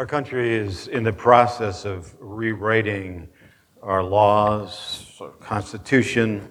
Our 0.00 0.06
country 0.06 0.54
is 0.54 0.88
in 0.88 1.02
the 1.02 1.12
process 1.12 1.84
of 1.84 2.14
rewriting 2.20 3.28
our 3.82 4.02
laws, 4.02 5.12
our 5.20 5.28
constitution, 5.28 6.48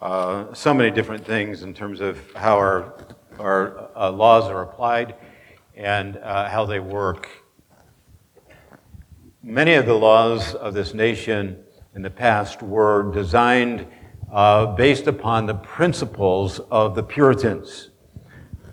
uh, 0.00 0.54
so 0.54 0.72
many 0.72 0.90
different 0.90 1.22
things 1.22 1.64
in 1.64 1.74
terms 1.74 2.00
of 2.00 2.18
how 2.32 2.56
our, 2.56 2.94
our 3.38 3.90
uh, 3.94 4.10
laws 4.10 4.44
are 4.44 4.62
applied 4.62 5.16
and 5.76 6.16
uh, 6.16 6.48
how 6.48 6.64
they 6.64 6.80
work. 6.80 7.28
Many 9.42 9.74
of 9.74 9.84
the 9.84 9.92
laws 9.92 10.54
of 10.54 10.72
this 10.72 10.94
nation 10.94 11.62
in 11.94 12.00
the 12.00 12.08
past 12.08 12.62
were 12.62 13.12
designed 13.12 13.86
uh, 14.32 14.64
based 14.64 15.08
upon 15.08 15.44
the 15.44 15.56
principles 15.56 16.58
of 16.70 16.94
the 16.94 17.02
Puritans. 17.02 17.90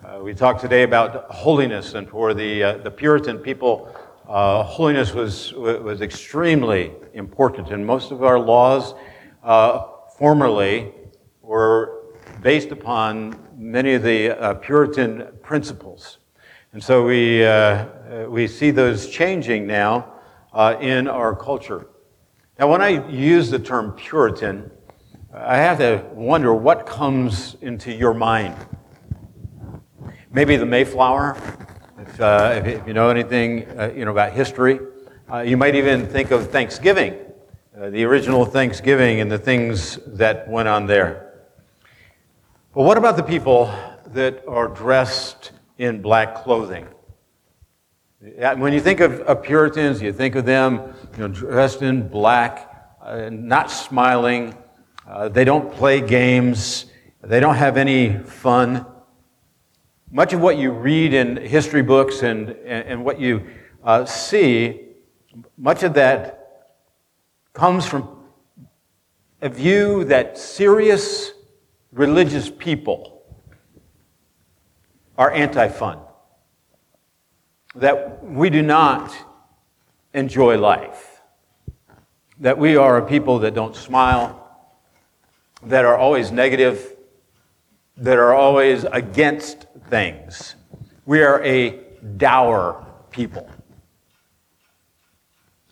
Uh, 0.06 0.20
we 0.24 0.34
talked 0.34 0.62
today 0.62 0.84
about 0.84 1.30
holiness, 1.30 1.96
and 1.96 2.08
for 2.08 2.34
the, 2.34 2.64
uh, 2.64 2.78
the 2.78 2.92
Puritan 2.92 3.38
people, 3.40 3.94
uh, 4.28 4.64
holiness 4.64 5.14
was, 5.14 5.54
was 5.54 6.02
extremely 6.02 6.92
important. 7.14 7.70
And 7.70 7.86
most 7.86 8.12
of 8.12 8.24
our 8.24 8.40
laws 8.40 8.96
uh, 9.44 9.86
formerly 10.18 10.94
were 11.42 12.14
based 12.42 12.72
upon 12.72 13.40
many 13.56 13.94
of 13.94 14.04
the 14.04 14.32
uh, 14.32 14.54
Puritan 14.56 15.28
principles. 15.42 16.18
And 16.74 16.84
so 16.84 17.06
we, 17.06 17.46
uh, 17.46 17.86
we 18.28 18.48
see 18.48 18.72
those 18.72 19.10
changing 19.10 19.68
now 19.68 20.14
in 20.82 21.08
our 21.08 21.36
culture. 21.36 21.88
Now, 22.58 22.70
when 22.72 22.82
I 22.82 23.08
use 23.10 23.50
the 23.50 23.60
term 23.60 23.92
Puritan, 23.94 24.72
I 25.34 25.58
have 25.58 25.78
to 25.80 26.06
wonder 26.14 26.54
what 26.54 26.86
comes 26.86 27.58
into 27.62 27.94
your 27.94 28.14
mind. 28.14 28.56
Maybe 30.32 30.56
the 30.56 30.66
Mayflower, 30.66 31.38
if, 32.08 32.22
uh, 32.22 32.62
if 32.64 32.88
you 32.88 32.94
know 32.94 33.10
anything 33.10 33.68
uh, 33.78 33.92
you 33.96 34.06
know, 34.06 34.12
about 34.12 34.34
history. 34.34 34.80
Uh, 35.32 35.40
you 35.40 35.58
might 35.58 35.76
even 35.76 36.06
think 36.08 36.32
of 36.32 36.52
Thanksgiving, 36.52 37.16
uh, 37.80 37.90
the 37.90 38.04
original 38.04 38.46
Thanksgiving 38.46 39.22
and 39.22 39.32
the 39.32 39.40
things 39.40 39.98
that 40.06 40.48
went 40.48 40.68
on 40.68 40.86
there. 40.86 41.34
But 42.74 42.84
what 42.84 42.98
about 42.98 43.18
the 43.18 43.24
people 43.24 43.74
that 44.08 44.44
are 44.48 44.68
dressed 44.68 45.52
in 45.78 46.02
black 46.02 46.36
clothing? 46.36 46.88
When 48.58 48.74
you 48.74 48.82
think 48.82 49.00
of, 49.02 49.22
of 49.22 49.44
Puritans, 49.44 50.02
you 50.02 50.12
think 50.14 50.36
of 50.36 50.46
them 50.46 50.94
you 51.14 51.20
know, 51.20 51.28
dressed 51.28 51.82
in 51.82 52.08
black, 52.08 52.96
uh, 53.02 53.30
not 53.32 53.70
smiling. 53.70 54.56
Uh, 55.08 55.30
they 55.30 55.44
don't 55.44 55.72
play 55.74 56.02
games. 56.02 56.86
They 57.24 57.40
don't 57.40 57.56
have 57.56 57.78
any 57.78 58.18
fun. 58.18 58.86
Much 60.12 60.34
of 60.34 60.40
what 60.40 60.58
you 60.58 60.72
read 60.72 61.14
in 61.14 61.36
history 61.38 61.82
books 61.82 62.22
and, 62.22 62.50
and, 62.66 63.04
what 63.04 63.20
you 63.20 63.46
uh, 63.84 64.06
see, 64.06 64.82
much 65.58 65.84
of 65.84 65.94
that 65.96 66.76
comes 67.54 67.86
from 67.86 68.08
a 69.42 69.50
view 69.50 70.04
that 70.06 70.38
serious 70.38 71.32
religious 71.92 72.50
people 72.50 73.24
are 75.18 75.32
anti 75.32 75.68
fun 75.68 76.00
that 77.76 78.24
we 78.24 78.50
do 78.50 78.62
not 78.62 79.14
enjoy 80.14 80.58
life, 80.58 81.22
that 82.40 82.58
we 82.58 82.78
are 82.78 82.98
a 82.98 83.06
people 83.06 83.40
that 83.40 83.54
don't 83.54 83.76
smile, 83.76 84.42
that 85.64 85.84
are 85.84 85.98
always 85.98 86.32
negative, 86.32 86.95
that 87.98 88.18
are 88.18 88.34
always 88.34 88.84
against 88.86 89.66
things. 89.90 90.56
We 91.06 91.22
are 91.22 91.44
a 91.44 91.80
dour 92.18 92.86
people. 93.12 93.50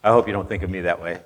I 0.03 0.11
hope 0.11 0.27
you 0.27 0.33
don't 0.33 0.47
think 0.47 0.63
of 0.63 0.69
me 0.69 0.81
that 0.81 1.01
way. 1.01 1.21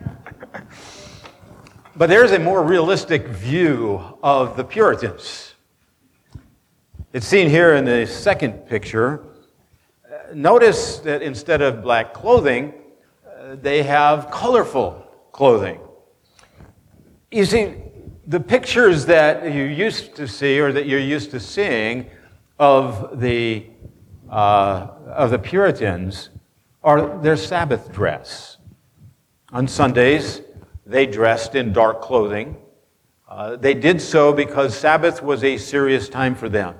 but 1.96 2.08
there's 2.08 2.32
a 2.32 2.38
more 2.38 2.62
realistic 2.62 3.26
view 3.28 4.18
of 4.22 4.56
the 4.56 4.64
Puritans. 4.64 5.54
It's 7.12 7.26
seen 7.26 7.48
here 7.48 7.74
in 7.74 7.84
the 7.84 8.06
second 8.06 8.66
picture 8.66 9.24
notice 10.34 10.98
that 10.98 11.22
instead 11.22 11.62
of 11.62 11.82
black 11.82 12.12
clothing, 12.12 12.74
uh, 13.26 13.56
they 13.56 13.82
have 13.82 14.30
colorful 14.30 15.06
clothing. 15.32 15.80
You 17.30 17.44
see, 17.44 17.74
the 18.26 18.40
pictures 18.40 19.06
that 19.06 19.52
you 19.52 19.64
used 19.64 20.14
to 20.16 20.26
see 20.26 20.58
or 20.60 20.72
that 20.72 20.86
you're 20.86 21.00
used 21.00 21.30
to 21.32 21.40
seeing 21.40 22.10
of 22.58 23.20
the, 23.20 23.66
uh, 24.30 24.88
of 25.06 25.30
the 25.30 25.38
Puritans 25.38 26.30
are 26.82 27.18
their 27.20 27.36
Sabbath 27.36 27.92
dress. 27.92 28.58
On 29.52 29.68
Sundays, 29.68 30.40
they 30.86 31.06
dressed 31.06 31.54
in 31.54 31.72
dark 31.72 32.00
clothing. 32.00 32.56
Uh, 33.28 33.56
they 33.56 33.74
did 33.74 34.00
so 34.00 34.32
because 34.32 34.76
Sabbath 34.76 35.22
was 35.22 35.44
a 35.44 35.56
serious 35.56 36.08
time 36.08 36.34
for 36.34 36.48
them. 36.48 36.74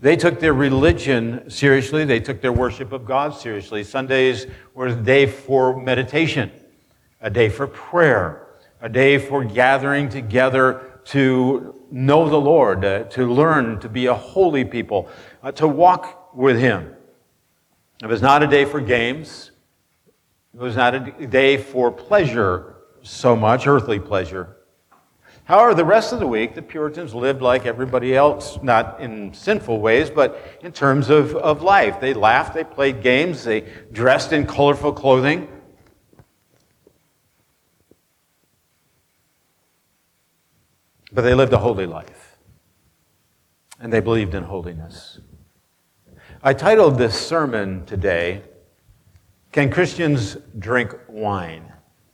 They 0.00 0.16
took 0.16 0.38
their 0.38 0.54
religion 0.54 1.50
seriously. 1.50 2.04
They 2.04 2.20
took 2.20 2.40
their 2.40 2.52
worship 2.52 2.92
of 2.92 3.04
God 3.04 3.34
seriously. 3.34 3.82
Sundays 3.82 4.46
were 4.74 4.88
a 4.88 4.94
day 4.94 5.26
for 5.26 5.80
meditation, 5.80 6.52
a 7.20 7.30
day 7.30 7.48
for 7.48 7.66
prayer, 7.66 8.47
a 8.80 8.88
day 8.88 9.18
for 9.18 9.44
gathering 9.44 10.08
together 10.08 11.00
to 11.06 11.74
know 11.90 12.28
the 12.28 12.40
Lord, 12.40 12.84
uh, 12.84 13.04
to 13.04 13.32
learn 13.32 13.80
to 13.80 13.88
be 13.88 14.06
a 14.06 14.14
holy 14.14 14.64
people, 14.64 15.08
uh, 15.42 15.52
to 15.52 15.66
walk 15.66 16.34
with 16.34 16.58
Him. 16.58 16.94
It 18.02 18.06
was 18.06 18.22
not 18.22 18.42
a 18.42 18.46
day 18.46 18.64
for 18.64 18.80
games. 18.80 19.50
It 20.54 20.60
was 20.60 20.76
not 20.76 20.94
a 20.94 21.26
day 21.26 21.56
for 21.56 21.90
pleasure 21.90 22.76
so 23.02 23.34
much, 23.34 23.66
earthly 23.66 23.98
pleasure. 23.98 24.56
However, 25.44 25.74
the 25.74 25.84
rest 25.84 26.12
of 26.12 26.20
the 26.20 26.26
week, 26.26 26.54
the 26.54 26.60
Puritans 26.60 27.14
lived 27.14 27.40
like 27.40 27.64
everybody 27.64 28.14
else, 28.14 28.58
not 28.62 29.00
in 29.00 29.32
sinful 29.32 29.80
ways, 29.80 30.10
but 30.10 30.58
in 30.60 30.72
terms 30.72 31.08
of, 31.08 31.34
of 31.36 31.62
life. 31.62 32.00
They 32.00 32.12
laughed, 32.12 32.52
they 32.52 32.64
played 32.64 33.02
games, 33.02 33.44
they 33.44 33.64
dressed 33.90 34.34
in 34.34 34.46
colorful 34.46 34.92
clothing. 34.92 35.48
But 41.12 41.22
they 41.22 41.34
lived 41.34 41.52
a 41.52 41.58
holy 41.58 41.86
life, 41.86 42.36
and 43.80 43.92
they 43.92 44.00
believed 44.00 44.34
in 44.34 44.44
holiness. 44.44 45.20
I 46.42 46.52
titled 46.52 46.98
this 46.98 47.18
sermon 47.18 47.86
today, 47.86 48.42
Can 49.50 49.70
Christians 49.70 50.36
Drink 50.58 50.94
Wine? 51.08 51.72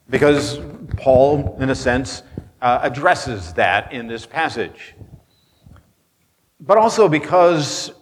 Because 0.08 0.60
Paul, 0.96 1.56
in 1.60 1.70
a 1.70 1.74
sense, 1.74 2.22
uh, 2.62 2.80
addresses 2.82 3.52
that 3.54 3.92
in 3.92 4.06
this 4.06 4.24
passage. 4.24 4.94
But 6.60 6.78
also 6.78 7.08
because 7.08 7.92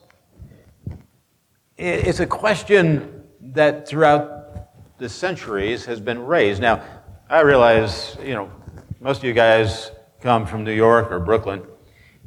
it's 1.76 2.20
a 2.20 2.26
question 2.26 3.24
that 3.41 3.88
throughout 3.88 4.98
the 4.98 5.09
centuries 5.09 5.84
has 5.86 6.00
been 6.00 6.24
raised. 6.24 6.62
Now, 6.62 6.84
I 7.28 7.41
realize, 7.41 8.16
you 8.22 8.34
know, 8.34 8.53
most 9.00 9.19
of 9.19 9.24
you 9.24 9.32
guys 9.32 9.91
come 10.22 10.47
from 10.47 10.62
New 10.65 10.72
York 10.72 11.10
or 11.10 11.19
Brooklyn, 11.19 11.62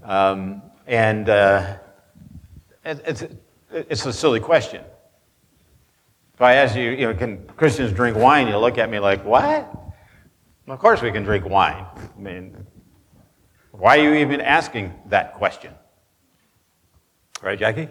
um, 0.04 0.62
and 0.86 1.30
uh, 1.30 1.78
it's, 2.84 3.24
it's 3.72 4.06
a 4.06 4.14
silly 4.14 4.40
question. 4.40 4.84
If 6.34 6.42
I 6.42 6.56
ask 6.56 6.76
you, 6.76 6.92
you 6.92 7.08
know, 7.08 7.14
can 7.14 7.48
Christians 7.56 7.94
drink 7.94 8.18
wine, 8.18 8.50
you 8.50 8.58
look 8.58 8.78
at 8.78 8.90
me 8.90 9.00
like, 9.00 9.24
what? 9.24 9.74
Of 10.68 10.80
course, 10.80 11.02
we 11.02 11.12
can 11.12 11.24
drink 11.24 11.46
wine. 11.46 11.86
I 11.96 12.20
mean, 12.20 12.68
why 13.72 13.98
are 13.98 14.04
you 14.04 14.16
even 14.16 14.42
asking 14.42 14.94
that 15.08 15.34
question? 15.36 15.74
Right, 17.42 17.58
Jackie? 17.58 17.88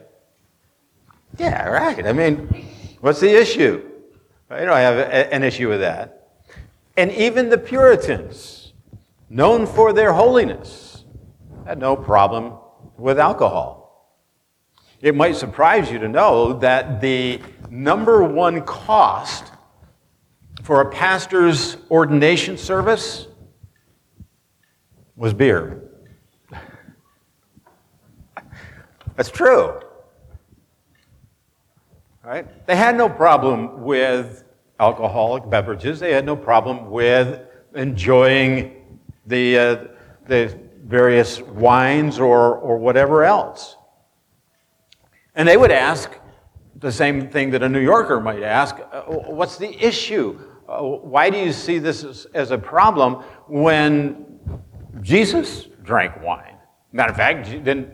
Yeah, 1.38 1.68
right. 1.68 2.06
I 2.06 2.12
mean, 2.12 2.66
what's 3.00 3.20
the 3.20 3.30
issue? 3.30 3.82
I 4.50 4.64
don't 4.64 4.76
have 4.76 4.98
an 5.32 5.42
issue 5.42 5.68
with 5.68 5.80
that. 5.80 6.28
And 6.96 7.10
even 7.12 7.48
the 7.48 7.58
Puritans, 7.58 8.63
known 9.28 9.66
for 9.66 9.92
their 9.92 10.12
holiness, 10.12 11.04
had 11.66 11.78
no 11.78 11.96
problem 11.96 12.54
with 12.96 13.18
alcohol. 13.18 13.84
It 15.00 15.14
might 15.14 15.36
surprise 15.36 15.90
you 15.90 15.98
to 15.98 16.08
know 16.08 16.54
that 16.60 17.00
the 17.00 17.40
number 17.70 18.22
one 18.24 18.62
cost 18.62 19.52
for 20.62 20.80
a 20.80 20.90
pastor's 20.90 21.76
ordination 21.90 22.56
service 22.56 23.26
was 25.16 25.34
beer. 25.34 25.90
That's 29.16 29.30
true. 29.30 29.80
Right? 32.24 32.66
They 32.66 32.76
had 32.76 32.96
no 32.96 33.08
problem 33.08 33.82
with 33.82 34.44
alcoholic 34.80 35.48
beverages. 35.50 36.00
They 36.00 36.12
had 36.12 36.24
no 36.24 36.34
problem 36.34 36.90
with 36.90 37.42
enjoying 37.74 38.83
the, 39.26 39.58
uh, 39.58 39.84
the 40.26 40.58
various 40.84 41.40
wines 41.40 42.18
or, 42.18 42.56
or 42.56 42.78
whatever 42.78 43.24
else. 43.24 43.76
And 45.34 45.48
they 45.48 45.56
would 45.56 45.72
ask, 45.72 46.10
the 46.84 46.92
same 46.92 47.28
thing 47.28 47.50
that 47.50 47.62
a 47.62 47.68
New 47.68 47.80
Yorker 47.80 48.20
might 48.20 48.42
ask 48.42 48.76
uh, 48.92 49.02
what's 49.02 49.56
the 49.56 49.72
issue? 49.84 50.38
Uh, 50.68 50.82
why 50.82 51.30
do 51.30 51.38
you 51.38 51.52
see 51.52 51.78
this 51.78 52.04
as, 52.04 52.26
as, 52.34 52.50
a 52.50 52.58
problem 52.58 53.22
when 53.48 54.38
Jesus 55.00 55.68
drank 55.82 56.20
wine? 56.22 56.56
Matter 56.92 57.10
of 57.10 57.16
fact, 57.16 57.50
didn't 57.50 57.90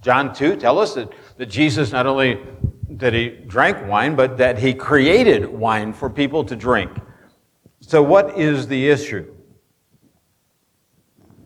John 0.00 0.34
2 0.34 0.56
tell 0.56 0.78
us 0.78 0.94
that, 0.94 1.12
that 1.38 1.46
Jesus 1.46 1.92
not 1.92 2.06
only 2.06 2.40
that 2.90 3.12
he 3.12 3.30
drank 3.46 3.86
wine, 3.88 4.14
but 4.14 4.36
that 4.38 4.58
he 4.58 4.74
created 4.74 5.46
wine 5.46 5.92
for 5.92 6.10
people 6.10 6.44
to 6.44 6.54
drink. 6.54 6.90
So, 7.80 8.02
what 8.02 8.38
is 8.38 8.66
the 8.66 8.88
issue? 8.88 9.33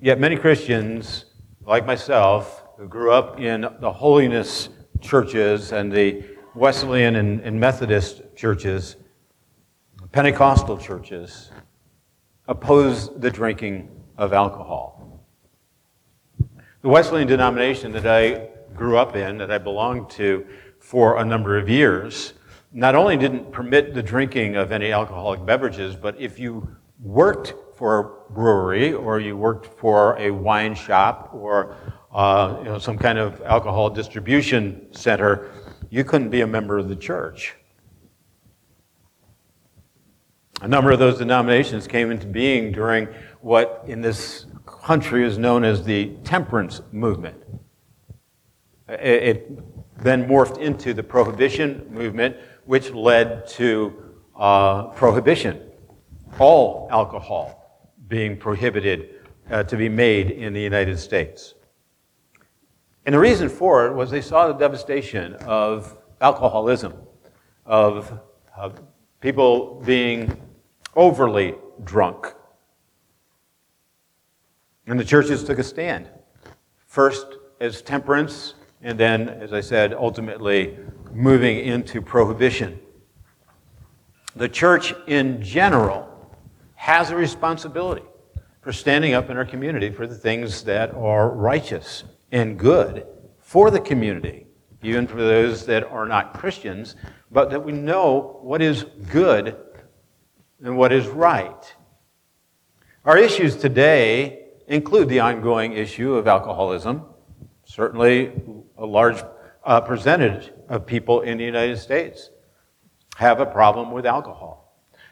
Yet, 0.01 0.21
many 0.21 0.37
Christians, 0.37 1.25
like 1.67 1.85
myself, 1.85 2.63
who 2.77 2.87
grew 2.87 3.11
up 3.11 3.41
in 3.41 3.63
the 3.81 3.93
holiness 3.93 4.69
churches 5.01 5.73
and 5.73 5.91
the 5.91 6.23
Wesleyan 6.55 7.17
and, 7.17 7.41
and 7.41 7.59
Methodist 7.59 8.23
churches, 8.37 8.95
Pentecostal 10.13 10.79
churches, 10.79 11.51
oppose 12.47 13.13
the 13.19 13.29
drinking 13.29 13.91
of 14.17 14.33
alcohol. 14.33 15.25
The 16.83 16.89
Wesleyan 16.89 17.27
denomination 17.27 17.91
that 17.91 18.07
I 18.07 18.51
grew 18.77 18.99
up 18.99 19.17
in, 19.17 19.39
that 19.39 19.51
I 19.51 19.59
belonged 19.59 20.11
to 20.11 20.47
for 20.79 21.19
a 21.19 21.25
number 21.25 21.59
of 21.59 21.69
years, 21.69 22.35
not 22.73 22.95
only 22.95 23.17
didn't 23.17 23.51
permit 23.51 23.95
the 23.95 24.03
drinking 24.05 24.55
of 24.55 24.71
any 24.71 24.93
alcoholic 24.93 25.45
beverages, 25.45 25.97
but 25.97 26.21
if 26.21 26.39
you 26.39 26.77
worked 27.01 27.55
for 27.79 27.99
a 28.01 28.33
brewery 28.33 28.93
or 28.93 29.21
you 29.21 29.37
worked 29.37 29.67
for 29.79 30.19
a 30.19 30.33
wine 30.33 30.75
shop 30.75 31.31
or 31.33 31.77
uh, 32.13 32.57
you 32.59 32.65
know, 32.65 32.79
some 32.79 32.99
kind 32.99 33.19
of 33.19 33.41
alcohol 33.43 33.89
distribution 33.89 34.89
center, 34.91 35.53
you 35.89 36.03
couldn't 36.03 36.31
be 36.31 36.41
a 36.41 36.47
member 36.47 36.77
of 36.77 36.89
the 36.89 36.97
church. 36.97 37.55
A 40.61 40.67
number 40.67 40.91
of 40.91 40.99
those 40.99 41.19
denominations 41.19 41.87
came 41.87 42.11
into 42.11 42.27
being 42.27 42.73
during 42.73 43.07
what 43.43 43.85
in 43.87 44.01
this 44.01 44.47
country 44.67 45.25
is 45.25 45.39
known 45.39 45.65
as 45.65 45.85
the 45.85 46.17
temperance 46.25 46.81
movement. 46.91 47.37
It 48.89 49.53
then 50.03 50.27
morphed 50.27 50.59
into 50.59 50.95
the 50.95 51.05
prohibition 51.05 51.87
movement, 51.91 52.37
which 52.65 52.91
led 52.91 53.47
to 53.51 54.15
uh, 54.35 54.89
prohibition, 54.89 55.63
all 56.41 56.89
alcohol 56.91 57.58
being 58.09 58.37
prohibited 58.37 59.15
uh, 59.51 59.63
to 59.65 59.77
be 59.77 59.89
made 59.89 60.31
in 60.31 60.53
the 60.53 60.61
United 60.61 60.99
States. 60.99 61.55
And 63.07 63.15
the 63.15 63.19
reason 63.19 63.49
for 63.49 63.87
it 63.87 63.95
was 63.95 64.11
they 64.11 64.21
saw 64.21 64.49
the 64.49 64.55
devastation 64.55 65.35
of 65.47 65.97
alcoholism, 66.21 66.95
of, 67.65 68.21
of 68.57 68.83
people 69.21 69.83
being 69.87 70.41
overly 70.95 71.55
drunk. 71.85 72.35
And 74.87 74.99
the 74.99 75.05
churches 75.05 75.45
took 75.45 75.59
a 75.59 75.65
stand. 75.65 76.09
First 76.87 77.27
as 77.61 77.83
temperance, 77.83 78.55
and 78.83 78.99
then, 78.99 79.29
as 79.29 79.53
I 79.53 79.61
said, 79.61 79.93
ultimately 79.93 80.79
moving 81.13 81.59
into 81.59 82.01
prohibition. 82.01 82.79
The 84.37 84.49
church 84.49 84.95
in 85.07 85.43
general 85.43 86.09
has 86.79 87.11
a 87.11 87.17
responsibility 87.17 88.05
for 88.61 88.73
standing 88.73 89.13
up 89.13 89.31
in 89.31 89.37
our 89.37 89.45
community 89.45 89.91
for 89.91 90.07
the 90.07 90.15
things 90.15 90.63
that 90.63 90.95
are 90.95 91.29
righteous 91.29 92.05
and 92.31 92.57
good 92.57 93.05
for 93.41 93.69
the 93.69 93.81
community, 93.81 94.47
even 94.81 95.05
for 95.05 95.17
those 95.17 95.67
that 95.67 95.83
are 95.91 96.07
not 96.07 96.35
Christians, 96.35 96.95
but 97.33 97.51
that 97.51 97.65
we 97.65 97.73
know 97.73 98.39
what 98.43 98.63
is 98.63 98.85
good 99.11 99.57
and 100.63 100.79
what 100.79 100.93
is 100.93 101.09
right. 101.09 101.75
Our 103.05 103.19
issues 103.19 103.57
today 103.57 104.47
include 104.69 105.09
the 105.09 105.19
ongoing 105.19 105.73
issue 105.73 106.15
of 106.15 106.29
alcoholism. 106.29 107.03
Certainly, 107.65 108.41
a 108.77 108.87
large 108.87 109.21
uh, 109.65 109.81
percentage 109.81 110.53
of 110.69 110.87
people 110.87 111.23
in 111.23 111.39
the 111.39 111.45
United 111.45 111.79
States 111.79 112.31
have 113.17 113.41
a 113.41 113.47
problem 113.47 113.91
with 113.91 114.07
alcohol. 114.07 114.68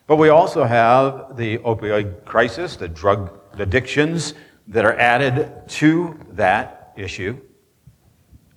But 0.07 0.17
we 0.17 0.29
also 0.29 0.65
have 0.65 1.37
the 1.37 1.59
opioid 1.59 2.25
crisis, 2.25 2.77
the 2.77 2.89
drug 2.89 3.39
addictions 3.59 4.35
that 4.69 4.85
are 4.85 4.97
added 4.99 5.53
to 5.69 6.19
that 6.33 6.93
issue. 6.97 7.41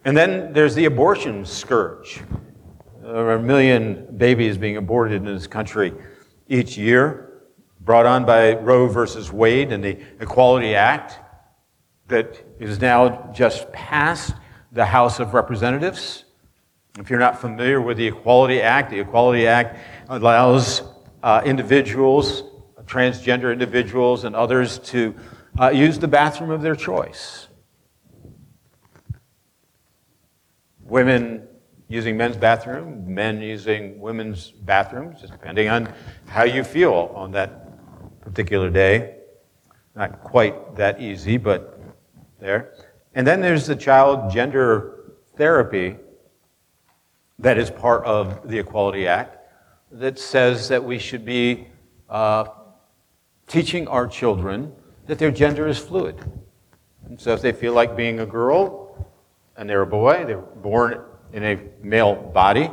And 0.06 0.16
then 0.16 0.54
there's 0.54 0.76
the 0.76 0.86
abortion 0.86 1.46
scourge. 1.46 2.22
There 3.02 3.16
are 3.16 3.34
a 3.34 3.42
million 3.42 4.08
babies 4.18 4.58
being 4.58 4.78
aborted 4.78 5.26
in 5.26 5.34
this 5.34 5.48
country 5.48 5.94
each 6.48 6.78
year, 6.78 7.44
brought 7.82 8.06
on 8.06 8.26
by 8.26 8.54
Roe 8.54 8.88
versus 8.88 9.32
Wade 9.32 9.72
and 9.72 9.84
the 9.84 9.98
Equality 10.20 10.76
Act 10.76 11.18
that 12.08 12.44
is 12.60 12.80
now 12.80 13.32
just 13.34 13.72
passed 13.72 14.34
the 14.72 14.86
House 14.86 15.20
of 15.20 15.34
Representatives. 15.34 16.26
If 17.00 17.10
you're 17.10 17.20
not 17.20 17.40
familiar 17.40 17.82
with 17.82 17.98
the 17.98 18.08
Equality 18.08 18.62
Act, 18.62 18.92
the 18.92 19.00
Equality 19.00 19.48
Act 19.48 19.80
allows 20.10 20.82
uh, 21.24 21.42
individuals, 21.46 22.44
transgender 22.86 23.52
individuals, 23.52 24.24
and 24.24 24.36
others 24.36 24.80
to 24.80 25.16
uh, 25.60 25.70
use 25.70 26.00
the 26.00 26.08
bathroom 26.08 26.50
of 26.50 26.62
their 26.62 26.76
choice. 26.76 27.50
women 30.90 31.48
using 31.88 32.18
men's 32.18 32.36
bathroom, 32.36 33.14
men 33.14 33.42
using 33.42 34.00
women's 34.00 34.52
bathrooms, 34.52 35.22
depending 35.22 35.70
on 35.70 35.92
how 36.28 36.44
you 36.44 36.64
feel 36.64 37.12
on 37.16 37.32
that 37.32 38.22
particular 38.22 38.70
day. 38.70 39.16
Not 39.96 40.22
quite 40.22 40.76
that 40.76 41.02
easy, 41.02 41.38
but 41.38 41.80
there. 42.40 42.74
And 43.16 43.26
then 43.26 43.42
there's 43.42 43.66
the 43.66 43.76
child 43.76 44.32
gender 44.32 45.14
therapy 45.36 45.98
that 47.40 47.58
is 47.58 47.72
part 47.72 48.06
of 48.06 48.48
the 48.48 48.60
Equality 48.60 49.08
Act 49.08 49.38
that 49.92 50.20
says 50.20 50.68
that 50.70 50.84
we 50.84 51.00
should 51.00 51.26
be 51.26 51.68
uh, 52.10 52.46
teaching 53.48 53.88
our 53.88 54.08
children 54.08 54.72
that 55.08 55.18
their 55.18 55.32
gender 55.32 55.68
is 55.68 55.78
fluid. 55.78 56.20
And 57.06 57.20
so 57.20 57.34
if 57.34 57.42
they 57.42 57.52
feel 57.52 57.74
like 57.74 57.98
being 57.98 58.20
a 58.20 58.26
girl, 58.26 59.08
and 59.58 59.70
they're 59.70 59.82
a 59.82 59.88
boy, 59.88 60.24
they're 60.26 60.38
born 60.38 61.02
in 61.34 61.44
a 61.44 61.60
male 61.82 62.16
body, 62.16 62.70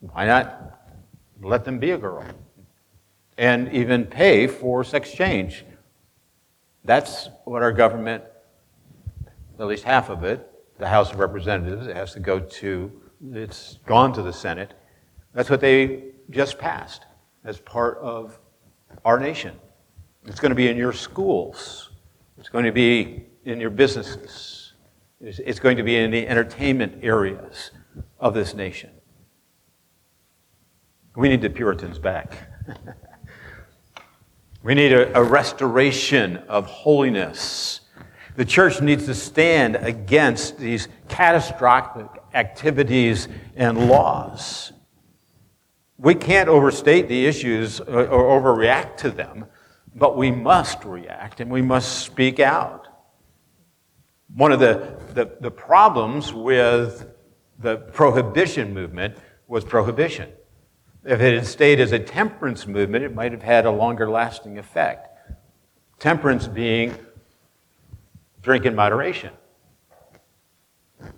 why 0.00 0.26
not 0.26 0.80
let 1.42 1.64
them 1.64 1.78
be 1.78 1.90
a 1.90 1.98
girl? 1.98 2.24
And 3.38 3.70
even 3.72 4.06
pay 4.06 4.46
for 4.46 4.82
sex 4.82 5.12
change. 5.12 5.64
That's 6.84 7.28
what 7.44 7.62
our 7.62 7.72
government, 7.72 8.24
at 9.58 9.66
least 9.66 9.84
half 9.84 10.08
of 10.08 10.24
it, 10.24 10.50
the 10.78 10.88
House 10.88 11.12
of 11.12 11.18
Representatives, 11.18 11.86
it 11.86 11.96
has 11.96 12.12
to 12.14 12.20
go 12.20 12.38
to, 12.38 12.90
it's 13.32 13.78
gone 13.86 14.12
to 14.14 14.22
the 14.22 14.32
Senate. 14.32 14.72
That's 15.36 15.50
what 15.50 15.60
they 15.60 16.02
just 16.30 16.56
passed 16.56 17.04
as 17.44 17.60
part 17.60 17.98
of 17.98 18.38
our 19.04 19.20
nation. 19.20 19.54
It's 20.24 20.40
going 20.40 20.48
to 20.48 20.56
be 20.56 20.68
in 20.68 20.78
your 20.78 20.94
schools. 20.94 21.90
It's 22.38 22.48
going 22.48 22.64
to 22.64 22.72
be 22.72 23.26
in 23.44 23.60
your 23.60 23.68
businesses. 23.68 24.72
It's 25.20 25.60
going 25.60 25.76
to 25.76 25.82
be 25.82 25.96
in 25.96 26.10
the 26.10 26.26
entertainment 26.26 27.04
areas 27.04 27.70
of 28.18 28.32
this 28.32 28.54
nation. 28.54 28.88
We 31.14 31.28
need 31.28 31.42
the 31.42 31.50
Puritans 31.50 31.98
back. 31.98 32.32
we 34.62 34.74
need 34.74 34.94
a, 34.94 35.18
a, 35.18 35.22
restoration 35.22 36.38
of 36.48 36.64
holiness. 36.64 37.82
The 38.36 38.44
church 38.46 38.80
needs 38.80 39.04
to 39.04 39.14
stand 39.14 39.76
against 39.76 40.56
these 40.56 40.88
catastrophic 41.08 42.08
activities 42.32 43.28
and 43.54 43.88
laws. 43.88 44.72
We 45.98 46.14
can't 46.14 46.48
overstate 46.48 47.08
the 47.08 47.26
issues 47.26 47.80
or, 47.80 48.06
or 48.06 48.40
overreact 48.40 48.98
to 48.98 49.10
them, 49.10 49.46
but 49.94 50.16
we 50.16 50.30
must 50.30 50.84
react 50.84 51.40
and 51.40 51.50
we 51.50 51.62
must 51.62 52.00
speak 52.00 52.38
out. 52.38 52.86
One 54.34 54.52
of 54.52 54.60
the, 54.60 54.96
the, 55.14 55.36
the 55.40 55.50
problems 55.50 56.32
with 56.32 57.06
the 57.58 57.78
prohibition 57.78 58.74
movement 58.74 59.16
was 59.48 59.64
prohibition. 59.64 60.30
If 61.04 61.20
it 61.20 61.34
had 61.34 61.46
stayed 61.46 61.80
as 61.80 61.92
a 61.92 61.98
temperance 61.98 62.66
movement, 62.66 63.04
it 63.04 63.14
might 63.14 63.32
have 63.32 63.42
had 63.42 63.64
a 63.64 63.70
longer 63.70 64.10
lasting 64.10 64.58
effect. 64.58 65.08
Temperance 65.98 66.46
being 66.46 66.94
drink 68.42 68.66
in 68.66 68.74
moderation 68.74 69.32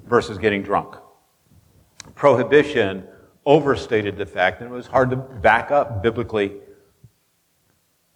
versus 0.07 0.39
getting 0.39 0.63
drunk. 0.63 0.95
Prohibition 2.15 3.07
overstated 3.49 4.19
the 4.19 4.27
fact 4.27 4.61
and 4.61 4.71
it 4.71 4.75
was 4.75 4.87
hard 4.87 5.09
to 5.09 5.17
back 5.17 5.71
up 5.71 6.03
biblically 6.03 6.53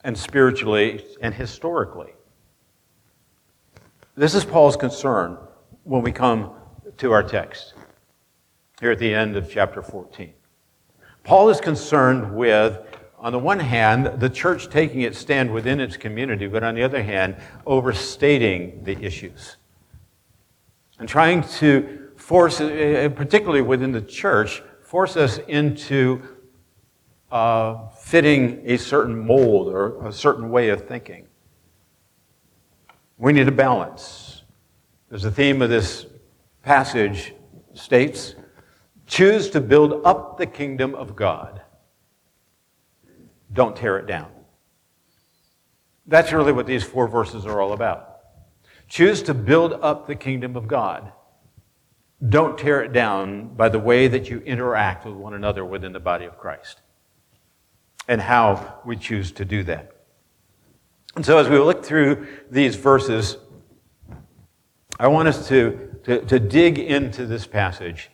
and 0.05 0.17
spiritually 0.17 1.03
and 1.23 1.33
historically. 1.33 2.13
This 4.15 4.35
is 4.35 4.45
Paul's 4.45 4.77
concern 4.77 5.39
when 5.85 6.03
we 6.03 6.13
come 6.13 6.51
to 6.99 7.13
our 7.13 7.23
text. 7.23 7.73
here 8.79 8.91
at 8.91 8.99
the 8.99 9.15
end 9.15 9.35
of 9.37 9.51
chapter 9.51 9.81
14. 9.81 10.35
Paul 11.25 11.49
is 11.49 11.63
concerned 11.63 12.37
with, 12.37 12.79
on 13.19 13.33
the 13.33 13.39
one 13.39 13.61
hand, 13.61 14.21
the 14.21 14.29
church 14.29 14.69
taking 14.69 15.01
its 15.01 15.19
stand 15.19 15.51
within 15.51 15.81
its 15.81 15.97
community, 15.97 16.47
but 16.47 16.63
on 16.63 16.75
the 16.75 16.83
other 16.83 17.03
hand, 17.03 17.37
overstating 17.65 18.85
the 18.85 19.03
issues 19.03 19.57
and 20.99 21.09
trying 21.09 21.43
to 21.43 22.11
force, 22.17 22.59
particularly 22.59 23.63
within 23.63 23.93
the 23.93 24.03
church, 24.03 24.63
force 24.93 25.17
us 25.17 25.39
into 25.49 26.21
uh, 27.31 27.89
fitting 27.97 28.61
a 28.67 28.77
certain 28.77 29.19
mold 29.19 29.69
or 29.69 30.07
a 30.07 30.13
certain 30.13 30.51
way 30.51 30.69
of 30.69 30.87
thinking. 30.87 31.27
We 33.17 33.33
need 33.33 33.49
a 33.49 33.53
balance. 33.53 34.43
As 35.11 35.23
the 35.23 35.31
theme 35.31 35.63
of 35.63 35.71
this 35.71 36.05
passage 36.63 37.33
states, 37.73 38.35
choose 39.07 39.49
to 39.49 39.63
build 39.63 40.05
up 40.05 40.37
the 40.37 40.45
kingdom 40.45 40.95
of 40.95 41.17
God. 41.17 41.63
Don't 43.51 43.75
tear 43.75 43.97
it 43.97 44.07
down. 44.07 44.31
That's 46.07 46.35
really 46.35 46.53
what 46.53 46.67
these 46.67 46.85
four 46.85 47.09
verses 47.09 47.47
are 47.47 47.63
all 47.63 47.73
about. 47.73 48.19
Choose 48.89 49.23
to 49.23 49.33
build 49.33 49.73
up 49.73 50.07
the 50.07 50.17
kingdom 50.17 50.55
of 50.55 50.69
God. 50.69 51.13
Don't 52.29 52.57
tear 52.57 52.83
it 52.83 52.93
down 52.93 53.49
by 53.49 53.69
the 53.69 53.81
way 53.81 54.07
that 54.07 54.31
you 54.31 54.39
interact 54.41 55.05
with 55.05 55.15
one 55.15 55.35
another 55.35 55.65
within 55.65 55.93
the 55.93 56.01
body 56.01 56.25
of 56.25 56.39
Christ 56.39 56.81
and 58.07 58.21
how 58.21 58.81
we 58.85 58.97
choose 58.97 59.33
to 59.33 59.45
do 59.45 59.65
that. 59.65 59.93
And 61.17 61.27
so, 61.27 61.39
as 61.39 61.49
we 61.49 61.59
look 61.59 61.85
through 61.85 62.27
these 62.51 62.77
verses, 62.77 63.37
I 64.99 65.09
want 65.09 65.29
us 65.29 65.49
to, 65.49 65.97
to, 66.05 66.25
to, 66.27 66.39
dig 66.39 66.79
into 66.79 67.27
this 67.27 67.47
passage. 67.47 68.11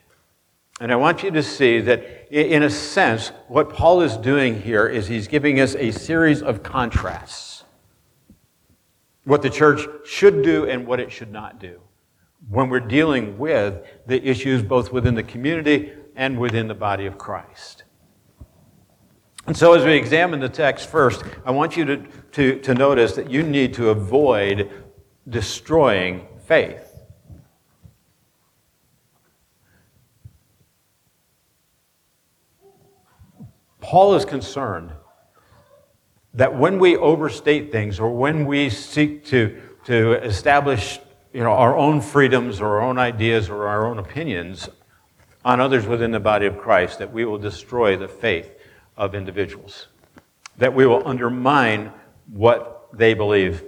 And 0.81 0.91
I 0.91 0.97
want 0.97 1.23
you 1.23 1.31
to 1.31 1.43
see 1.43 1.81
that, 1.83 2.29
in 2.31 2.63
a 2.63 2.71
sense, 2.71 3.29
what 3.47 3.71
Paul 3.71 4.01
is 4.01 4.17
doing 4.17 4.63
here 4.63 4.87
is 4.87 5.07
he's 5.07 5.29
giving 5.29 5.61
us 5.61 5.75
a 5.75 5.91
series 5.91 6.41
of 6.41 6.63
contrasts. 6.63 7.65
What 9.25 9.43
the 9.43 9.51
church 9.51 9.87
should 10.07 10.43
do 10.43 10.67
and 10.67 10.87
what 10.87 10.99
it 10.99 11.13
should 11.13 11.31
not 11.31 11.61
do 11.61 11.81
when 12.49 12.69
we're 12.69 12.81
dealing 12.81 13.39
with 13.39 13.85
the 14.07 14.23
issues 14.27 14.63
both 14.63 14.93
within 14.93 15.15
the 15.15 15.23
community 15.23 15.93
and 16.17 16.39
within 16.39 16.69
the 16.69 16.75
body 16.75 17.07
of 17.07 17.19
Christ. 17.19 17.85
And 19.47 19.57
so, 19.57 19.73
as 19.73 19.85
we 19.85 19.95
examine 19.95 20.41
the 20.41 20.49
text 20.49 20.91
first, 20.91 21.23
I 21.45 21.51
want 21.51 21.77
you 21.77 21.85
to, 21.87 21.97
to, 22.33 22.61
to 22.61 22.75
notice 22.75 23.15
that 23.15 23.31
you 23.31 23.43
need 23.43 23.73
to 23.75 23.89
avoid 23.89 24.71
destroying 25.29 26.27
faith. 26.45 26.85
Paul 33.81 34.17
is 34.17 34.27
concerned 34.27 34.93
that 36.35 36.55
when 36.55 36.79
we 36.79 36.97
overstate 36.97 37.73
things 37.73 37.99
or 37.99 38.15
when 38.15 38.45
we 38.45 38.69
seek 38.69 39.25
to, 39.27 39.59
to 39.85 40.23
establish 40.23 41.01
you 41.33 41.43
know, 41.43 41.53
our 41.53 41.77
own 41.77 42.01
freedoms 42.01 42.61
or 42.61 42.79
our 42.79 42.83
own 42.83 42.99
ideas 42.99 43.49
or 43.49 43.69
our 43.69 43.87
own 43.87 43.99
opinions 43.99 44.69
on 45.45 45.61
others 45.61 45.87
within 45.87 46.11
the 46.11 46.21
body 46.21 46.47
of 46.47 46.59
Christ, 46.59 46.99
that 46.99 47.13
we 47.13 47.25
will 47.25 47.39
destroy 47.39 47.97
the 47.97 48.09
faith 48.09 48.51
of 48.97 49.15
individuals, 49.15 49.89
that 50.57 50.75
we 50.75 50.87
will 50.87 51.07
undermine 51.07 51.93
what 52.33 52.89
they 52.93 53.15
believe. 53.15 53.65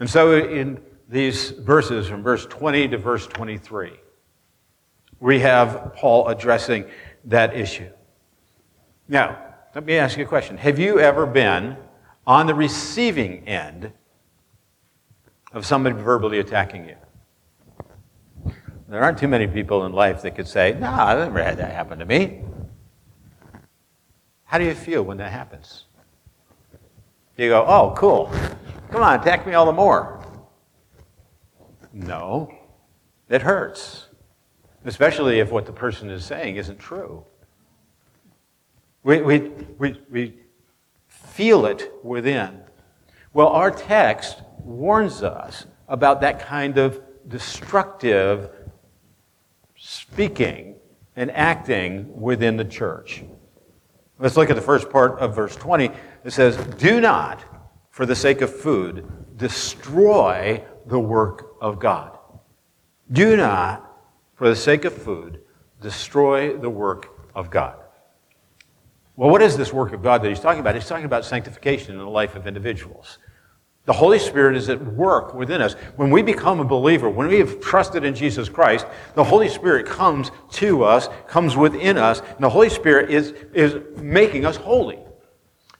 And 0.00 0.08
so, 0.08 0.36
in 0.36 0.80
these 1.08 1.50
verses, 1.50 2.08
from 2.08 2.22
verse 2.22 2.46
20 2.46 2.88
to 2.88 2.98
verse 2.98 3.26
23, 3.26 3.92
we 5.20 5.40
have 5.40 5.94
Paul 5.94 6.28
addressing 6.28 6.84
that 7.24 7.56
issue. 7.56 7.90
Now, 9.08 9.38
let 9.74 9.84
me 9.84 9.96
ask 9.96 10.16
you 10.18 10.24
a 10.24 10.28
question. 10.28 10.56
Have 10.58 10.78
you 10.78 11.00
ever 11.00 11.26
been 11.26 11.76
on 12.26 12.46
the 12.46 12.54
receiving 12.54 13.48
end 13.48 13.92
of 15.52 15.64
somebody 15.64 15.96
verbally 15.96 16.38
attacking 16.38 16.88
you? 16.88 16.96
There 18.88 19.02
aren't 19.02 19.18
too 19.18 19.28
many 19.28 19.46
people 19.46 19.84
in 19.84 19.92
life 19.92 20.22
that 20.22 20.34
could 20.34 20.48
say, 20.48 20.76
No, 20.78 20.90
I've 20.90 21.18
never 21.18 21.42
had 21.42 21.58
that 21.58 21.72
happen 21.72 21.98
to 21.98 22.06
me. 22.06 22.42
How 24.44 24.56
do 24.56 24.64
you 24.64 24.74
feel 24.74 25.02
when 25.02 25.18
that 25.18 25.30
happens? 25.30 25.84
You 27.36 27.50
go, 27.50 27.64
Oh, 27.66 27.94
cool. 27.96 28.32
Come 28.90 29.02
on, 29.02 29.20
attack 29.20 29.46
me 29.46 29.52
all 29.52 29.66
the 29.66 29.72
more. 29.72 30.24
No, 31.92 32.54
it 33.28 33.42
hurts, 33.42 34.06
especially 34.84 35.40
if 35.40 35.50
what 35.50 35.66
the 35.66 35.72
person 35.72 36.08
is 36.08 36.24
saying 36.24 36.56
isn't 36.56 36.78
true. 36.78 37.24
We, 39.02 39.20
we, 39.20 39.38
we, 39.78 40.00
we 40.10 40.34
feel 41.06 41.66
it 41.66 41.92
within. 42.02 42.60
Well, 43.32 43.48
our 43.48 43.70
text 43.70 44.42
warns 44.68 45.22
us 45.22 45.66
about 45.88 46.20
that 46.20 46.40
kind 46.40 46.78
of 46.78 47.00
destructive 47.26 48.50
speaking 49.76 50.76
and 51.16 51.30
acting 51.30 52.20
within 52.20 52.56
the 52.56 52.64
church. 52.64 53.24
Let's 54.18 54.36
look 54.36 54.50
at 54.50 54.56
the 54.56 54.62
first 54.62 54.90
part 54.90 55.18
of 55.18 55.34
verse 55.34 55.56
20. 55.56 55.90
It 56.24 56.32
says, 56.32 56.56
Do 56.76 57.00
not, 57.00 57.44
for 57.90 58.04
the 58.04 58.16
sake 58.16 58.40
of 58.40 58.54
food, 58.54 59.06
destroy 59.36 60.64
the 60.86 60.98
work 60.98 61.56
of 61.60 61.78
God. 61.78 62.18
Do 63.10 63.36
not, 63.36 63.84
for 64.34 64.48
the 64.48 64.56
sake 64.56 64.84
of 64.84 64.92
food, 64.92 65.40
destroy 65.80 66.56
the 66.56 66.70
work 66.70 67.08
of 67.34 67.50
God. 67.50 67.76
Well, 69.16 69.30
what 69.30 69.42
is 69.42 69.56
this 69.56 69.72
work 69.72 69.92
of 69.92 70.02
God 70.02 70.22
that 70.22 70.28
he's 70.28 70.40
talking 70.40 70.60
about? 70.60 70.74
He's 70.74 70.86
talking 70.86 71.04
about 71.04 71.24
sanctification 71.24 71.92
in 71.92 71.98
the 71.98 72.06
life 72.08 72.36
of 72.36 72.46
individuals. 72.46 73.18
The 73.88 73.94
Holy 73.94 74.18
Spirit 74.18 74.54
is 74.54 74.68
at 74.68 74.84
work 74.84 75.32
within 75.32 75.62
us. 75.62 75.72
When 75.96 76.10
we 76.10 76.20
become 76.20 76.60
a 76.60 76.64
believer, 76.64 77.08
when 77.08 77.26
we 77.26 77.38
have 77.38 77.58
trusted 77.58 78.04
in 78.04 78.14
Jesus 78.14 78.46
Christ, 78.46 78.86
the 79.14 79.24
Holy 79.24 79.48
Spirit 79.48 79.86
comes 79.86 80.30
to 80.50 80.84
us, 80.84 81.08
comes 81.26 81.56
within 81.56 81.96
us, 81.96 82.20
and 82.20 82.40
the 82.40 82.50
Holy 82.50 82.68
Spirit 82.68 83.10
is, 83.10 83.32
is 83.54 83.78
making 83.96 84.44
us 84.44 84.56
holy. 84.56 84.98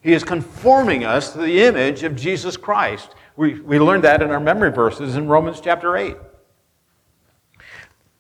He 0.01 0.15
is 0.15 0.25
conforming 0.25 1.05
us 1.05 1.35
to 1.35 1.39
the 1.39 1.61
image 1.61 2.03
of 2.03 2.17
Jesus 2.17 2.57
Christ. 2.57 3.15
We, 3.37 3.61
we 3.61 3.79
learned 3.79 4.05
that 4.05 4.23
in 4.23 4.31
our 4.31 4.41
memory 4.41 4.73
verses 4.73 5.17
in 5.17 5.29
Romans 5.29 5.61
chapter 5.61 5.95
8. 5.95 6.17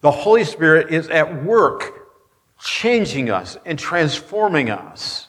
The 0.02 0.10
Holy 0.10 0.44
Spirit 0.44 0.92
is 0.92 1.08
at 1.08 1.42
work 1.44 2.10
changing 2.60 3.30
us 3.30 3.56
and 3.64 3.78
transforming 3.78 4.68
us. 4.68 5.27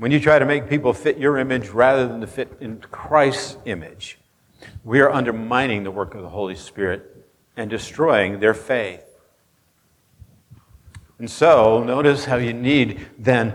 When 0.00 0.12
you 0.12 0.18
try 0.18 0.38
to 0.38 0.46
make 0.46 0.66
people 0.66 0.94
fit 0.94 1.18
your 1.18 1.36
image 1.36 1.68
rather 1.68 2.08
than 2.08 2.22
to 2.22 2.26
fit 2.26 2.56
in 2.58 2.80
Christ's 2.80 3.58
image, 3.66 4.18
we 4.82 4.98
are 5.00 5.10
undermining 5.10 5.84
the 5.84 5.90
work 5.90 6.14
of 6.14 6.22
the 6.22 6.30
Holy 6.30 6.56
Spirit 6.56 7.28
and 7.54 7.68
destroying 7.68 8.40
their 8.40 8.54
faith. 8.54 9.04
And 11.18 11.30
so, 11.30 11.84
notice 11.84 12.24
how 12.24 12.36
you 12.36 12.54
need 12.54 13.08
then 13.18 13.52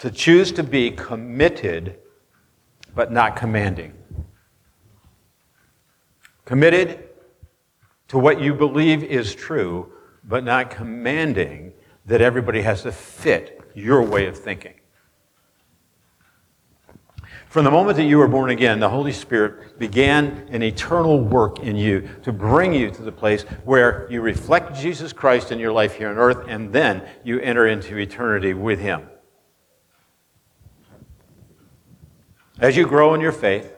to 0.00 0.10
choose 0.10 0.52
to 0.52 0.62
be 0.62 0.90
committed 0.90 1.96
but 2.94 3.10
not 3.10 3.34
commanding. 3.34 3.94
Committed 6.44 7.08
to 8.08 8.18
what 8.18 8.38
you 8.38 8.52
believe 8.52 9.02
is 9.02 9.34
true, 9.34 9.90
but 10.24 10.44
not 10.44 10.68
commanding 10.70 11.72
that 12.04 12.20
everybody 12.20 12.60
has 12.60 12.82
to 12.82 12.92
fit 12.92 13.62
your 13.74 14.02
way 14.02 14.26
of 14.26 14.36
thinking. 14.36 14.74
From 17.50 17.64
the 17.64 17.70
moment 17.72 17.96
that 17.96 18.04
you 18.04 18.18
were 18.18 18.28
born 18.28 18.50
again, 18.50 18.78
the 18.78 18.88
Holy 18.88 19.10
Spirit 19.10 19.76
began 19.76 20.46
an 20.52 20.62
eternal 20.62 21.20
work 21.20 21.58
in 21.58 21.74
you 21.74 22.08
to 22.22 22.32
bring 22.32 22.72
you 22.72 22.92
to 22.92 23.02
the 23.02 23.10
place 23.10 23.42
where 23.64 24.06
you 24.08 24.20
reflect 24.20 24.76
Jesus 24.76 25.12
Christ 25.12 25.50
in 25.50 25.58
your 25.58 25.72
life 25.72 25.96
here 25.96 26.10
on 26.10 26.16
earth, 26.16 26.46
and 26.46 26.72
then 26.72 27.02
you 27.24 27.40
enter 27.40 27.66
into 27.66 27.98
eternity 27.98 28.54
with 28.54 28.78
Him. 28.78 29.02
As 32.60 32.76
you 32.76 32.86
grow 32.86 33.14
in 33.14 33.20
your 33.20 33.32
faith, 33.32 33.74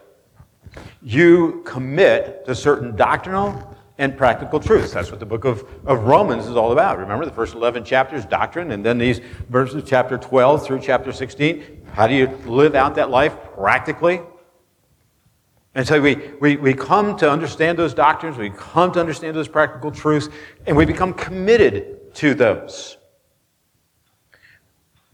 you 1.00 1.62
commit 1.64 2.44
to 2.44 2.54
certain 2.54 2.94
doctrinal 2.94 3.74
and 3.98 4.16
practical 4.16 4.58
truths. 4.58 4.92
That's 4.92 5.10
what 5.10 5.20
the 5.20 5.26
book 5.26 5.44
of, 5.44 5.64
of 5.86 6.04
Romans 6.04 6.46
is 6.46 6.56
all 6.56 6.72
about. 6.72 6.98
Remember, 6.98 7.24
the 7.24 7.32
first 7.32 7.54
11 7.54 7.84
chapters, 7.84 8.24
doctrine, 8.24 8.72
and 8.72 8.84
then 8.84 8.98
these 8.98 9.20
verses, 9.48 9.82
chapter 9.86 10.16
12 10.16 10.64
through 10.64 10.80
chapter 10.80 11.12
16, 11.12 11.82
how 11.92 12.06
do 12.06 12.14
you 12.14 12.26
live 12.46 12.74
out 12.74 12.94
that 12.94 13.10
life 13.10 13.36
practically? 13.54 14.20
And 15.74 15.86
so 15.86 16.00
we, 16.00 16.16
we, 16.40 16.56
we 16.56 16.74
come 16.74 17.16
to 17.18 17.30
understand 17.30 17.78
those 17.78 17.94
doctrines, 17.94 18.36
we 18.36 18.50
come 18.50 18.92
to 18.92 19.00
understand 19.00 19.36
those 19.36 19.48
practical 19.48 19.90
truths, 19.90 20.28
and 20.66 20.76
we 20.76 20.84
become 20.84 21.14
committed 21.14 22.14
to 22.16 22.34
those. 22.34 22.98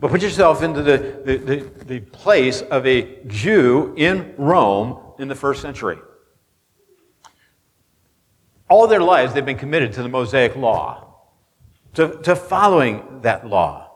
But 0.01 0.11
put 0.11 0.23
yourself 0.23 0.63
into 0.63 0.83
the, 0.83 1.21
the, 1.25 1.37
the, 1.37 1.85
the 1.85 2.01
place 2.01 2.63
of 2.63 2.87
a 2.87 3.19
Jew 3.27 3.95
in 3.97 4.35
Rome 4.37 4.99
in 5.19 5.27
the 5.27 5.35
first 5.35 5.61
century. 5.61 5.99
All 8.69 8.87
their 8.87 9.01
lives, 9.01 9.35
they've 9.35 9.45
been 9.45 9.59
committed 9.59 9.93
to 9.95 10.03
the 10.03 10.09
Mosaic 10.09 10.57
law, 10.57 11.15
to, 11.95 12.21
to 12.23 12.37
following 12.37 13.21
that 13.23 13.47
law. 13.47 13.91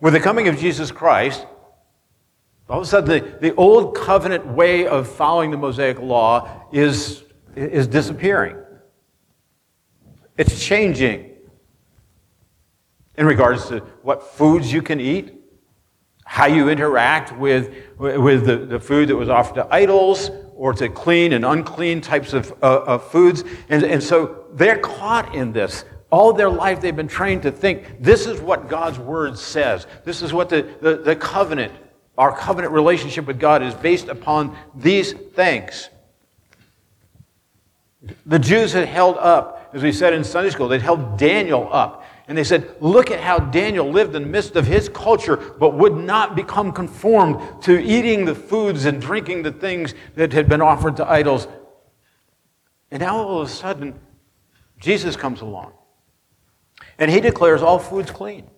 With 0.00 0.12
the 0.12 0.20
coming 0.20 0.48
of 0.48 0.58
Jesus 0.58 0.92
Christ, 0.92 1.46
all 2.68 2.78
of 2.78 2.84
a 2.84 2.86
sudden, 2.86 3.08
the, 3.08 3.38
the 3.38 3.54
old 3.54 3.94
covenant 3.94 4.46
way 4.46 4.86
of 4.86 5.08
following 5.08 5.50
the 5.50 5.56
Mosaic 5.56 5.98
law 5.98 6.66
is, 6.72 7.24
is 7.54 7.86
disappearing. 7.86 8.56
It's 10.36 10.64
changing 10.64 11.32
in 13.16 13.24
regards 13.24 13.68
to 13.68 13.78
what 14.02 14.22
foods 14.22 14.72
you 14.72 14.82
can 14.82 15.00
eat, 15.00 15.32
how 16.24 16.46
you 16.46 16.68
interact 16.68 17.36
with, 17.38 17.72
with 17.98 18.44
the, 18.44 18.56
the 18.56 18.80
food 18.80 19.08
that 19.08 19.16
was 19.16 19.28
offered 19.28 19.54
to 19.54 19.74
idols 19.74 20.30
or 20.56 20.72
to 20.72 20.88
clean 20.88 21.34
and 21.34 21.44
unclean 21.44 22.00
types 22.00 22.32
of, 22.32 22.50
uh, 22.62 22.82
of 22.86 23.10
foods. 23.10 23.44
And, 23.68 23.84
and 23.84 24.02
so 24.02 24.46
they're 24.54 24.78
caught 24.78 25.34
in 25.34 25.52
this. 25.52 25.84
All 26.10 26.32
their 26.32 26.48
life 26.48 26.80
they've 26.80 26.96
been 26.96 27.08
trained 27.08 27.42
to 27.42 27.52
think 27.52 28.02
this 28.02 28.26
is 28.26 28.40
what 28.40 28.68
God's 28.68 28.98
word 28.98 29.38
says. 29.38 29.86
This 30.04 30.22
is 30.22 30.32
what 30.32 30.48
the, 30.48 30.66
the, 30.80 30.96
the 30.96 31.14
covenant, 31.16 31.72
our 32.16 32.34
covenant 32.34 32.72
relationship 32.72 33.26
with 33.26 33.38
God 33.38 33.62
is 33.62 33.74
based 33.74 34.08
upon 34.08 34.56
these 34.74 35.12
things. 35.12 35.90
The 38.24 38.38
Jews 38.38 38.72
had 38.72 38.88
held 38.88 39.18
up, 39.18 39.70
as 39.74 39.82
we 39.82 39.92
said 39.92 40.14
in 40.14 40.24
Sunday 40.24 40.50
school, 40.50 40.68
they'd 40.68 40.80
held 40.80 41.18
Daniel 41.18 41.68
up 41.70 42.04
and 42.28 42.36
they 42.36 42.44
said, 42.44 42.76
Look 42.80 43.10
at 43.10 43.20
how 43.20 43.38
Daniel 43.38 43.90
lived 43.90 44.14
in 44.14 44.22
the 44.22 44.28
midst 44.28 44.56
of 44.56 44.66
his 44.66 44.88
culture, 44.88 45.36
but 45.36 45.74
would 45.74 45.96
not 45.96 46.34
become 46.34 46.72
conformed 46.72 47.62
to 47.62 47.78
eating 47.78 48.24
the 48.24 48.34
foods 48.34 48.84
and 48.84 49.00
drinking 49.00 49.42
the 49.42 49.52
things 49.52 49.94
that 50.16 50.32
had 50.32 50.48
been 50.48 50.60
offered 50.60 50.96
to 50.96 51.08
idols. 51.08 51.46
And 52.90 53.00
now 53.00 53.16
all 53.16 53.40
of 53.40 53.48
a 53.48 53.50
sudden, 53.50 53.98
Jesus 54.78 55.16
comes 55.16 55.40
along. 55.40 55.72
And 56.98 57.10
he 57.10 57.20
declares 57.20 57.62
all 57.62 57.78
foods 57.78 58.10
clean. 58.10 58.48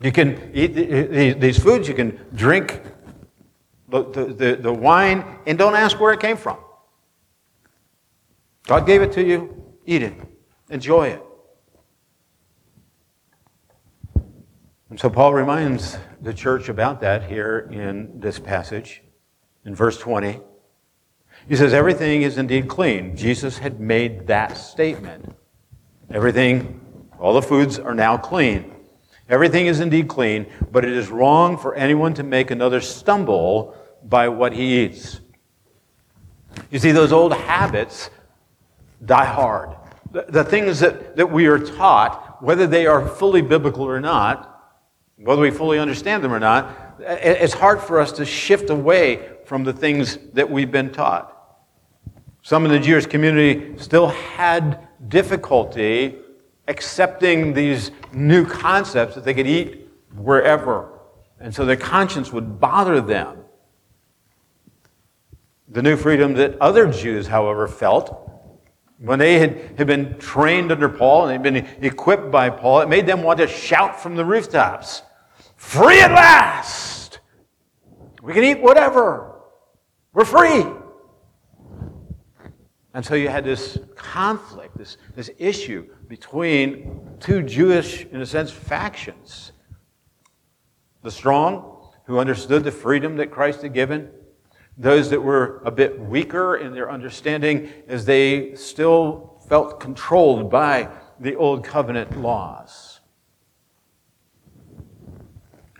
You 0.00 0.12
can 0.12 0.50
eat 0.54 1.40
these 1.40 1.58
foods, 1.58 1.88
you 1.88 1.94
can 1.94 2.20
drink 2.34 2.82
the, 3.88 4.04
the, 4.04 4.58
the, 4.60 4.72
wine, 4.72 5.24
and 5.46 5.58
don't 5.58 5.74
ask 5.74 5.98
where 5.98 6.12
it 6.12 6.20
came 6.20 6.36
from. 6.36 6.58
God 8.66 8.86
gave 8.86 9.02
it 9.02 9.12
to 9.12 9.24
you, 9.24 9.64
eat 9.86 10.02
it, 10.02 10.14
enjoy 10.70 11.08
it. 11.08 11.22
And 14.90 14.98
so 14.98 15.10
Paul 15.10 15.34
reminds 15.34 15.98
the 16.22 16.32
church 16.32 16.70
about 16.70 17.00
that 17.02 17.24
here 17.24 17.68
in 17.70 18.20
this 18.20 18.38
passage, 18.38 19.02
in 19.64 19.74
verse 19.74 19.98
20. 19.98 20.40
He 21.46 21.56
says, 21.56 21.74
Everything 21.74 22.22
is 22.22 22.38
indeed 22.38 22.68
clean. 22.68 23.14
Jesus 23.14 23.58
had 23.58 23.80
made 23.80 24.26
that 24.28 24.56
statement. 24.56 25.34
Everything, 26.10 26.80
all 27.18 27.34
the 27.34 27.42
foods 27.42 27.78
are 27.78 27.94
now 27.94 28.16
clean. 28.16 28.74
Everything 29.28 29.66
is 29.66 29.80
indeed 29.80 30.08
clean, 30.08 30.46
but 30.72 30.86
it 30.86 30.92
is 30.92 31.10
wrong 31.10 31.58
for 31.58 31.74
anyone 31.74 32.14
to 32.14 32.22
make 32.22 32.50
another 32.50 32.80
stumble 32.80 33.76
by 34.04 34.28
what 34.28 34.54
he 34.54 34.84
eats. 34.84 35.20
You 36.70 36.78
see, 36.78 36.92
those 36.92 37.12
old 37.12 37.34
habits 37.34 38.08
die 39.04 39.26
hard. 39.26 39.76
The, 40.12 40.24
the 40.30 40.44
things 40.44 40.80
that, 40.80 41.16
that 41.16 41.30
we 41.30 41.46
are 41.46 41.58
taught, 41.58 42.42
whether 42.42 42.66
they 42.66 42.86
are 42.86 43.06
fully 43.06 43.42
biblical 43.42 43.84
or 43.84 44.00
not, 44.00 44.57
whether 45.22 45.40
we 45.40 45.50
fully 45.50 45.78
understand 45.78 46.22
them 46.22 46.32
or 46.32 46.38
not, 46.38 46.96
it's 47.00 47.54
hard 47.54 47.80
for 47.80 48.00
us 48.00 48.12
to 48.12 48.24
shift 48.24 48.70
away 48.70 49.28
from 49.44 49.64
the 49.64 49.72
things 49.72 50.18
that 50.32 50.48
we've 50.48 50.70
been 50.70 50.90
taught. 50.90 51.34
Some 52.42 52.64
in 52.64 52.70
the 52.70 52.78
Jewish 52.78 53.06
community 53.06 53.76
still 53.78 54.08
had 54.08 54.86
difficulty 55.08 56.16
accepting 56.68 57.52
these 57.52 57.90
new 58.12 58.44
concepts 58.46 59.14
that 59.14 59.24
they 59.24 59.34
could 59.34 59.46
eat 59.46 59.88
wherever. 60.14 61.00
And 61.40 61.54
so 61.54 61.64
their 61.64 61.76
conscience 61.76 62.32
would 62.32 62.60
bother 62.60 63.00
them. 63.00 63.38
The 65.68 65.82
new 65.82 65.96
freedom 65.96 66.34
that 66.34 66.58
other 66.60 66.90
Jews, 66.90 67.26
however, 67.26 67.68
felt 67.68 68.28
when 68.98 69.18
they 69.18 69.38
had, 69.38 69.78
had 69.78 69.86
been 69.86 70.18
trained 70.18 70.72
under 70.72 70.88
Paul 70.88 71.28
and 71.28 71.44
they'd 71.44 71.52
been 71.52 71.84
equipped 71.84 72.30
by 72.30 72.50
Paul, 72.50 72.80
it 72.80 72.88
made 72.88 73.06
them 73.06 73.22
want 73.22 73.38
to 73.38 73.46
shout 73.46 74.00
from 74.00 74.16
the 74.16 74.24
rooftops. 74.24 75.02
Free 75.58 76.00
at 76.00 76.12
last! 76.12 77.18
We 78.22 78.32
can 78.32 78.44
eat 78.44 78.62
whatever. 78.62 79.40
We're 80.14 80.24
free. 80.24 80.64
And 82.94 83.04
so 83.04 83.14
you 83.14 83.28
had 83.28 83.44
this 83.44 83.76
conflict, 83.94 84.78
this, 84.78 84.96
this 85.14 85.30
issue 85.36 85.86
between 86.06 87.00
two 87.20 87.42
Jewish, 87.42 88.06
in 88.06 88.20
a 88.20 88.26
sense, 88.26 88.50
factions. 88.50 89.52
The 91.02 91.10
strong, 91.10 91.90
who 92.04 92.18
understood 92.18 92.64
the 92.64 92.72
freedom 92.72 93.16
that 93.16 93.30
Christ 93.30 93.62
had 93.62 93.74
given, 93.74 94.10
those 94.78 95.10
that 95.10 95.20
were 95.20 95.60
a 95.64 95.70
bit 95.72 95.98
weaker 95.98 96.56
in 96.56 96.72
their 96.72 96.90
understanding 96.90 97.68
as 97.88 98.04
they 98.04 98.54
still 98.54 99.42
felt 99.48 99.80
controlled 99.80 100.50
by 100.50 100.88
the 101.18 101.34
old 101.34 101.64
covenant 101.64 102.16
laws. 102.22 102.87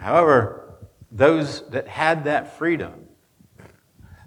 However, 0.08 0.78
those 1.12 1.68
that 1.68 1.86
had 1.86 2.24
that 2.24 2.56
freedom, 2.56 3.08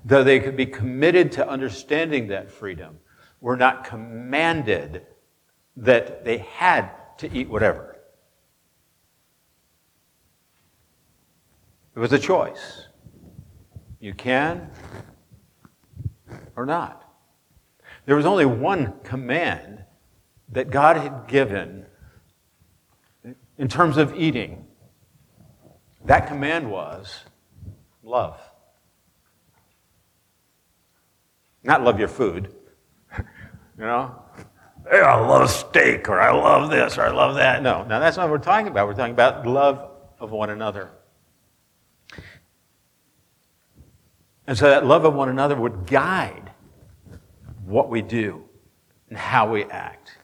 though 0.06 0.24
they 0.24 0.40
could 0.40 0.56
be 0.56 0.68
committed 0.68 1.32
to 1.32 1.50
understanding 1.50 2.28
that 2.28 2.52
freedom, 2.52 3.00
were 3.40 3.58
not 3.58 3.84
commanded 3.84 5.08
that 5.76 6.24
they 6.24 6.38
had 6.38 6.92
to 7.18 7.36
eat 7.36 7.50
whatever. 7.50 7.98
It 11.96 12.00
was 12.00 12.14
a 12.14 12.20
choice. 12.20 12.86
You 14.00 14.14
can 14.14 14.70
or 16.56 16.68
not. 16.68 17.12
There 18.06 18.16
was 18.16 18.28
only 18.28 18.46
one 18.46 19.00
command 19.04 19.84
that 20.52 20.70
God 20.70 20.98
had 20.98 21.28
given 21.28 21.88
in 23.58 23.68
terms 23.68 23.98
of 23.98 24.14
eating 24.14 24.68
that 26.06 26.28
command 26.28 26.70
was 26.70 27.24
love. 28.04 28.40
Not 31.64 31.84
love 31.84 32.00
your 32.00 32.08
food. 32.08 32.54
you 33.18 33.24
know? 33.78 34.16
Hey, 34.90 35.00
I 35.00 35.20
love 35.20 35.50
steak, 35.52 36.10
or 36.10 36.20
I 36.20 36.32
love 36.32 36.72
this, 36.72 36.98
or 36.98 37.04
I 37.04 37.12
love 37.12 37.36
that. 37.36 37.62
No, 37.62 37.84
now 37.84 38.00
that's 38.00 38.18
not 38.18 38.24
what 38.24 38.32
we're 38.32 38.44
talking 38.44 38.68
about. 38.68 38.88
We're 38.88 38.96
talking 38.96 39.14
about 39.14 39.46
love 39.46 39.92
of 40.20 40.32
one 40.32 40.50
another. 40.50 40.90
And 44.48 44.58
so 44.58 44.70
that 44.70 44.86
love 44.86 45.06
of 45.06 45.14
one 45.14 45.30
another 45.30 45.56
would 45.56 45.86
guide 45.86 46.52
what 47.64 47.90
we 47.90 48.02
do 48.02 48.44
and 49.10 49.18
how 49.18 49.52
we 49.52 49.66
act. 49.66 50.18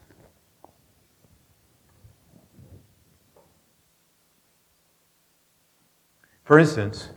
For 6.48 6.58
instance, 6.58 7.10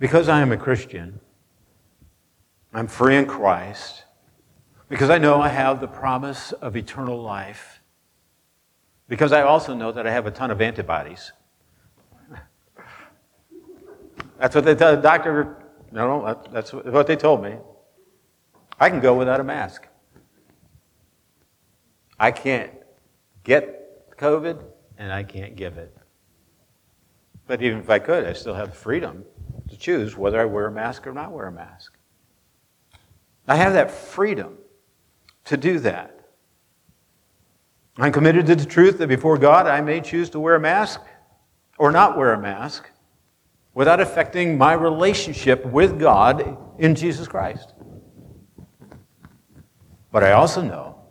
because 0.00 0.28
I 0.28 0.40
am 0.40 0.50
a 0.50 0.56
Christian, 0.56 1.20
I'm 2.74 2.88
free 2.88 3.14
in 3.14 3.26
Christ, 3.26 4.02
because 4.88 5.10
I 5.10 5.18
know 5.18 5.40
I 5.40 5.46
have 5.46 5.80
the 5.80 5.86
promise 5.86 6.50
of 6.50 6.76
eternal 6.76 7.22
life, 7.22 7.80
because 9.06 9.30
I 9.30 9.42
also 9.42 9.74
know 9.74 9.92
that 9.92 10.08
I 10.08 10.10
have 10.10 10.26
a 10.26 10.32
ton 10.32 10.50
of 10.50 10.60
antibodies. 10.60 11.30
That's 14.40 14.56
what 14.56 14.64
they 14.64 14.74
tell 14.74 14.96
the 14.96 15.00
doctor. 15.00 15.64
No, 15.92 16.18
no, 16.18 16.42
that's 16.50 16.72
what 16.72 17.06
they 17.06 17.14
told 17.14 17.44
me. 17.44 17.54
I 18.80 18.90
can 18.90 18.98
go 18.98 19.14
without 19.14 19.38
a 19.38 19.44
mask. 19.44 19.86
I 22.18 22.32
can't 22.32 22.72
get 23.44 24.18
COVID 24.18 24.60
and 24.98 25.12
I 25.12 25.22
can't 25.22 25.54
give 25.54 25.78
it. 25.78 25.96
But 27.46 27.62
even 27.62 27.78
if 27.78 27.90
I 27.90 27.98
could, 27.98 28.24
I 28.24 28.32
still 28.32 28.54
have 28.54 28.70
the 28.70 28.76
freedom 28.76 29.24
to 29.68 29.76
choose 29.76 30.16
whether 30.16 30.40
I 30.40 30.44
wear 30.44 30.66
a 30.66 30.72
mask 30.72 31.06
or 31.06 31.12
not 31.12 31.32
wear 31.32 31.46
a 31.46 31.52
mask. 31.52 31.96
I 33.48 33.56
have 33.56 33.74
that 33.74 33.90
freedom 33.90 34.58
to 35.44 35.56
do 35.56 35.78
that. 35.80 36.12
I'm 37.98 38.12
committed 38.12 38.46
to 38.46 38.56
the 38.56 38.66
truth 38.66 38.98
that 38.98 39.06
before 39.06 39.38
God 39.38 39.66
I 39.66 39.80
may 39.80 40.00
choose 40.00 40.28
to 40.30 40.40
wear 40.40 40.56
a 40.56 40.60
mask 40.60 41.00
or 41.78 41.92
not 41.92 42.18
wear 42.18 42.34
a 42.34 42.40
mask 42.40 42.90
without 43.72 44.00
affecting 44.00 44.58
my 44.58 44.72
relationship 44.72 45.64
with 45.64 45.98
God 45.98 46.58
in 46.78 46.94
Jesus 46.94 47.28
Christ. 47.28 47.74
But 50.10 50.24
I 50.24 50.32
also 50.32 50.62
know 50.62 51.04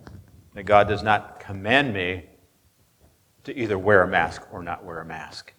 that 0.54 0.64
God 0.64 0.88
does 0.88 1.04
not 1.04 1.40
command 1.40 1.94
me 1.94 2.26
to 3.46 3.58
either 3.58 3.78
wear 3.78 4.04
a 4.04 4.08
mask 4.08 4.44
or 4.52 4.64
not 4.64 4.84
wear 4.84 5.00
a 5.00 5.06
mask. 5.06 5.54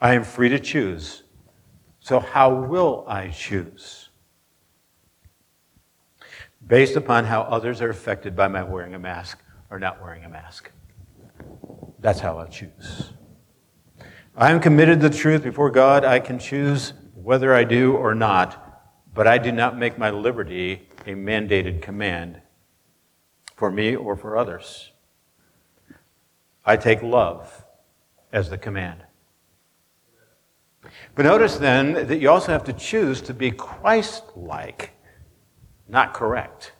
I 0.00 0.14
am 0.14 0.24
free 0.24 0.48
to 0.48 0.58
choose. 0.58 1.22
So, 2.00 2.20
how 2.20 2.54
will 2.54 3.04
I 3.06 3.28
choose? 3.28 4.10
based 6.70 6.94
upon 6.94 7.24
how 7.24 7.42
others 7.42 7.80
are 7.80 7.90
affected 7.90 8.36
by 8.36 8.46
my 8.46 8.62
wearing 8.62 8.94
a 8.94 8.98
mask 8.98 9.42
or 9.70 9.78
not 9.78 10.00
wearing 10.00 10.24
a 10.24 10.28
mask. 10.28 10.70
That's 11.98 12.20
how 12.20 12.38
I 12.38 12.46
choose. 12.46 13.10
I 14.36 14.52
am 14.52 14.60
committed 14.60 15.00
to 15.00 15.08
the 15.08 15.16
truth 15.16 15.42
before 15.42 15.70
God. 15.70 16.04
I 16.04 16.20
can 16.20 16.38
choose 16.38 16.92
whether 17.14 17.52
I 17.52 17.64
do 17.64 17.96
or 17.96 18.14
not, 18.14 18.84
but 19.12 19.26
I 19.26 19.36
do 19.36 19.50
not 19.50 19.76
make 19.76 19.98
my 19.98 20.10
liberty 20.10 20.88
a 21.06 21.10
mandated 21.10 21.82
command 21.82 22.40
for 23.56 23.70
me 23.70 23.96
or 23.96 24.16
for 24.16 24.36
others. 24.36 24.92
I 26.64 26.76
take 26.76 27.02
love 27.02 27.64
as 28.32 28.48
the 28.48 28.58
command. 28.58 29.02
But 31.14 31.24
notice 31.24 31.56
then 31.56 31.92
that 32.06 32.20
you 32.20 32.30
also 32.30 32.52
have 32.52 32.64
to 32.64 32.72
choose 32.72 33.20
to 33.22 33.34
be 33.34 33.50
Christ 33.50 34.24
like, 34.36 34.92
not 35.88 36.14
correct. 36.14 36.72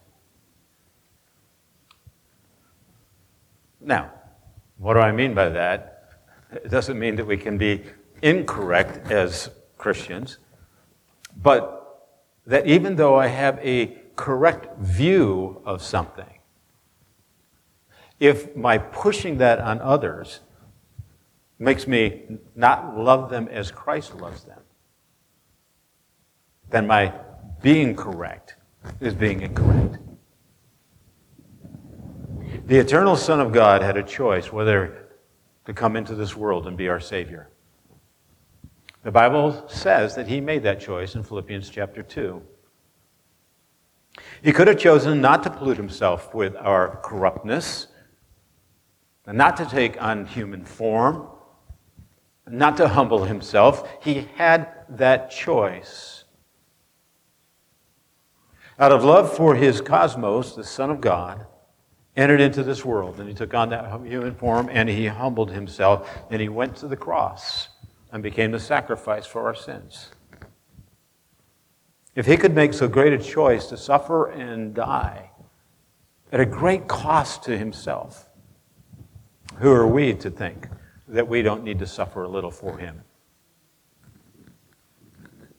Now, 3.81 4.13
what 4.79 4.95
do 4.95 5.01
I 5.01 5.13
mean 5.13 5.35
by 5.35 5.49
that? 5.49 6.05
It 6.53 6.71
doesn't 6.71 6.99
mean 6.99 7.17
that 7.17 7.27
we 7.27 7.37
can 7.37 7.59
be 7.59 7.85
incorrect 8.23 9.11
as 9.11 9.51
Christians, 9.79 10.39
but 11.43 12.09
that 12.47 12.67
even 12.67 12.97
though 12.97 13.17
I 13.17 13.29
have 13.29 13.59
a 13.63 13.99
correct 14.17 14.79
view 14.79 15.63
of 15.65 15.83
something, 15.83 16.39
if 18.19 18.55
my 18.55 18.79
pushing 18.79 19.39
that 19.39 19.59
on 19.59 19.81
others 19.81 20.41
makes 21.61 21.87
me 21.87 22.23
not 22.57 22.99
love 22.99 23.31
them 23.31 23.47
as 23.49 23.71
Christ 23.71 24.17
loves 24.17 24.45
them, 24.45 24.61
then 26.71 26.87
my 26.87 27.13
being 27.63 27.95
correct 27.95 28.57
is 29.01 29.15
being 29.15 29.43
incorrect. 29.43 29.99
The 32.67 32.79
eternal 32.79 33.15
Son 33.15 33.41
of 33.41 33.53
God 33.53 33.83
had 33.83 33.97
a 33.97 34.03
choice 34.03 34.53
whether 34.53 35.09
to 35.67 35.75
come 35.75 35.97
into 35.97 36.15
this 36.15 36.35
world 36.35 36.67
and 36.67 36.77
be 36.77 36.89
our 36.89 36.99
Savior. 37.01 37.51
The 39.03 39.11
Bible 39.11 39.69
says 39.69 40.15
that 40.15 40.29
he 40.29 40.41
made 40.41 40.63
that 40.63 40.81
choice 40.81 41.15
in 41.15 41.23
Philippians 41.23 41.69
chapter 41.69 42.03
2. 42.03 42.43
He 44.43 44.53
could 44.53 44.69
have 44.69 44.79
chosen 44.79 45.21
not 45.21 45.43
to 45.43 45.51
pollute 45.51 45.77
himself 45.77 46.35
with 46.35 46.57
our 46.57 46.97
corruptness, 47.03 47.89
and 49.27 49.37
not 49.37 49.57
to 49.59 49.67
take 49.67 50.01
on 50.03 50.27
human 50.27 50.65
form, 50.65 51.29
not 52.49 52.77
to 52.79 52.89
humble 52.89 53.25
himself. 53.25 53.89
He 54.03 54.29
had 54.37 54.69
that 54.89 55.31
choice. 55.31 56.25
Out 58.79 58.93
of 58.93 59.05
love 59.05 59.35
for 59.35 59.55
his 59.55 59.81
cosmos, 59.81 60.55
the 60.55 60.65
Son 60.65 60.91
of 60.91 61.01
God 61.01 61.47
entered 62.17 62.41
into 62.41 62.63
this 62.63 62.85
world, 62.85 63.21
and 63.21 63.29
he 63.29 63.35
took 63.35 63.55
on 63.55 63.69
that 63.71 64.01
human 64.05 64.35
form, 64.35 64.69
and 64.73 64.89
he 64.89 65.07
humbled 65.07 65.51
himself, 65.51 66.11
and 66.31 66.41
he 66.41 66.49
went 66.49 66.77
to 66.77 66.89
the 66.89 66.97
cross 66.97 67.69
and 68.13 68.23
became 68.23 68.51
the 68.51 68.61
sacrifice 68.61 69.27
for 69.27 69.47
our 69.47 69.55
sins. 69.55 70.11
If 72.15 72.27
he 72.27 72.37
could 72.37 72.55
make 72.55 72.75
so 72.75 72.89
great 72.89 73.13
a 73.13 73.19
choice 73.19 73.67
to 73.67 73.77
suffer 73.77 74.31
and 74.31 74.75
die 74.75 75.31
at 76.33 76.41
a 76.41 76.47
great 76.47 76.89
cost 76.89 77.45
to 77.45 77.57
himself, 77.57 78.29
who 79.59 79.71
are 79.73 79.87
we 79.87 80.15
to 80.15 80.31
think 80.31 80.69
that 81.11 81.29
we 81.29 81.43
don't 81.43 81.65
need 81.65 81.79
to 81.81 81.87
suffer 81.87 82.25
a 82.25 82.29
little 82.29 82.51
for 82.51 82.79
him? 82.79 83.03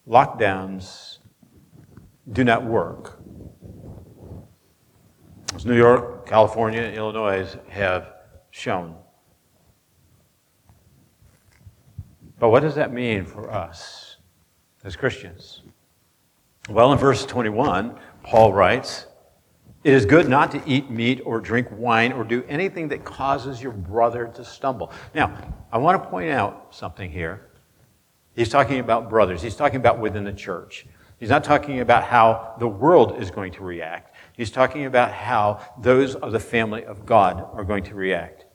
Lockdowns 0.07 1.19
do 2.31 2.43
not 2.43 2.65
work. 2.65 3.21
As 5.53 5.65
New 5.65 5.75
York, 5.75 6.25
California, 6.25 6.81
and 6.81 6.95
Illinois 6.95 7.47
have 7.69 8.13
shown. 8.51 8.95
But 12.39 12.49
what 12.49 12.61
does 12.61 12.75
that 12.75 12.91
mean 12.91 13.25
for 13.25 13.51
us 13.51 14.17
as 14.83 14.95
Christians? 14.95 15.61
Well, 16.69 16.91
in 16.93 16.97
verse 16.97 17.25
21, 17.25 17.99
Paul 18.23 18.53
writes, 18.53 19.07
It 19.83 19.93
is 19.93 20.05
good 20.05 20.29
not 20.29 20.51
to 20.51 20.61
eat 20.67 20.91
meat 20.91 21.21
or 21.25 21.39
drink 21.39 21.67
wine 21.71 22.11
or 22.11 22.23
do 22.23 22.43
anything 22.47 22.89
that 22.89 23.03
causes 23.03 23.63
your 23.63 23.71
brother 23.71 24.31
to 24.35 24.45
stumble. 24.45 24.91
Now, 25.15 25.35
I 25.71 25.79
want 25.79 26.01
to 26.01 26.09
point 26.09 26.29
out 26.29 26.67
something 26.69 27.09
here. 27.09 27.49
He's 28.35 28.49
talking 28.49 28.79
about 28.79 29.09
brothers, 29.09 29.41
he's 29.41 29.55
talking 29.55 29.77
about 29.77 29.99
within 29.99 30.23
the 30.23 30.33
church. 30.33 30.85
He's 31.17 31.29
not 31.29 31.43
talking 31.43 31.81
about 31.81 32.03
how 32.03 32.55
the 32.59 32.67
world 32.67 33.21
is 33.21 33.29
going 33.29 33.51
to 33.53 33.63
react. 33.63 34.15
He's 34.33 34.49
talking 34.49 34.85
about 34.85 35.11
how 35.11 35.59
those 35.79 36.15
of 36.15 36.31
the 36.31 36.39
family 36.39 36.83
of 36.83 37.05
God 37.05 37.47
are 37.53 37.63
going 37.63 37.83
to 37.85 37.95
react. 37.95 38.45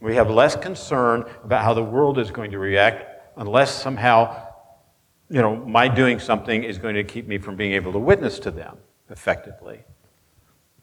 We 0.00 0.14
have 0.14 0.30
less 0.30 0.56
concern 0.56 1.26
about 1.44 1.62
how 1.62 1.74
the 1.74 1.82
world 1.82 2.18
is 2.18 2.30
going 2.30 2.52
to 2.52 2.58
react 2.58 3.04
unless 3.36 3.82
somehow, 3.82 4.46
you 5.28 5.42
know, 5.42 5.56
my 5.56 5.88
doing 5.88 6.18
something 6.18 6.64
is 6.64 6.78
going 6.78 6.94
to 6.94 7.04
keep 7.04 7.26
me 7.26 7.36
from 7.36 7.56
being 7.56 7.72
able 7.72 7.92
to 7.92 7.98
witness 7.98 8.38
to 8.40 8.50
them 8.50 8.78
effectively. 9.10 9.84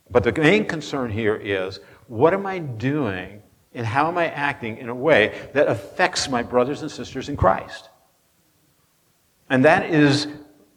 But 0.09 0.23
the 0.23 0.31
main 0.33 0.65
concern 0.65 1.11
here 1.11 1.35
is 1.35 1.79
what 2.07 2.33
am 2.33 2.45
I 2.45 2.59
doing 2.59 3.41
and 3.73 3.85
how 3.85 4.07
am 4.07 4.17
I 4.17 4.27
acting 4.27 4.77
in 4.77 4.89
a 4.89 4.95
way 4.95 5.49
that 5.53 5.67
affects 5.67 6.29
my 6.29 6.43
brothers 6.43 6.81
and 6.81 6.89
sisters 6.89 7.29
in 7.29 7.37
Christ? 7.37 7.89
And 9.49 9.65
that 9.65 9.89
is 9.89 10.27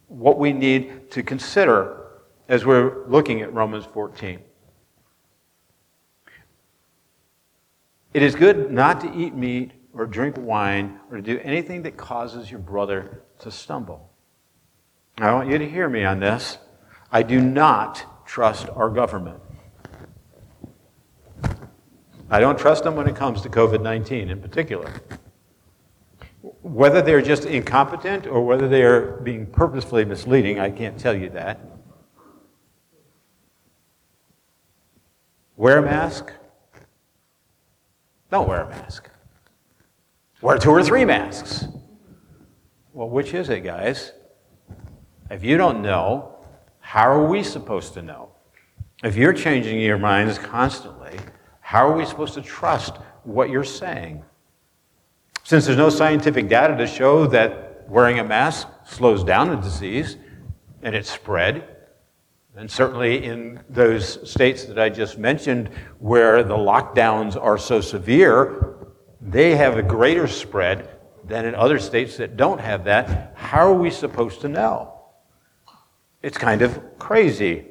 what 0.09 0.39
we 0.39 0.53
need 0.53 1.11
to 1.13 1.23
consider 1.23 2.01
as 2.49 2.67
we're 2.67 3.07
looking 3.07 3.43
at 3.43 3.53
Romans 3.55 3.87
14. 3.87 4.41
It 8.13 8.23
is 8.23 8.35
good 8.35 8.73
not 8.73 9.01
to 9.03 9.15
eat 9.15 9.35
meat 9.35 9.71
or 9.93 10.05
drink 10.05 10.37
wine 10.39 10.99
or 11.11 11.17
to 11.17 11.23
do 11.23 11.39
anything 11.45 11.83
that 11.83 11.97
causes 11.97 12.51
your 12.51 12.59
brother 12.59 13.23
to 13.41 13.51
stumble. 13.51 14.11
I 15.19 15.33
want 15.33 15.49
you 15.49 15.59
to 15.59 15.69
hear 15.69 15.89
me 15.89 16.05
on 16.05 16.19
this. 16.19 16.59
I 17.12 17.23
do 17.23 17.40
not 17.40 18.27
trust 18.27 18.68
our 18.70 18.88
government. 18.88 19.40
I 22.31 22.38
don't 22.38 22.59
trust 22.59 22.85
them 22.85 22.94
when 22.94 23.09
it 23.09 23.16
comes 23.16 23.42
to 23.42 23.49
COVID 23.49 23.83
19 23.83 24.31
in 24.31 24.40
particular. 24.40 24.92
Whether 26.62 27.03
they're 27.03 27.23
just 27.23 27.44
incompetent 27.44 28.27
or 28.27 28.44
whether 28.44 28.68
they 28.68 28.83
are 28.83 29.16
being 29.23 29.46
purposefully 29.46 30.05
misleading, 30.05 30.61
I 30.61 30.70
can't 30.70 30.96
tell 30.96 31.16
you 31.16 31.29
that. 31.31 31.59
Wear 35.57 35.79
a 35.79 35.83
mask. 35.83 36.33
Don't 38.31 38.49
wear 38.49 38.62
a 38.62 38.68
mask. 38.68 39.11
Wear 40.40 40.57
two 40.57 40.70
or 40.70 40.85
three 40.85 41.05
masks. 41.05 41.66
Well, 42.92 43.09
which 43.09 43.35
is 43.35 43.49
it, 43.51 43.61
guys? 43.61 44.12
If 45.31 45.44
you 45.44 45.57
don't 45.57 45.83
know, 45.83 46.39
how 46.90 47.09
are 47.09 47.24
we 47.24 47.40
supposed 47.44 47.94
to 47.94 48.03
know? 48.03 48.31
If 49.05 49.14
you're 49.14 49.33
changing 49.33 49.79
your 49.79 49.96
minds 49.96 50.40
constantly, 50.40 51.16
how 51.61 51.88
are 51.88 51.96
we 51.96 52.05
supposed 52.05 52.35
to 52.35 52.42
trust 52.42 52.96
what 53.22 53.48
you're 53.48 53.62
saying? 53.62 54.24
Since 55.44 55.66
there's 55.66 55.79
no 55.79 55.88
scientific 55.88 56.48
data 56.48 56.76
to 56.76 56.88
show 56.88 57.29
that 57.29 57.88
wearing 57.88 58.18
a 58.18 58.24
mask 58.24 58.66
slows 58.85 59.22
down 59.22 59.50
a 59.50 59.62
disease 59.62 60.16
and 60.83 60.96
its 60.96 61.09
spread, 61.09 61.64
and 62.57 62.68
certainly 62.68 63.22
in 63.22 63.61
those 63.68 64.29
states 64.29 64.64
that 64.64 64.81
I 64.81 64.88
just 64.88 65.16
mentioned 65.16 65.70
where 66.00 66.42
the 66.42 66.57
lockdowns 66.57 67.40
are 67.40 67.57
so 67.57 67.81
severe, 67.81 68.74
they 69.20 69.55
have 69.55 69.79
a 69.79 69.83
greater 69.85 70.26
spread 70.26 70.88
than 71.22 71.44
in 71.44 71.55
other 71.55 71.79
states 71.79 72.16
that 72.16 72.37
don't 72.37 72.61
have 72.61 72.83
that. 72.87 73.35
How 73.37 73.70
are 73.70 73.74
we 73.74 73.90
supposed 73.90 74.40
to 74.40 74.48
know? 74.48 75.00
It's 76.23 76.37
kind 76.37 76.63
of 76.63 76.99
crazy. 76.99 77.67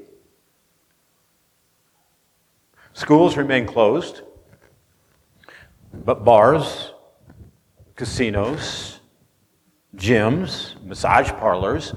Schools 2.93 3.37
remain 3.37 3.65
closed, 3.65 4.21
but 5.93 6.25
bars, 6.25 6.93
casinos, 7.95 8.99
gyms, 9.95 10.81
massage 10.83 11.29
parlors, 11.31 11.93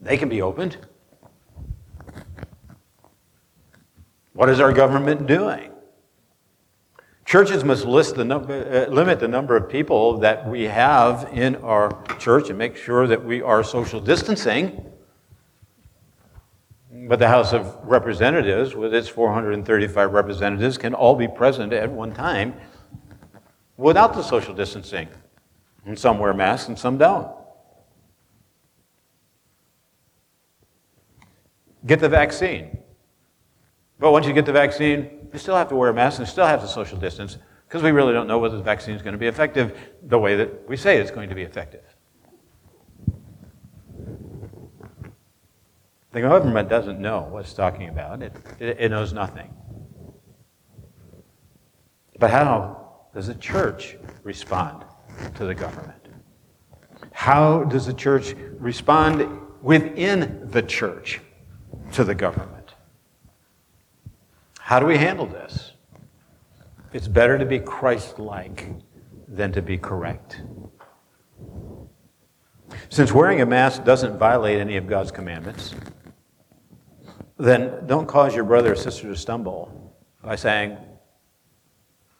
they 0.00 0.16
can 0.16 0.28
be 0.28 0.42
opened. 0.42 0.76
What 4.34 4.48
is 4.48 4.60
our 4.60 4.72
government 4.72 5.26
doing? 5.26 5.72
Churches 7.24 7.64
must 7.64 7.84
list 7.84 8.14
the 8.14 8.24
number, 8.24 8.86
uh, 8.88 8.90
limit 8.90 9.20
the 9.20 9.28
number 9.28 9.56
of 9.56 9.68
people 9.68 10.18
that 10.18 10.48
we 10.48 10.64
have 10.64 11.28
in 11.32 11.56
our 11.56 12.02
church 12.18 12.48
and 12.48 12.56
make 12.56 12.76
sure 12.76 13.06
that 13.06 13.24
we 13.24 13.42
are 13.42 13.62
social 13.64 14.00
distancing. 14.00 14.87
But 16.90 17.18
the 17.18 17.28
House 17.28 17.52
of 17.52 17.76
Representatives, 17.82 18.74
with 18.74 18.94
its 18.94 19.08
435 19.08 20.12
representatives, 20.12 20.78
can 20.78 20.94
all 20.94 21.14
be 21.14 21.28
present 21.28 21.72
at 21.72 21.90
one 21.90 22.12
time 22.12 22.54
without 23.76 24.14
the 24.14 24.22
social 24.22 24.54
distancing. 24.54 25.08
And 25.84 25.98
some 25.98 26.18
wear 26.18 26.34
masks 26.34 26.68
and 26.68 26.78
some 26.78 26.98
don't. 26.98 27.38
get 31.86 32.00
the 32.00 32.08
vaccine. 32.08 32.78
But 33.98 34.12
once 34.12 34.26
you 34.26 34.32
get 34.32 34.46
the 34.46 34.52
vaccine, 34.52 35.28
you 35.32 35.38
still 35.38 35.56
have 35.56 35.68
to 35.70 35.74
wear 35.74 35.90
a 35.90 35.94
mask 35.94 36.18
and 36.18 36.28
still 36.28 36.46
have 36.46 36.60
to 36.60 36.68
social 36.68 36.98
distance 36.98 37.38
because 37.66 37.82
we 37.82 37.90
really 37.90 38.12
don't 38.12 38.28
know 38.28 38.38
whether 38.38 38.56
the 38.56 38.62
vaccine 38.62 38.94
is 38.94 39.02
going 39.02 39.12
to 39.12 39.18
be 39.18 39.26
effective 39.26 39.76
the 40.02 40.18
way 40.18 40.36
that 40.36 40.68
we 40.68 40.76
say 40.76 40.98
it's 40.98 41.10
going 41.10 41.28
to 41.28 41.34
be 41.34 41.42
effective. 41.42 41.82
The 46.12 46.22
government 46.22 46.68
doesn't 46.68 46.98
know 46.98 47.28
what 47.30 47.40
it's 47.40 47.52
talking 47.52 47.88
about, 47.88 48.22
it, 48.22 48.32
it, 48.58 48.80
it 48.80 48.90
knows 48.90 49.12
nothing. 49.12 49.54
But 52.18 52.30
how 52.30 53.08
does 53.14 53.26
the 53.26 53.34
church 53.34 53.96
respond 54.22 54.84
to 55.34 55.44
the 55.44 55.54
government? 55.54 55.94
How 57.12 57.64
does 57.64 57.86
the 57.86 57.92
church 57.92 58.34
respond 58.58 59.28
within 59.62 60.48
the 60.50 60.62
church 60.62 61.20
to 61.92 62.04
the 62.04 62.14
government? 62.14 62.74
How 64.58 64.80
do 64.80 64.86
we 64.86 64.96
handle 64.96 65.26
this? 65.26 65.72
It's 66.92 67.08
better 67.08 67.38
to 67.38 67.44
be 67.44 67.58
Christ 67.58 68.18
like 68.18 68.70
than 69.26 69.52
to 69.52 69.62
be 69.62 69.76
correct. 69.76 70.42
Since 72.88 73.12
wearing 73.12 73.40
a 73.40 73.46
mask 73.46 73.84
doesn't 73.84 74.18
violate 74.18 74.58
any 74.58 74.76
of 74.76 74.86
God's 74.86 75.10
commandments, 75.10 75.74
then 77.38 77.86
don't 77.86 78.06
cause 78.06 78.34
your 78.34 78.44
brother 78.44 78.72
or 78.72 78.76
sister 78.76 79.08
to 79.08 79.16
stumble 79.16 79.94
by 80.22 80.36
saying, 80.36 80.76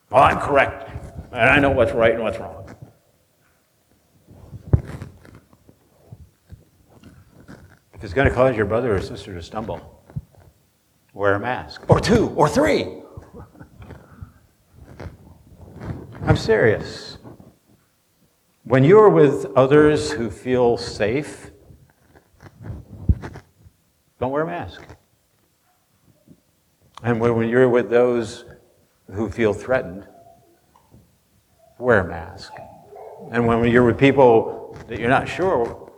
Well, 0.09 0.23
I'm 0.23 0.39
correct, 0.39 0.89
and 1.31 1.49
I 1.49 1.59
know 1.59 1.71
what's 1.71 1.91
right 1.91 2.13
and 2.13 2.23
what's 2.23 2.39
wrong. 2.39 2.55
If 7.93 8.05
it's 8.05 8.13
going 8.13 8.29
to 8.29 8.33
cause 8.33 8.55
your 8.55 8.65
brother 8.65 8.95
or 8.95 9.01
sister 9.01 9.33
to 9.33 9.43
stumble, 9.43 10.01
wear 11.13 11.33
a 11.33 11.39
mask. 11.39 11.89
Or 11.89 11.99
two, 11.99 12.29
or 12.29 12.47
three. 12.47 13.01
I'm 16.21 16.37
serious. 16.37 17.17
When 18.63 18.85
you're 18.85 19.09
with 19.09 19.47
others 19.57 20.11
who 20.11 20.29
feel 20.29 20.77
safe, 20.77 21.51
don't 24.19 24.31
wear 24.31 24.43
a 24.43 24.47
mask. 24.47 24.81
And 27.03 27.19
when 27.19 27.47
you're 27.47 27.69
with 27.69 27.89
those 27.89 28.45
who 29.11 29.29
feel 29.29 29.53
threatened, 29.53 30.07
wear 31.77 32.01
a 32.01 32.07
mask. 32.07 32.53
And 33.31 33.47
when 33.47 33.63
you're 33.71 33.85
with 33.85 33.97
people 33.97 34.77
that 34.87 34.99
you're 34.99 35.09
not 35.09 35.27
sure, 35.27 35.91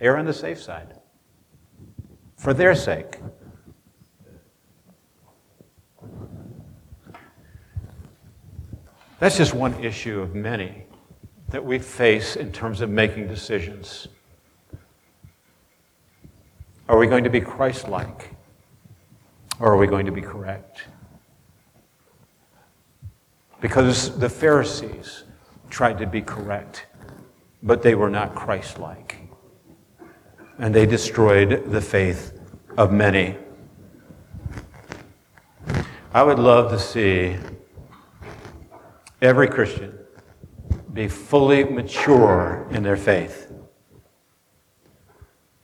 err 0.00 0.16
on 0.16 0.24
the 0.24 0.32
safe 0.32 0.60
side 0.60 0.98
for 2.36 2.52
their 2.52 2.74
sake. 2.74 3.18
That's 9.20 9.36
just 9.36 9.54
one 9.54 9.72
issue 9.84 10.20
of 10.20 10.34
many 10.34 10.86
that 11.50 11.64
we 11.64 11.78
face 11.78 12.34
in 12.34 12.50
terms 12.50 12.80
of 12.80 12.90
making 12.90 13.28
decisions. 13.28 14.08
Are 16.88 16.98
we 16.98 17.06
going 17.06 17.22
to 17.22 17.30
be 17.30 17.40
Christ 17.40 17.86
like? 17.86 18.31
Or 19.62 19.74
are 19.74 19.76
we 19.76 19.86
going 19.86 20.06
to 20.06 20.12
be 20.12 20.20
correct? 20.20 20.82
Because 23.60 24.18
the 24.18 24.28
Pharisees 24.28 25.22
tried 25.70 25.98
to 25.98 26.06
be 26.06 26.20
correct, 26.20 26.86
but 27.62 27.80
they 27.80 27.94
were 27.94 28.10
not 28.10 28.34
Christ 28.34 28.80
like. 28.80 29.18
And 30.58 30.74
they 30.74 30.84
destroyed 30.84 31.70
the 31.70 31.80
faith 31.80 32.40
of 32.76 32.90
many. 32.90 33.36
I 36.12 36.24
would 36.24 36.40
love 36.40 36.72
to 36.72 36.78
see 36.80 37.36
every 39.20 39.46
Christian 39.46 39.96
be 40.92 41.06
fully 41.06 41.62
mature 41.62 42.66
in 42.72 42.82
their 42.82 42.96
faith. 42.96 43.52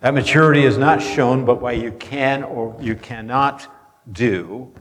That 0.02 0.14
maturity 0.14 0.62
is 0.62 0.78
not 0.78 1.02
shown 1.02 1.44
by 1.44 1.54
what 1.54 1.78
you 1.78 1.90
can 1.90 2.44
or 2.44 2.76
you 2.80 2.94
cannot 2.94 3.74
do. 4.12 4.72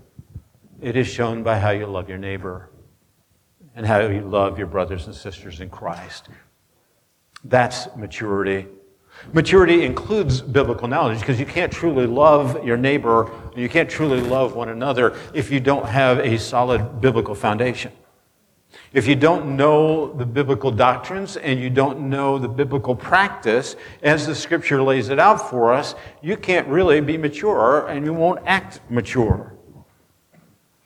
It 0.82 0.96
is 0.96 1.08
shown 1.08 1.44
by 1.44 1.58
how 1.60 1.72
you 1.72 1.86
love 1.86 2.08
your 2.08 2.18
neighbor 2.18 2.70
and 3.76 3.86
how 3.86 4.00
you 4.00 4.22
love 4.22 4.58
your 4.58 4.68
brothers 4.68 5.06
and 5.06 5.16
sisters 5.16 5.60
in 5.60 5.70
Christ. 5.70 6.30
That's 7.44 7.88
maturity. 7.96 8.68
Maturity 9.34 9.84
includes 9.84 10.42
biblical 10.42 10.88
knowledge 10.88 11.20
because 11.20 11.40
you 11.40 11.46
can't 11.46 11.72
truly 11.72 12.06
love 12.06 12.64
your 12.64 12.78
neighbor 12.78 13.32
and 13.52 13.58
you 13.58 13.70
can't 13.70 13.90
truly 13.90 14.22
love 14.22 14.56
one 14.56 14.70
another 14.70 15.18
if 15.34 15.52
you 15.52 15.60
don't 15.60 15.86
have 15.86 16.20
a 16.20 16.38
solid 16.38 17.02
biblical 17.02 17.34
foundation. 17.34 17.92
If 18.94 19.08
you 19.08 19.16
don't 19.16 19.58
know 19.58 20.14
the 20.14 20.26
biblical 20.26 20.72
doctrines 20.72 21.38
and 21.38 21.60
you 21.60 21.70
don't 21.70 22.10
know 22.10 22.38
the 22.38 22.48
biblical 22.48 22.96
practice 22.96 23.76
as 24.02 24.26
the 24.26 24.34
scripture 24.34 24.82
lays 24.82 25.10
it 25.10 25.20
out 25.20 25.50
for 25.50 25.74
us, 25.74 25.96
you 26.22 26.38
can't 26.38 26.68
really 26.68 27.02
be 27.02 27.18
mature 27.18 27.88
and 27.88 28.06
you 28.06 28.14
won't 28.14 28.40
act 28.46 28.80
mature. 28.90 29.58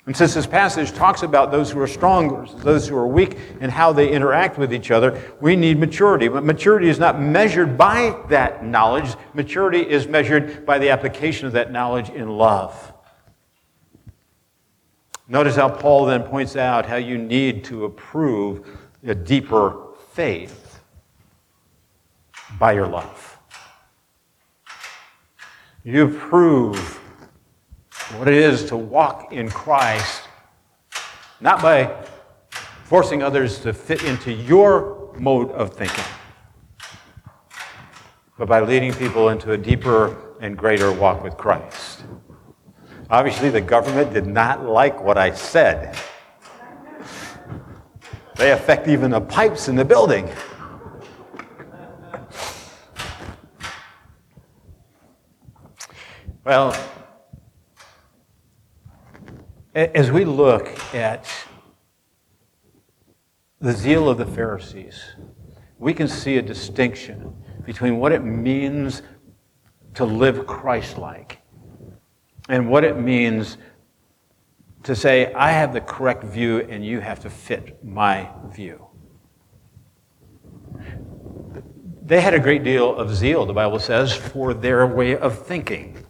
And 0.07 0.17
since 0.17 0.33
this 0.33 0.47
passage 0.47 0.93
talks 0.93 1.21
about 1.21 1.51
those 1.51 1.69
who 1.71 1.79
are 1.79 1.87
strong, 1.87 2.49
those 2.63 2.87
who 2.87 2.97
are 2.97 3.07
weak, 3.07 3.37
and 3.59 3.71
how 3.71 3.93
they 3.93 4.09
interact 4.11 4.57
with 4.57 4.73
each 4.73 4.89
other, 4.89 5.21
we 5.39 5.55
need 5.55 5.77
maturity. 5.77 6.27
But 6.27 6.43
maturity 6.43 6.89
is 6.89 6.97
not 6.97 7.21
measured 7.21 7.77
by 7.77 8.19
that 8.29 8.65
knowledge. 8.65 9.13
Maturity 9.35 9.87
is 9.87 10.07
measured 10.07 10.65
by 10.65 10.79
the 10.79 10.89
application 10.89 11.45
of 11.45 11.53
that 11.53 11.71
knowledge 11.71 12.09
in 12.09 12.29
love. 12.29 12.93
Notice 15.31 15.55
how 15.55 15.69
Paul 15.69 16.07
then 16.07 16.23
points 16.23 16.57
out 16.57 16.85
how 16.85 16.97
you 16.97 17.17
need 17.17 17.63
to 17.63 17.85
approve 17.85 18.67
a 19.07 19.15
deeper 19.15 19.77
faith 20.11 20.81
by 22.59 22.73
your 22.73 22.85
love. 22.85 23.37
You 25.85 26.09
prove 26.09 26.77
what 28.17 28.27
it 28.27 28.33
is 28.33 28.65
to 28.65 28.75
walk 28.75 29.31
in 29.31 29.49
Christ, 29.49 30.23
not 31.39 31.61
by 31.61 32.03
forcing 32.83 33.23
others 33.23 33.59
to 33.59 33.71
fit 33.71 34.03
into 34.03 34.33
your 34.33 35.13
mode 35.17 35.49
of 35.51 35.73
thinking, 35.73 36.03
but 38.37 38.49
by 38.49 38.59
leading 38.59 38.93
people 38.93 39.29
into 39.29 39.53
a 39.53 39.57
deeper 39.57 40.35
and 40.41 40.57
greater 40.57 40.91
walk 40.91 41.23
with 41.23 41.37
Christ. 41.37 42.03
Obviously, 43.11 43.49
the 43.49 43.59
government 43.59 44.13
did 44.13 44.25
not 44.25 44.65
like 44.65 45.03
what 45.03 45.17
I 45.17 45.33
said. 45.33 45.97
They 48.37 48.53
affect 48.53 48.87
even 48.87 49.11
the 49.11 49.19
pipes 49.19 49.67
in 49.67 49.75
the 49.75 49.83
building. 49.83 50.29
Well, 56.45 56.73
as 59.75 60.09
we 60.09 60.23
look 60.23 60.69
at 60.95 61.29
the 63.59 63.73
zeal 63.73 64.07
of 64.07 64.19
the 64.19 64.25
Pharisees, 64.25 65.03
we 65.77 65.93
can 65.93 66.07
see 66.07 66.37
a 66.37 66.41
distinction 66.41 67.35
between 67.65 67.97
what 67.97 68.13
it 68.13 68.23
means 68.23 69.01
to 69.95 70.05
live 70.05 70.47
Christ 70.47 70.97
like 70.97 71.40
and 72.51 72.69
what 72.69 72.83
it 72.83 72.97
means 72.97 73.57
to 74.83 74.93
say, 74.93 75.33
I 75.33 75.51
have 75.51 75.71
the 75.71 75.79
correct 75.79 76.25
view 76.25 76.59
and 76.59 76.85
you 76.85 76.99
have 76.99 77.21
to 77.21 77.29
fit 77.29 77.81
my 77.81 78.29
view. 78.49 78.87
They 82.03 82.19
had 82.19 82.33
a 82.33 82.39
great 82.39 82.65
deal 82.65 82.93
of 82.93 83.15
zeal, 83.15 83.45
the 83.45 83.53
Bible 83.53 83.79
says, 83.79 84.13
for 84.13 84.53
their 84.53 84.85
way 84.85 85.15
of 85.15 85.47
thinking. 85.47 86.05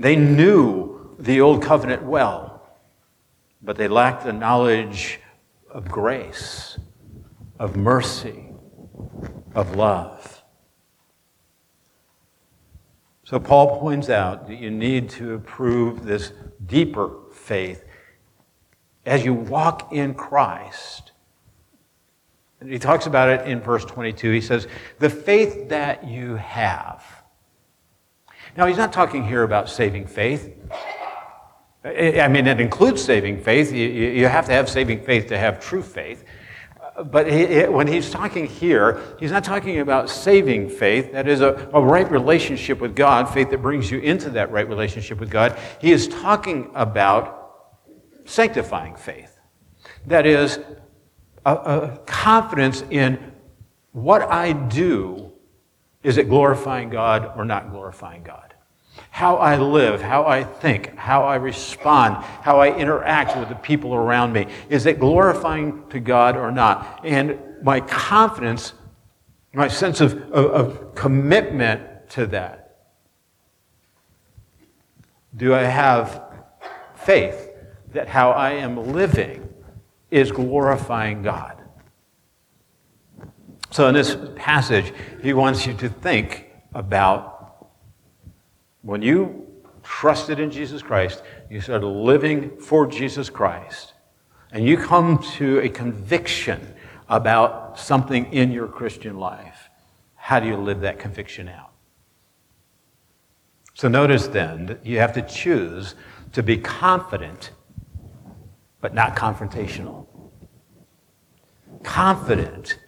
They 0.00 0.16
knew 0.16 1.14
the 1.20 1.40
old 1.40 1.62
covenant 1.62 2.02
well, 2.02 2.76
but 3.62 3.76
they 3.76 3.86
lacked 3.86 4.24
the 4.24 4.32
knowledge 4.32 5.20
of 5.70 5.88
grace, 5.88 6.76
of 7.60 7.76
mercy, 7.76 8.50
of 9.54 9.76
love. 9.76 10.33
So 13.34 13.40
Paul 13.40 13.80
points 13.80 14.10
out 14.10 14.46
that 14.46 14.60
you 14.60 14.70
need 14.70 15.10
to 15.10 15.34
approve 15.34 16.04
this 16.04 16.32
deeper 16.66 17.10
faith 17.32 17.84
as 19.04 19.24
you 19.24 19.34
walk 19.34 19.92
in 19.92 20.14
Christ. 20.14 21.10
And 22.60 22.70
he 22.70 22.78
talks 22.78 23.06
about 23.06 23.28
it 23.30 23.48
in 23.48 23.58
verse 23.58 23.84
22. 23.84 24.30
He 24.30 24.40
says, 24.40 24.68
The 25.00 25.10
faith 25.10 25.68
that 25.70 26.06
you 26.06 26.36
have. 26.36 27.04
Now, 28.56 28.66
he's 28.66 28.76
not 28.76 28.92
talking 28.92 29.26
here 29.26 29.42
about 29.42 29.68
saving 29.68 30.06
faith. 30.06 30.54
I 31.84 32.28
mean, 32.28 32.46
it 32.46 32.60
includes 32.60 33.02
saving 33.02 33.42
faith. 33.42 33.72
You 33.72 34.28
have 34.28 34.46
to 34.46 34.52
have 34.52 34.70
saving 34.70 35.02
faith 35.02 35.26
to 35.26 35.36
have 35.36 35.58
true 35.58 35.82
faith. 35.82 36.22
But 37.02 37.30
he, 37.30 37.64
when 37.64 37.88
he's 37.88 38.10
talking 38.10 38.46
here, 38.46 39.00
he's 39.18 39.32
not 39.32 39.42
talking 39.42 39.80
about 39.80 40.08
saving 40.08 40.68
faith. 40.68 41.12
That 41.12 41.26
is 41.26 41.40
a, 41.40 41.68
a 41.72 41.80
right 41.82 42.08
relationship 42.08 42.80
with 42.80 42.94
God, 42.94 43.32
faith 43.34 43.50
that 43.50 43.60
brings 43.62 43.90
you 43.90 43.98
into 43.98 44.30
that 44.30 44.52
right 44.52 44.68
relationship 44.68 45.18
with 45.18 45.30
God. 45.30 45.58
He 45.80 45.90
is 45.90 46.06
talking 46.06 46.70
about 46.74 47.40
sanctifying 48.24 48.94
faith. 48.94 49.36
That 50.06 50.24
is 50.24 50.60
a, 51.44 51.54
a 51.54 51.98
confidence 52.06 52.84
in 52.90 53.32
what 53.92 54.22
I 54.22 54.52
do. 54.52 55.32
Is 56.04 56.16
it 56.16 56.28
glorifying 56.28 56.90
God 56.90 57.32
or 57.36 57.44
not 57.44 57.70
glorifying 57.70 58.22
God? 58.22 58.53
How 59.10 59.36
I 59.36 59.56
live, 59.56 60.00
how 60.00 60.26
I 60.26 60.44
think, 60.44 60.96
how 60.96 61.24
I 61.24 61.36
respond, 61.36 62.16
how 62.42 62.60
I 62.60 62.76
interact 62.76 63.36
with 63.36 63.48
the 63.48 63.54
people 63.54 63.94
around 63.94 64.32
me. 64.32 64.46
Is 64.68 64.86
it 64.86 64.98
glorifying 64.98 65.88
to 65.90 66.00
God 66.00 66.36
or 66.36 66.50
not? 66.50 67.00
And 67.04 67.38
my 67.62 67.80
confidence, 67.80 68.72
my 69.52 69.68
sense 69.68 70.00
of, 70.00 70.14
of, 70.32 70.46
of 70.50 70.94
commitment 70.94 72.10
to 72.10 72.26
that. 72.26 72.76
Do 75.36 75.54
I 75.54 75.62
have 75.62 76.22
faith 76.94 77.50
that 77.92 78.08
how 78.08 78.30
I 78.30 78.52
am 78.52 78.92
living 78.92 79.48
is 80.10 80.30
glorifying 80.30 81.22
God? 81.22 81.60
So, 83.70 83.88
in 83.88 83.94
this 83.94 84.16
passage, 84.36 84.92
he 85.20 85.32
wants 85.32 85.66
you 85.66 85.74
to 85.74 85.88
think 85.88 86.50
about 86.74 87.33
when 88.84 89.00
you 89.00 89.46
trusted 89.82 90.38
in 90.38 90.50
Jesus 90.50 90.82
Christ, 90.82 91.22
you 91.50 91.60
started 91.60 91.86
living 91.86 92.58
for 92.58 92.86
Jesus 92.86 93.30
Christ, 93.30 93.94
and 94.52 94.64
you 94.66 94.76
come 94.76 95.18
to 95.36 95.58
a 95.60 95.68
conviction 95.68 96.74
about 97.08 97.78
something 97.78 98.32
in 98.32 98.52
your 98.52 98.68
Christian 98.68 99.18
life, 99.18 99.70
how 100.14 100.38
do 100.38 100.46
you 100.46 100.56
live 100.56 100.80
that 100.80 100.98
conviction 100.98 101.48
out? 101.48 101.72
So 103.72 103.88
notice 103.88 104.26
then 104.26 104.66
that 104.66 104.86
you 104.86 104.98
have 104.98 105.14
to 105.14 105.22
choose 105.22 105.94
to 106.32 106.42
be 106.42 106.58
confident, 106.58 107.52
but 108.80 108.94
not 108.94 109.16
confrontational. 109.16 110.06
Confident 111.82 112.78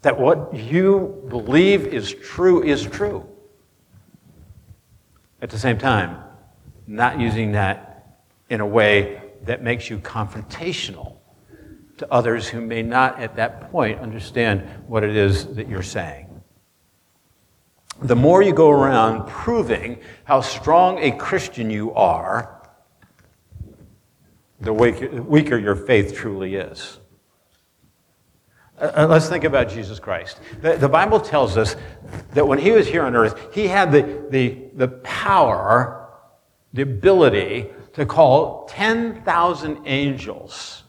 that 0.00 0.18
what 0.18 0.54
you 0.54 1.24
believe 1.28 1.86
is 1.86 2.14
true 2.14 2.62
is 2.62 2.82
true. 2.82 3.31
At 5.42 5.50
the 5.50 5.58
same 5.58 5.76
time, 5.76 6.22
not 6.86 7.20
using 7.20 7.52
that 7.52 8.16
in 8.48 8.60
a 8.60 8.66
way 8.66 9.20
that 9.42 9.60
makes 9.62 9.90
you 9.90 9.98
confrontational 9.98 11.16
to 11.98 12.10
others 12.12 12.48
who 12.48 12.60
may 12.60 12.82
not 12.82 13.18
at 13.20 13.36
that 13.36 13.72
point 13.72 13.98
understand 13.98 14.62
what 14.86 15.02
it 15.02 15.16
is 15.16 15.54
that 15.56 15.68
you're 15.68 15.82
saying. 15.82 16.28
The 18.02 18.16
more 18.16 18.40
you 18.40 18.52
go 18.52 18.70
around 18.70 19.28
proving 19.28 19.98
how 20.24 20.40
strong 20.40 20.98
a 20.98 21.10
Christian 21.10 21.70
you 21.70 21.92
are, 21.92 22.62
the 24.60 24.72
weaker 24.72 25.58
your 25.58 25.74
faith 25.74 26.14
truly 26.14 26.54
is. 26.54 26.98
Uh, 28.82 28.90
uh, 28.96 29.06
let's 29.06 29.28
think 29.28 29.44
about 29.44 29.68
Jesus 29.68 30.00
Christ. 30.00 30.40
The, 30.60 30.76
the, 30.76 30.88
Bible 30.88 31.20
tells 31.20 31.56
us 31.56 31.76
that 32.32 32.46
when 32.46 32.58
he 32.58 32.72
was 32.72 32.88
here 32.88 33.04
on 33.04 33.14
earth, 33.14 33.54
he 33.54 33.68
had 33.68 33.92
the, 33.92 34.26
the, 34.28 34.58
the 34.74 34.88
power, 34.88 36.08
the 36.72 36.82
ability 36.82 37.70
to 37.92 38.04
call 38.04 38.66
10,000 38.66 39.82
angels 39.86 40.82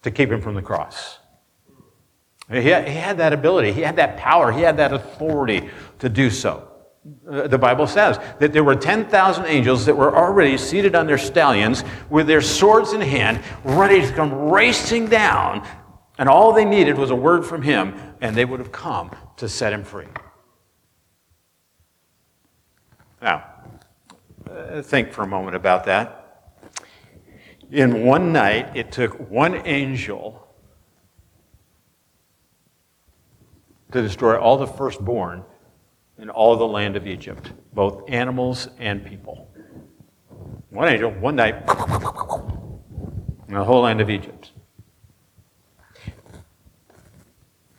to 0.00 0.10
keep 0.10 0.30
him 0.30 0.40
from 0.40 0.54
the 0.54 0.62
cross. 0.62 1.18
He 2.50 2.68
had, 2.68 2.88
he 2.88 2.94
had 2.94 3.18
that 3.18 3.34
ability, 3.34 3.72
he 3.72 3.82
had 3.82 3.96
that 3.96 4.16
power, 4.16 4.50
he 4.50 4.62
had 4.62 4.78
that 4.78 4.94
authority 4.94 5.68
to 5.98 6.08
do 6.08 6.30
so. 6.30 6.66
Uh, 7.30 7.46
the 7.46 7.58
Bible 7.58 7.86
says 7.86 8.18
that 8.38 8.54
there 8.54 8.64
were 8.64 8.74
10,000 8.74 9.44
angels 9.44 9.84
that 9.84 9.94
were 9.94 10.16
already 10.16 10.56
seated 10.56 10.94
on 10.94 11.06
their 11.06 11.18
stallions 11.18 11.84
with 12.08 12.26
their 12.26 12.40
swords 12.40 12.94
in 12.94 13.02
hand, 13.02 13.42
ready 13.64 14.00
to 14.00 14.12
come 14.14 14.32
racing 14.50 15.06
down 15.06 15.66
and 16.18 16.28
all 16.28 16.52
they 16.52 16.64
needed 16.64 16.98
was 16.98 17.10
a 17.10 17.16
word 17.16 17.46
from 17.46 17.62
him, 17.62 17.94
and 18.20 18.36
they 18.36 18.44
would 18.44 18.58
have 18.58 18.72
come 18.72 19.10
to 19.36 19.48
set 19.48 19.72
him 19.72 19.84
free. 19.84 20.06
Now, 23.22 23.44
uh, 24.50 24.82
think 24.82 25.12
for 25.12 25.22
a 25.22 25.26
moment 25.26 25.54
about 25.56 25.84
that. 25.84 26.24
In 27.70 28.04
one 28.04 28.32
night, 28.32 28.76
it 28.76 28.90
took 28.90 29.30
one 29.30 29.54
angel 29.66 30.46
to 33.92 34.02
destroy 34.02 34.36
all 34.38 34.56
the 34.56 34.66
firstborn 34.66 35.44
in 36.18 36.30
all 36.30 36.56
the 36.56 36.66
land 36.66 36.96
of 36.96 37.06
Egypt, 37.06 37.52
both 37.72 38.02
animals 38.08 38.68
and 38.78 39.04
people. 39.04 39.48
One 40.70 40.88
angel, 40.88 41.10
one 41.12 41.36
night, 41.36 41.54
in 43.48 43.54
the 43.54 43.64
whole 43.64 43.82
land 43.82 44.00
of 44.00 44.10
Egypt. 44.10 44.52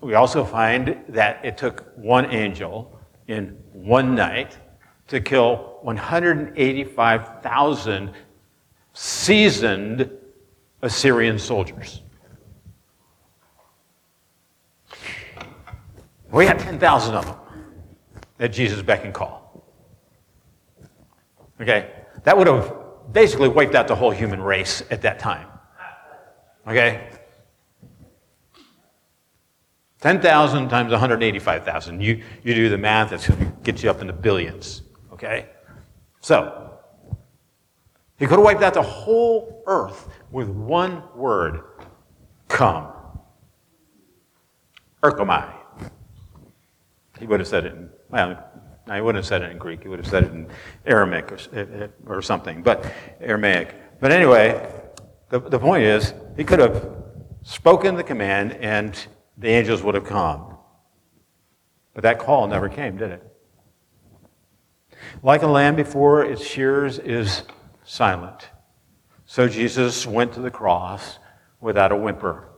We 0.02 0.14
also 0.14 0.46
find 0.46 1.04
that 1.10 1.44
it 1.44 1.58
took 1.58 1.92
one 1.98 2.32
angel 2.32 2.98
in 3.28 3.58
one 3.74 4.16
night 4.16 4.58
to 5.08 5.20
kill 5.20 5.80
185,000 5.82 8.14
seasoned 8.94 10.10
Assyrian 10.82 11.38
soldiers. 11.38 12.02
We 16.32 16.46
had 16.46 16.60
10,000 16.60 17.16
of 17.16 17.26
them 17.26 17.36
at 18.40 18.54
Jesus' 18.54 18.82
beck 18.82 19.04
and 19.04 19.14
call. 19.14 19.66
Okay? 21.60 21.92
That 22.24 22.38
would 22.38 22.48
have 22.48 22.74
basically 23.12 23.50
wiped 23.50 23.76
out 23.76 23.88
the 23.88 23.96
whole 23.96 24.12
human 24.12 24.42
race 24.42 24.82
at 24.92 25.02
that 25.02 25.20
time. 25.20 25.48
Okay? 26.68 27.10
10,000 30.02 30.70
times 30.70 30.92
185,000. 30.92 32.02
You, 32.02 32.24
you 32.44 32.54
do 32.54 32.70
the 32.70 32.78
math, 32.78 33.10
that's 33.10 33.28
going 33.28 33.40
to 33.40 33.58
get 33.64 33.84
you 33.84 33.90
up 33.90 34.02
in 34.02 34.08
the 34.08 34.14
billions. 34.14 34.84
Okay? 35.12 35.50
So, 36.22 36.78
he 38.18 38.26
could 38.26 38.38
have 38.38 38.46
wiped 38.46 38.64
out 38.64 38.74
the 38.74 38.82
whole 38.82 39.64
earth 39.66 40.08
with 40.32 40.48
one 40.50 41.04
word 41.16 41.62
come. 42.48 42.92
Erkomai. 45.04 45.54
He 47.20 47.26
would 47.26 47.40
have 47.40 47.48
said 47.48 47.66
it 47.66 47.74
in, 47.74 47.90
well, 48.10 48.42
he 48.94 49.02
wouldn't 49.02 49.24
have 49.24 49.26
said 49.26 49.42
it 49.42 49.52
in 49.52 49.58
Greek. 49.58 49.84
He 49.84 49.90
would 49.90 50.00
have 50.00 50.08
said 50.08 50.24
it 50.24 50.32
in 50.32 50.48
Aramaic 50.86 51.32
or, 51.32 51.38
eh, 51.54 51.66
eh, 51.84 51.88
or 52.06 52.22
something, 52.22 52.64
but 52.64 52.92
Aramaic. 53.20 53.76
But 54.00 54.12
anyway, 54.12 54.70
the, 55.30 55.40
the 55.40 55.60
point 55.60 55.84
is, 55.84 56.14
he 56.38 56.44
could 56.44 56.60
have 56.60 56.90
spoken 57.44 57.96
the 57.96 58.04
command 58.04 58.54
and 58.54 59.08
the 59.40 59.48
angels 59.48 59.82
would 59.82 59.96
have 59.96 60.06
come. 60.06 60.58
But 61.94 62.04
that 62.04 62.20
call 62.20 62.48
never 62.48 62.70
came, 62.70 62.98
did 62.98 63.12
it? 63.12 63.26
Like 65.24 65.42
a 65.42 65.48
lamb 65.48 65.76
before 65.76 66.24
its 66.24 66.46
shears 66.46 67.00
is 67.00 67.44
silent, 67.84 68.50
so 69.26 69.48
Jesus 69.48 70.06
went 70.06 70.34
to 70.34 70.42
the 70.42 70.52
cross 70.52 71.18
without 71.62 71.92
a 71.92 71.96
whimper. 71.96 72.50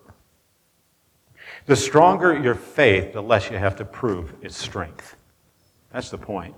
The 1.68 1.76
stronger 1.76 2.38
your 2.38 2.56
faith, 2.56 3.14
the 3.14 3.22
less 3.22 3.50
you 3.50 3.58
have 3.58 3.76
to 3.78 3.86
prove 3.86 4.34
its 4.42 4.58
strength. 4.58 5.16
That's 5.94 6.10
the 6.10 6.18
point. 6.18 6.58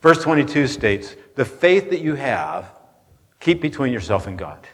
Verse 0.00 0.22
22 0.22 0.66
states 0.66 1.14
the 1.36 1.44
faith 1.44 1.90
that 1.90 2.00
you 2.00 2.14
have, 2.14 2.72
keep 3.40 3.60
between 3.60 3.92
yourself 3.92 4.26
and 4.26 4.38
God. 4.38 4.66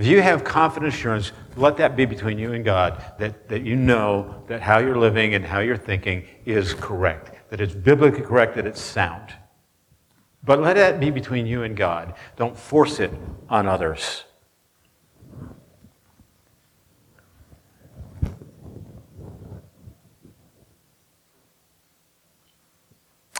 If 0.00 0.06
you 0.06 0.22
have 0.22 0.44
confident 0.44 0.94
assurance, 0.94 1.32
let 1.56 1.76
that 1.76 1.94
be 1.94 2.06
between 2.06 2.38
you 2.38 2.54
and 2.54 2.64
God 2.64 3.04
that, 3.18 3.50
that 3.50 3.66
you 3.66 3.76
know 3.76 4.42
that 4.46 4.62
how 4.62 4.78
you're 4.78 4.96
living 4.96 5.34
and 5.34 5.44
how 5.44 5.58
you're 5.58 5.76
thinking 5.76 6.26
is 6.46 6.72
correct, 6.72 7.50
that 7.50 7.60
it's 7.60 7.74
biblically 7.74 8.22
correct, 8.22 8.54
that 8.54 8.66
it's 8.66 8.80
sound. 8.80 9.34
But 10.42 10.62
let 10.62 10.76
that 10.76 11.00
be 11.00 11.10
between 11.10 11.44
you 11.44 11.64
and 11.64 11.76
God. 11.76 12.14
Don't 12.36 12.56
force 12.56 12.98
it 12.98 13.12
on 13.50 13.68
others. 13.68 14.24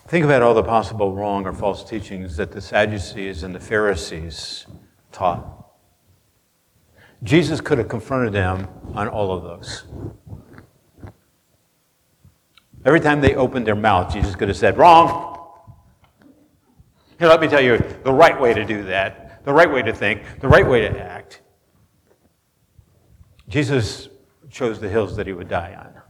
Think 0.09 0.27
about 0.27 0.43
all 0.43 0.53
the 0.53 0.63
possible 0.63 1.15
wrong 1.15 1.47
or 1.47 1.55
false 1.55 1.83
teachings 1.83 2.37
that 2.37 2.53
the 2.53 2.61
Sadducees 2.61 3.45
and 3.45 3.55
the 3.55 3.61
Pharisees 3.61 4.67
taught. 5.11 5.60
Jesus 7.23 7.61
could 7.61 7.79
have 7.79 7.89
confronted 7.89 8.33
them 8.33 8.69
on 8.95 9.09
all 9.09 9.33
of 9.33 9.43
those. 9.43 9.85
Every 12.85 13.01
time 13.01 13.21
they 13.21 13.35
opened 13.35 13.67
their 13.67 13.77
mouth, 13.77 14.13
Jesus 14.13 14.35
could 14.35 14.49
have 14.49 14.57
said, 14.57 14.79
Wrong. 14.79 15.37
Here, 17.19 17.29
let 17.29 17.41
me 17.41 17.49
tell 17.49 17.61
you 17.61 17.77
the 18.03 18.13
right 18.13 18.41
way 18.41 18.55
to 18.55 18.65
do 18.65 18.85
that. 18.85 19.45
the 19.45 19.53
right 19.53 19.71
way 19.71 19.83
to 19.83 19.93
think, 19.93 20.23
the 20.41 20.49
right 20.49 20.67
way 20.67 20.83
to 20.83 21.01
act. 21.01 21.41
Jesus 23.49 24.09
chose 24.51 24.79
the 24.79 24.89
hills 24.89 25.17
that 25.17 25.27
he 25.27 25.33
would 25.33 25.49
die 25.49 25.75
on, 25.79 26.03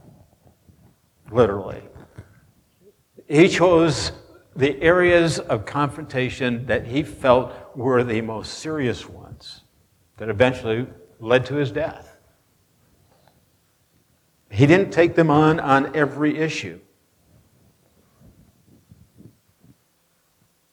literally. 1.35 1.81
He 3.27 3.47
chose 3.47 4.11
the 4.55 4.81
areas 4.81 5.39
of 5.39 5.65
confrontation 5.65 6.65
that 6.65 6.85
he 6.85 7.03
felt 7.03 7.53
were 7.75 8.03
the 8.03 8.21
most 8.21 8.59
serious 8.59 9.07
ones 9.07 9.61
that 10.17 10.29
eventually 10.29 10.87
led 11.21 11.45
to 11.45 11.55
his 11.55 11.71
death. 11.71 12.17
He 14.49 14.65
didn't 14.65 14.91
take 14.91 15.15
them 15.15 15.29
on 15.29 15.59
on 15.59 15.95
every 15.95 16.37
issue. 16.37 16.79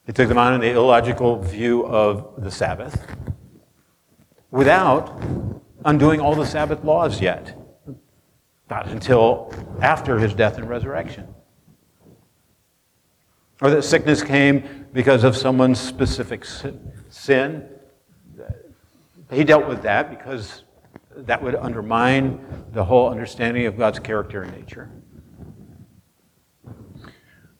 He 0.05 0.11
took 0.11 0.27
them 0.27 0.39
on 0.39 0.55
in 0.55 0.59
the 0.59 0.71
illogical 0.71 1.39
view 1.39 1.85
of 1.85 2.43
the 2.43 2.51
Sabbath 2.51 3.05
without 4.51 5.21
undoing 5.85 6.19
all 6.19 6.35
the 6.35 6.45
Sabbath 6.45 6.83
laws 6.83 7.21
yet. 7.21 7.55
Not 8.69 8.87
until 8.87 9.53
after 9.81 10.17
his 10.19 10.33
death 10.33 10.57
and 10.57 10.67
resurrection. 10.67 11.27
Or 13.61 13.69
that 13.69 13.83
sickness 13.83 14.23
came 14.23 14.87
because 14.93 15.23
of 15.23 15.37
someone's 15.37 15.79
specific 15.79 16.43
sin. 17.09 17.69
He 19.31 19.43
dealt 19.43 19.67
with 19.67 19.83
that 19.83 20.09
because 20.09 20.63
that 21.15 21.41
would 21.41 21.55
undermine 21.55 22.65
the 22.71 22.83
whole 22.83 23.09
understanding 23.09 23.65
of 23.65 23.77
God's 23.77 23.99
character 23.99 24.41
and 24.41 24.51
nature. 24.57 24.89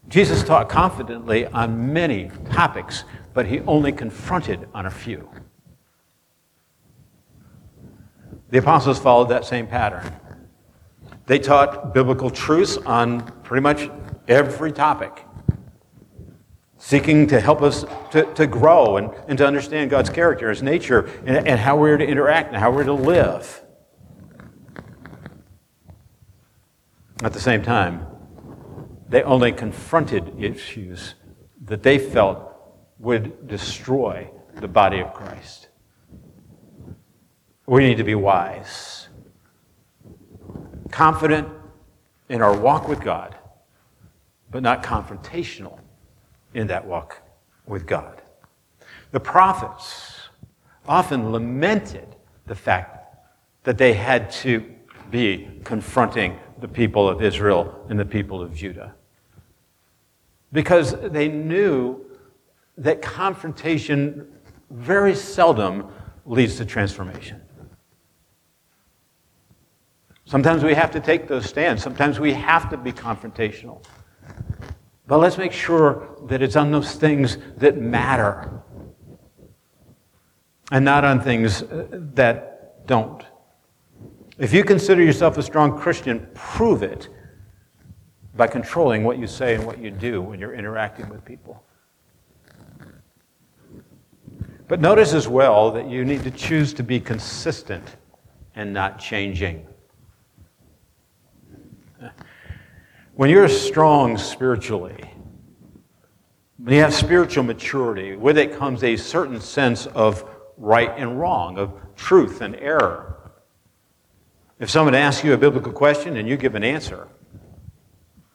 Jesus 0.08 0.44
taught 0.44 0.70
confidently 0.70 1.46
on 1.46 1.94
many 1.94 2.32
topics, 2.52 3.04
but 3.34 3.46
he 3.46 3.60
only 3.62 3.92
confronted 3.92 4.68
on 4.74 4.88
a 4.88 4.90
few. 4.90 5.30
The 8.50 8.58
apostles 8.58 8.98
followed 8.98 9.30
that 9.30 9.46
same 9.46 9.68
pattern. 9.68 10.12
They 11.28 11.38
taught 11.38 11.94
biblical 11.94 12.32
truths 12.32 12.78
on 12.78 13.22
pretty 13.44 13.62
much 13.62 13.92
every 14.28 14.72
topic, 14.72 15.24
seeking 16.90 17.28
to 17.28 17.40
help 17.40 17.62
us 17.62 17.86
to, 18.10 18.24
to 18.34 18.48
grow 18.48 18.98
and, 18.98 19.12
and 19.28 19.38
to 19.38 19.46
understand 19.46 19.92
God's 19.92 20.10
character, 20.10 20.50
His 20.50 20.64
nature, 20.64 21.02
and, 21.24 21.48
and 21.48 21.60
how 21.60 21.78
we're 21.78 21.98
to 21.98 22.04
interact 22.04 22.48
and 22.48 22.58
how 22.58 22.72
we're 22.72 22.84
to 22.84 22.94
live. 22.94 23.64
At 27.22 27.34
the 27.34 27.40
same 27.40 27.62
time, 27.62 28.08
they 29.08 29.22
only 29.22 29.52
confronted 29.52 30.34
issues 30.40 31.14
that 31.66 31.84
they 31.84 32.00
felt 32.00 32.52
would 32.98 33.48
destroy 33.48 34.28
the 34.56 34.68
body 34.68 35.00
of 35.00 35.14
Christ. 35.14 35.68
We 37.68 37.88
need 37.88 37.98
to 37.98 38.04
be 38.04 38.16
wise, 38.16 39.10
confident 40.90 41.48
in 42.30 42.42
our 42.42 42.58
walk 42.58 42.88
with 42.88 43.00
God, 43.00 43.36
but 44.50 44.64
not 44.64 44.82
confrontational 44.82 45.79
in 46.54 46.68
that 46.68 46.86
walk 46.86 47.22
with 47.66 47.86
God. 47.86 48.22
The 49.12 49.20
prophets 49.20 50.30
often 50.88 51.32
lamented 51.32 52.16
the 52.48 52.56
fact 52.56 53.16
that 53.64 53.78
they 53.78 53.94
had 53.94 54.32
to 54.32 54.64
be 55.12 55.50
confronting 55.64 56.40
the 56.60 56.68
people 56.68 57.08
of 57.08 57.22
Israel 57.22 57.86
and 57.90 58.00
the 58.00 58.06
people 58.06 58.42
of 58.42 58.54
Judah. 58.54 58.94
Because 60.52 60.96
they 61.12 61.28
knew 61.28 62.06
that 62.78 63.02
confrontation 63.02 64.28
very 64.70 65.16
seldom 65.16 65.92
leads 66.26 66.58
to 66.58 66.66
transformation. 66.66 67.42
Sometimes 70.26 70.64
we 70.64 70.76
have 70.76 70.92
to 70.92 71.00
take 71.00 71.28
those 71.28 71.46
stands. 71.46 71.82
Sometimes 71.82 72.20
we 72.20 72.34
have 72.34 72.70
to 72.70 72.78
be 72.78 72.92
confrontational. 72.92 73.84
But 75.10 75.18
let's 75.18 75.40
make 75.40 75.52
sure 75.52 76.08
that 76.28 76.44
it's 76.44 76.56
on 76.56 76.72
those 76.72 76.94
things 76.94 77.40
that 77.58 77.76
matter 77.76 78.62
and 80.72 80.86
not 80.86 81.04
on 81.04 81.20
things 81.20 81.64
uh, 81.64 81.88
that 82.14 82.86
don't. 82.86 83.24
If 84.38 84.54
you 84.54 84.64
consider 84.64 85.02
yourself 85.02 85.40
a 85.40 85.42
strong 85.42 85.76
Christian, 85.80 86.30
prove 86.36 86.84
it 86.84 87.10
by 88.36 88.46
controlling 88.46 89.04
what 89.04 89.18
you 89.18 89.26
say 89.26 89.56
and 89.56 89.66
what 89.66 89.80
you 89.80 89.90
do 89.90 90.22
when 90.22 90.40
you're 90.40 90.54
interacting 90.54 91.10
with 91.10 91.26
people. 91.26 91.64
But 94.68 94.80
notice 94.80 95.16
as 95.16 95.28
well 95.28 95.72
that 95.72 95.90
you 95.90 96.06
need 96.06 96.22
to 96.22 96.30
choose 96.30 96.72
to 96.76 96.84
be 96.84 97.00
consistent 97.00 97.96
and 98.54 98.72
not 98.72 99.00
changing. 99.00 99.66
When 103.20 103.30
you're 103.30 103.50
strong 103.50 104.18
spiritually, 104.18 105.04
when 106.56 106.74
you 106.74 106.80
have 106.80 106.94
spiritual 106.94 107.44
maturity, 107.44 108.16
with 108.16 108.38
it 108.38 108.56
comes 108.56 108.82
a 108.82 108.96
certain 108.96 109.42
sense 109.42 109.88
of 109.88 110.24
right 110.56 110.90
and 110.96 111.20
wrong, 111.20 111.58
of 111.58 111.74
truth 111.98 112.40
and 112.40 112.56
error. 112.56 113.34
If 114.58 114.70
someone 114.70 114.96
asks 114.96 115.22
you 115.26 115.34
a 115.34 115.38
biblical 115.38 115.74
question 115.74 116.16
and 116.16 116.30
you 116.30 116.38
give 116.38 116.56
an 116.56 116.64
answer, 116.64 117.10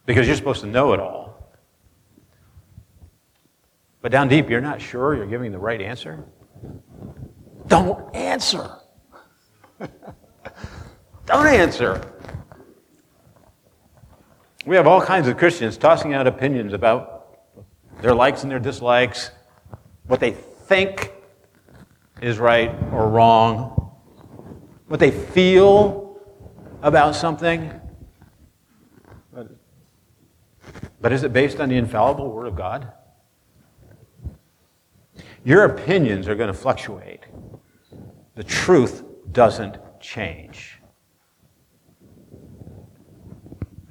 because 0.04 0.26
you're 0.26 0.36
supposed 0.36 0.60
to 0.60 0.66
know 0.66 0.92
it 0.92 1.00
all, 1.00 1.54
but 4.02 4.12
down 4.12 4.28
deep 4.28 4.50
you're 4.50 4.60
not 4.60 4.82
sure 4.82 5.16
you're 5.16 5.24
giving 5.24 5.50
the 5.50 5.58
right 5.58 5.80
answer, 5.80 6.22
don't 7.68 8.14
answer. 8.14 8.70
don't 11.24 11.46
answer. 11.46 12.02
We 14.66 14.76
have 14.76 14.86
all 14.86 15.02
kinds 15.02 15.28
of 15.28 15.36
Christians 15.36 15.76
tossing 15.76 16.14
out 16.14 16.26
opinions 16.26 16.72
about 16.72 17.38
their 18.00 18.14
likes 18.14 18.42
and 18.42 18.50
their 18.50 18.58
dislikes, 18.58 19.30
what 20.06 20.20
they 20.20 20.30
think 20.30 21.12
is 22.22 22.38
right 22.38 22.74
or 22.90 23.10
wrong, 23.10 23.92
what 24.86 25.00
they 25.00 25.10
feel 25.10 26.18
about 26.82 27.14
something. 27.14 27.78
But, 31.00 31.12
is 31.12 31.22
it 31.22 31.34
based 31.34 31.60
on 31.60 31.68
the 31.68 31.76
infallible 31.76 32.30
Word 32.30 32.46
of 32.46 32.56
God? 32.56 32.90
Your 35.44 35.64
opinions 35.64 36.26
are 36.26 36.34
going 36.34 36.48
to 36.48 36.58
fluctuate. 36.58 37.20
The 38.34 38.44
truth 38.44 39.04
doesn't 39.30 39.76
change. 40.00 40.73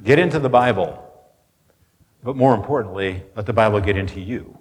Get 0.04 0.20
into 0.20 0.38
the 0.38 0.50
Bible. 0.50 1.00
But 2.24 2.36
more 2.36 2.54
importantly, 2.54 3.24
let 3.36 3.46
the 3.46 3.54
Bible 3.54 3.80
get 3.80 3.96
into 3.96 4.20
you. 4.20 4.58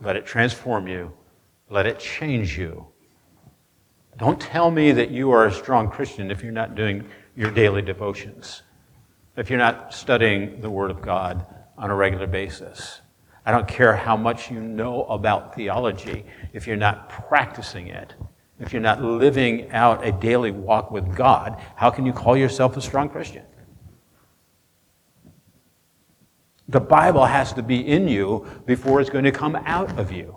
Let 0.00 0.16
it 0.16 0.24
transform 0.24 0.88
you. 0.88 1.12
Let 1.68 1.86
it 1.86 1.98
change 1.98 2.56
you. 2.56 2.86
Don't 4.16 4.40
tell 4.40 4.70
me 4.70 4.92
that 4.92 5.10
you 5.10 5.30
are 5.32 5.46
a 5.46 5.52
strong 5.52 5.90
Christian 5.90 6.30
if 6.30 6.42
you're 6.42 6.52
not 6.52 6.74
doing 6.74 7.04
your 7.36 7.50
daily 7.50 7.82
devotions, 7.82 8.62
if 9.36 9.50
you're 9.50 9.58
not 9.58 9.92
studying 9.92 10.60
the 10.60 10.70
Word 10.70 10.90
of 10.90 11.02
God 11.02 11.44
on 11.76 11.90
a 11.90 11.94
regular 11.94 12.26
basis. 12.26 13.00
I 13.44 13.52
don't 13.52 13.68
care 13.68 13.96
how 13.96 14.16
much 14.16 14.50
you 14.50 14.60
know 14.60 15.04
about 15.04 15.54
theology 15.54 16.24
if 16.52 16.66
you're 16.66 16.76
not 16.76 17.08
practicing 17.08 17.88
it. 17.88 18.14
If 18.58 18.72
you're 18.72 18.82
not 18.82 19.02
living 19.02 19.70
out 19.72 20.06
a 20.06 20.12
daily 20.12 20.50
walk 20.50 20.90
with 20.90 21.14
God, 21.14 21.58
how 21.76 21.90
can 21.90 22.04
you 22.04 22.12
call 22.12 22.36
yourself 22.36 22.76
a 22.76 22.80
strong 22.82 23.08
Christian? 23.08 23.44
The 26.70 26.80
Bible 26.80 27.24
has 27.24 27.52
to 27.54 27.64
be 27.64 27.80
in 27.80 28.06
you 28.06 28.46
before 28.64 29.00
it's 29.00 29.10
going 29.10 29.24
to 29.24 29.32
come 29.32 29.56
out 29.56 29.98
of 29.98 30.12
you. 30.12 30.36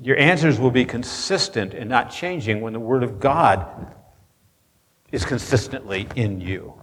Your 0.00 0.18
answers 0.18 0.58
will 0.58 0.70
be 0.70 0.86
consistent 0.86 1.74
and 1.74 1.90
not 1.90 2.10
changing 2.10 2.62
when 2.62 2.72
the 2.72 2.80
Word 2.80 3.02
of 3.02 3.20
God 3.20 3.94
is 5.12 5.26
consistently 5.26 6.08
in 6.16 6.40
you. 6.40 6.82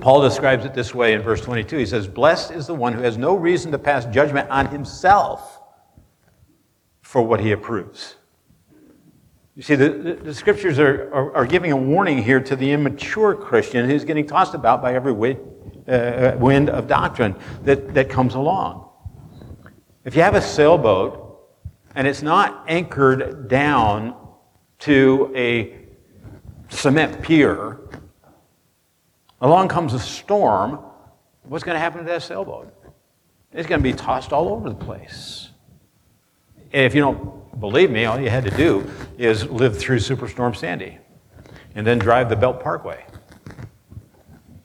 Paul 0.00 0.22
describes 0.22 0.64
it 0.64 0.74
this 0.74 0.94
way 0.94 1.12
in 1.12 1.22
verse 1.22 1.40
22. 1.42 1.76
He 1.76 1.86
says, 1.86 2.08
Blessed 2.08 2.50
is 2.50 2.66
the 2.66 2.74
one 2.74 2.92
who 2.92 3.02
has 3.02 3.16
no 3.16 3.36
reason 3.36 3.70
to 3.70 3.78
pass 3.78 4.06
judgment 4.06 4.50
on 4.50 4.66
himself 4.66 5.60
for 7.02 7.22
what 7.22 7.40
he 7.40 7.52
approves. 7.52 8.16
You 9.60 9.64
see, 9.64 9.74
the, 9.74 10.18
the, 10.22 10.32
scriptures 10.32 10.78
are, 10.78 11.12
are, 11.12 11.36
are, 11.36 11.44
giving 11.44 11.70
a 11.70 11.76
warning 11.76 12.22
here 12.22 12.40
to 12.40 12.56
the 12.56 12.72
immature 12.72 13.34
Christian 13.34 13.90
who's 13.90 14.06
getting 14.06 14.26
tossed 14.26 14.54
about 14.54 14.80
by 14.80 14.94
every 14.94 15.12
wind, 15.12 15.38
uh, 15.86 16.34
wind 16.38 16.70
of 16.70 16.88
doctrine 16.88 17.36
that, 17.64 17.92
that 17.92 18.08
comes 18.08 18.36
along. 18.36 18.88
If 20.06 20.16
you 20.16 20.22
have 20.22 20.34
a 20.34 20.40
sailboat 20.40 21.42
and 21.94 22.06
it's 22.06 22.22
not 22.22 22.64
anchored 22.68 23.48
down 23.48 24.16
to 24.78 25.30
a 25.36 25.76
cement 26.70 27.20
pier, 27.20 27.80
along 29.42 29.68
comes 29.68 29.92
a 29.92 29.98
storm, 29.98 30.78
what's 31.42 31.64
going 31.64 31.74
to 31.74 31.80
happen 31.80 31.98
to 31.98 32.06
that 32.06 32.22
sailboat? 32.22 32.72
It's 33.52 33.68
going 33.68 33.82
to 33.82 33.84
be 33.86 33.92
tossed 33.92 34.32
all 34.32 34.48
over 34.48 34.70
the 34.70 34.74
place. 34.74 35.50
If 36.72 36.94
you 36.94 37.02
don't 37.02 37.39
believe 37.58 37.90
me, 37.90 38.04
all 38.04 38.20
you 38.20 38.30
had 38.30 38.44
to 38.44 38.56
do 38.56 38.88
is 39.18 39.48
live 39.48 39.78
through 39.78 39.98
Superstorm 39.98 40.56
Sandy 40.56 40.98
and 41.74 41.86
then 41.86 41.98
drive 41.98 42.28
the 42.28 42.36
Belt 42.36 42.62
Parkway. 42.62 43.04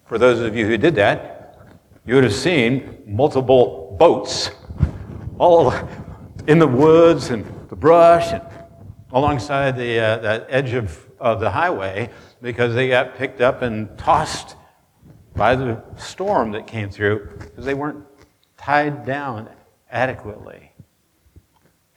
For 0.06 0.18
those 0.18 0.40
of 0.40 0.56
you 0.56 0.66
who 0.66 0.78
did 0.78 0.96
that, 0.96 1.60
you 2.06 2.16
would 2.16 2.24
have 2.24 2.34
seen 2.34 3.04
multiple 3.08 3.96
boats 4.00 4.52
all 5.40 5.74
in 6.48 6.60
the 6.60 6.68
woods 6.68 7.32
and 7.32 7.44
the 7.70 7.76
brush 7.76 8.32
and 8.32 8.42
alongside 9.12 9.76
the 9.76 10.00
uh, 10.00 10.18
that 10.18 10.46
edge 10.50 10.74
of, 10.74 11.06
of 11.20 11.40
the 11.40 11.50
highway 11.50 12.10
because 12.42 12.76
they 12.76 12.88
got 12.88 13.16
picked 13.16 13.42
up 13.42 13.62
and 13.62 13.98
tossed 13.98 14.56
by 15.36 15.56
the 15.56 15.82
storm 15.98 16.52
that 16.52 16.68
came 16.68 16.90
through 16.90 17.28
because 17.40 17.66
they 17.66 17.74
weren't 17.74 18.06
tied 18.58 19.06
down 19.06 19.50
adequately. 19.90 20.72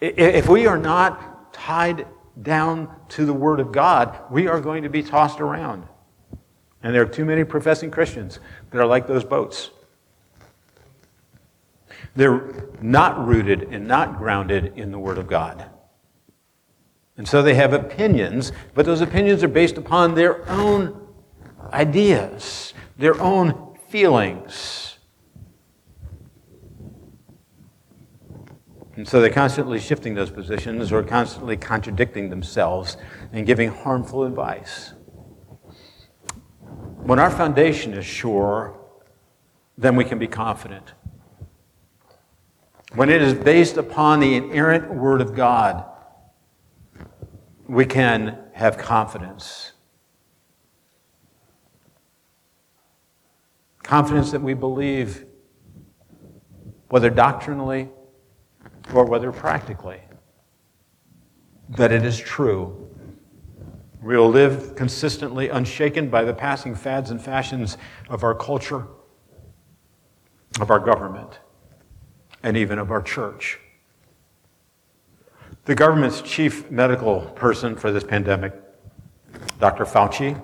If 0.01 0.49
we 0.49 0.66
are 0.66 0.78
not 0.78 1.53
tied 1.53 2.07
down 2.42 2.94
to 3.11 3.24
the 3.24 3.32
Word 3.32 3.61
of 3.61 3.72
God, 3.72 4.18
we 4.30 4.46
are 4.46 4.61
going 4.61 4.84
to 4.84 4.88
be 4.88 5.03
tossed 5.03 5.40
around. 5.40 5.84
And 6.82 6.94
there 6.94 7.03
are 7.03 7.07
too 7.07 7.24
many 7.24 7.42
professing 7.44 7.90
Christians 7.90 8.38
that 8.70 8.78
are 8.78 8.86
like 8.86 9.07
those 9.07 9.24
boats. 9.24 9.70
They're 12.14 12.68
not 12.80 13.26
rooted 13.26 13.68
and 13.72 13.86
not 13.86 14.18
grounded 14.18 14.72
in 14.76 14.92
the 14.92 14.99
Word 14.99 15.18
of 15.18 15.26
God. 15.26 15.68
And 17.16 17.26
so 17.26 17.42
they 17.42 17.55
have 17.55 17.72
opinions, 17.72 18.53
but 18.74 18.86
those 18.86 19.01
opinions 19.01 19.42
are 19.42 19.49
based 19.49 19.76
upon 19.76 20.14
their 20.14 20.49
own 20.49 21.09
ideas, 21.72 22.72
their 22.96 23.20
own 23.20 23.76
feelings. 23.88 24.88
And 28.99 29.07
so 29.07 29.20
they're 29.20 29.30
constantly 29.30 29.78
shifting 29.78 30.14
those 30.14 30.28
positions 30.28 30.90
or 30.90 31.05
constantly 31.05 31.57
contradicting 31.57 32.30
themselves 32.30 32.96
and 33.32 33.46
giving 33.46 33.70
harmful 33.70 34.24
advice. 34.24 34.92
When 37.05 37.20
our 37.20 37.30
foundation 37.30 37.94
is 37.94 38.05
sure, 38.05 38.76
then 39.76 39.94
we 39.94 40.05
can 40.05 40.18
be 40.18 40.26
confident. 40.26 40.94
When 42.96 43.09
it 43.09 43.22
is 43.22 43.34
based 43.34 43.76
upon 43.76 44.18
the 44.18 44.34
inerrant 44.34 44.92
Word 44.92 45.20
of 45.20 45.32
God, 45.32 45.84
we 47.68 47.86
can 47.86 48.36
have 48.53 48.78
confidence. 48.78 49.74
Confidence 53.84 54.32
that 54.32 54.42
we 54.42 54.55
believe, 54.55 55.24
whether 56.88 57.11
doctrinally 57.11 57.90
or 58.95 59.05
whether 59.05 59.32
practically, 59.32 60.01
that 61.70 61.93
it 61.93 62.05
is 62.05 62.18
true. 62.18 62.89
We 64.03 64.16
will 64.16 64.30
live 64.30 64.74
consistently 64.76 65.49
unshaken 65.49 66.09
by 66.09 66.24
the 66.24 66.32
passing 66.32 66.74
fads 66.74 67.11
and 67.11 67.20
fashions 67.20 67.76
of 68.09 68.22
our 68.22 68.34
culture, 68.34 68.86
of 70.61 70.70
our 70.70 70.78
government, 70.78 71.41
and 72.43 72.57
even 72.57 72.78
of 72.78 72.91
our 72.91 73.03
church. 73.03 73.59
The 75.64 75.74
government's 75.74 76.22
chief 76.22 76.70
medical 76.70 77.20
person 77.34 77.76
for 77.76 77.93
this 77.93 78.05
pandemic, 78.05 78.55
Dr. 79.61 79.84
Fauci, 79.84 80.41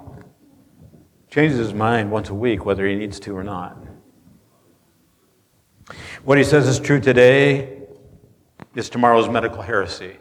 changes 1.30 1.58
his 1.58 1.72
mind 1.72 2.10
once 2.10 2.28
a 2.28 2.34
week 2.34 2.66
whether 2.66 2.86
he 2.86 2.94
needs 2.94 3.18
to 3.20 3.36
or 3.36 3.42
not. 3.42 3.78
What 6.24 6.38
he 6.38 6.44
says 6.44 6.68
is 6.68 6.78
true 6.78 7.00
today 7.00 7.73
is 8.74 8.88
tomorrow's 8.90 9.28
medical 9.28 9.62
heresy. 9.62 10.16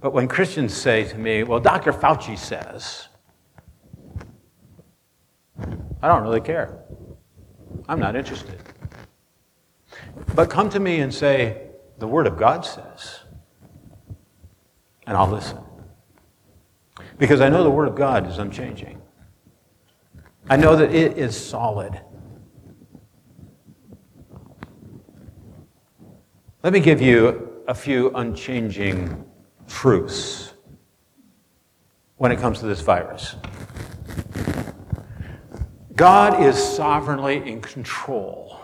But 0.00 0.12
when 0.12 0.28
Christians 0.28 0.74
say 0.74 1.04
to 1.04 1.18
me, 1.18 1.42
well, 1.42 1.60
Dr. 1.60 1.92
Fauci 1.92 2.38
says, 2.38 3.08
I 6.00 6.06
don't 6.06 6.22
really 6.22 6.40
care. 6.40 6.78
I'm 7.88 7.98
not 7.98 8.14
interested. 8.14 8.60
But 10.34 10.50
come 10.50 10.70
to 10.70 10.78
me 10.78 11.00
and 11.00 11.12
say, 11.12 11.62
the 11.98 12.06
Word 12.06 12.26
of 12.26 12.38
God 12.38 12.64
says, 12.64 13.20
and 15.06 15.16
I'll 15.16 15.28
listen. 15.28 15.58
Because 17.18 17.40
I 17.40 17.48
know 17.48 17.64
the 17.64 17.70
Word 17.70 17.88
of 17.88 17.96
God 17.96 18.28
is 18.28 18.38
unchanging. 18.38 19.00
I 20.48 20.56
know 20.56 20.76
that 20.76 20.94
it 20.94 21.18
is 21.18 21.36
solid. 21.36 22.00
Let 26.64 26.72
me 26.72 26.80
give 26.80 27.00
you 27.00 27.62
a 27.68 27.74
few 27.74 28.10
unchanging 28.16 29.24
truths 29.68 30.54
when 32.16 32.32
it 32.32 32.40
comes 32.40 32.58
to 32.58 32.66
this 32.66 32.80
virus. 32.80 33.36
God 35.94 36.42
is 36.42 36.56
sovereignly 36.56 37.48
in 37.48 37.60
control 37.60 38.58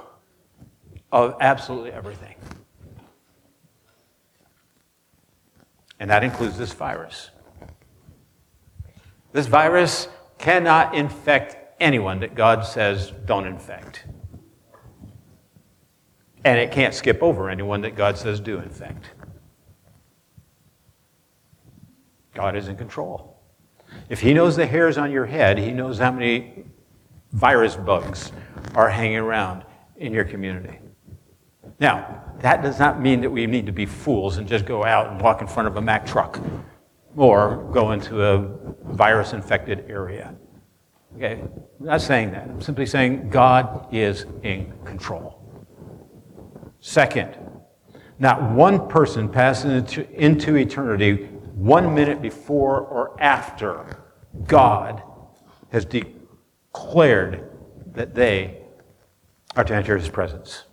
of 1.12 1.36
absolutely 1.40 1.92
everything. 1.92 2.34
And 6.01 6.11
that 6.11 6.24
includes 6.24 6.59
this 6.59 6.72
virus. 6.72 7.30
This 9.32 9.47
virus 9.47 10.09
cannot 10.38 10.97
infect 10.97 11.57
anyone 11.78 12.18
that 12.20 12.34
God 12.34 12.66
says 12.66 13.12
don't 13.24 13.47
infect. 13.47 14.05
And 16.45 16.59
it 16.59 16.72
can't 16.72 16.95
skip 16.95 17.22
over 17.22 17.49
anyone 17.49 17.80
that 17.82 17.97
God 17.97 18.18
says 18.18 18.38
do 18.38 18.59
infect. 18.59 19.07
God 22.34 22.57
is 22.57 22.68
in 22.68 22.76
control. 22.76 23.40
If 24.09 24.20
He 24.20 24.34
knows 24.34 24.57
the 24.57 24.66
hairs 24.66 24.99
on 24.99 25.11
your 25.11 25.24
head, 25.24 25.59
He 25.59 25.70
knows 25.70 25.99
how 25.99 26.12
many 26.12 26.64
virus 27.32 27.76
bugs 27.76 28.32
are 28.74 28.90
hanging 28.90 29.18
around 29.18 29.64
in 29.97 30.12
your 30.12 30.24
community. 30.24 30.78
Now, 31.80 32.22
that 32.40 32.62
does 32.62 32.78
not 32.78 33.01
mean 33.01 33.20
that 33.22 33.30
we 33.30 33.47
need 33.47 33.66
to 33.66 33.72
be 33.72 33.86
fools 33.86 34.36
and 34.36 34.47
just 34.47 34.66
go 34.66 34.84
out 34.84 35.11
and 35.11 35.20
walk 35.20 35.40
in 35.40 35.47
front 35.47 35.68
of 35.68 35.76
a 35.76 35.80
Mack 35.80 36.07
truck 36.07 36.40
or 37.16 37.68
go 37.72 37.92
into 37.92 38.22
a 38.22 38.38
virus 38.92 39.32
infected 39.32 39.88
area. 39.88 40.34
Okay? 41.16 41.40
I'm 41.80 41.86
not 41.86 42.01
saying 42.01 42.32
that. 42.32 42.49
I'm 42.49 42.61
simply 42.61 42.86
saying 42.86 43.30
God 43.30 43.86
is 43.92 44.26
in 44.42 44.72
control. 44.84 45.43
Second, 46.87 47.35
not 48.18 48.43
one 48.51 48.89
person 48.89 49.26
passes 49.30 49.72
into, 49.72 50.11
into 50.12 50.55
eternity 50.57 51.24
one 51.55 51.95
minute 51.95 52.20
before 52.20 52.82
or 52.82 53.18
after 53.18 54.05
God 54.47 55.03
has 55.72 55.87
declared 55.87 57.51
that 57.95 58.14
they 58.14 58.59
are 59.57 59.64
to 59.64 59.74
enter 59.74 59.97
his 59.97 60.11
presence. 60.11 60.64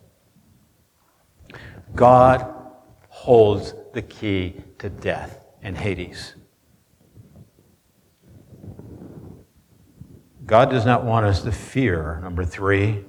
God 1.95 2.45
holds 3.07 3.73
the 3.93 4.01
key 4.01 4.61
to 4.79 4.89
death 4.89 5.45
and 5.61 5.77
Hades. 5.77 6.35
God 10.45 10.69
does 10.71 10.85
not 10.85 11.05
want 11.05 11.25
us 11.25 11.41
to 11.43 11.53
fear, 11.53 12.19
number 12.21 12.43
three, 12.43 13.05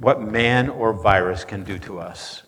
what 0.00 0.20
man 0.20 0.68
or 0.68 0.92
virus 0.92 1.44
can 1.44 1.62
do 1.62 1.78
to 1.78 1.98
us, 1.98 2.42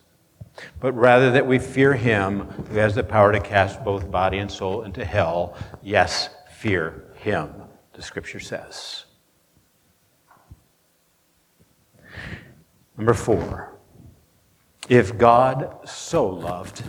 but 0.81 0.93
rather 0.93 1.31
that 1.31 1.47
we 1.47 1.59
fear 1.59 1.95
him 1.95 2.41
who 2.41 2.79
has 2.79 2.95
the 2.95 3.05
power 3.05 3.31
to 3.33 3.41
cast 3.41 3.85
both 3.85 4.11
body 4.11 4.39
and 4.39 4.51
soul 4.51 4.83
into 4.83 5.05
hell. 5.05 5.57
Yes, 5.83 6.31
fear 6.51 7.05
him, 7.17 7.51
the 7.93 8.03
scripture 8.03 8.41
says. 8.41 9.05
Number 12.97 13.15
four, 13.15 13.79
if 14.89 15.17
God 15.17 15.89
so 15.89 16.27
loved, 16.27 16.83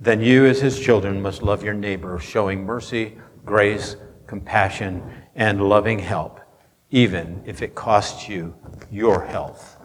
then 0.00 0.20
you, 0.20 0.44
as 0.44 0.60
his 0.60 0.78
children, 0.78 1.22
must 1.22 1.42
love 1.42 1.62
your 1.62 1.74
neighbor, 1.74 2.18
showing 2.18 2.64
mercy, 2.64 3.16
grace, 3.44 3.96
compassion, 4.26 5.02
and 5.34 5.68
loving 5.68 5.98
help, 5.98 6.40
even 6.94 7.42
if 7.44 7.60
it 7.60 7.74
costs 7.74 8.28
you 8.28 8.54
your 8.88 9.24
health. 9.24 9.78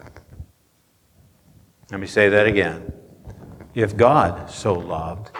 Let 1.90 1.98
me 1.98 2.06
say 2.06 2.28
that 2.28 2.46
again. 2.46 2.92
If 3.74 3.96
God 3.96 4.48
so 4.48 4.74
loved, 4.74 5.32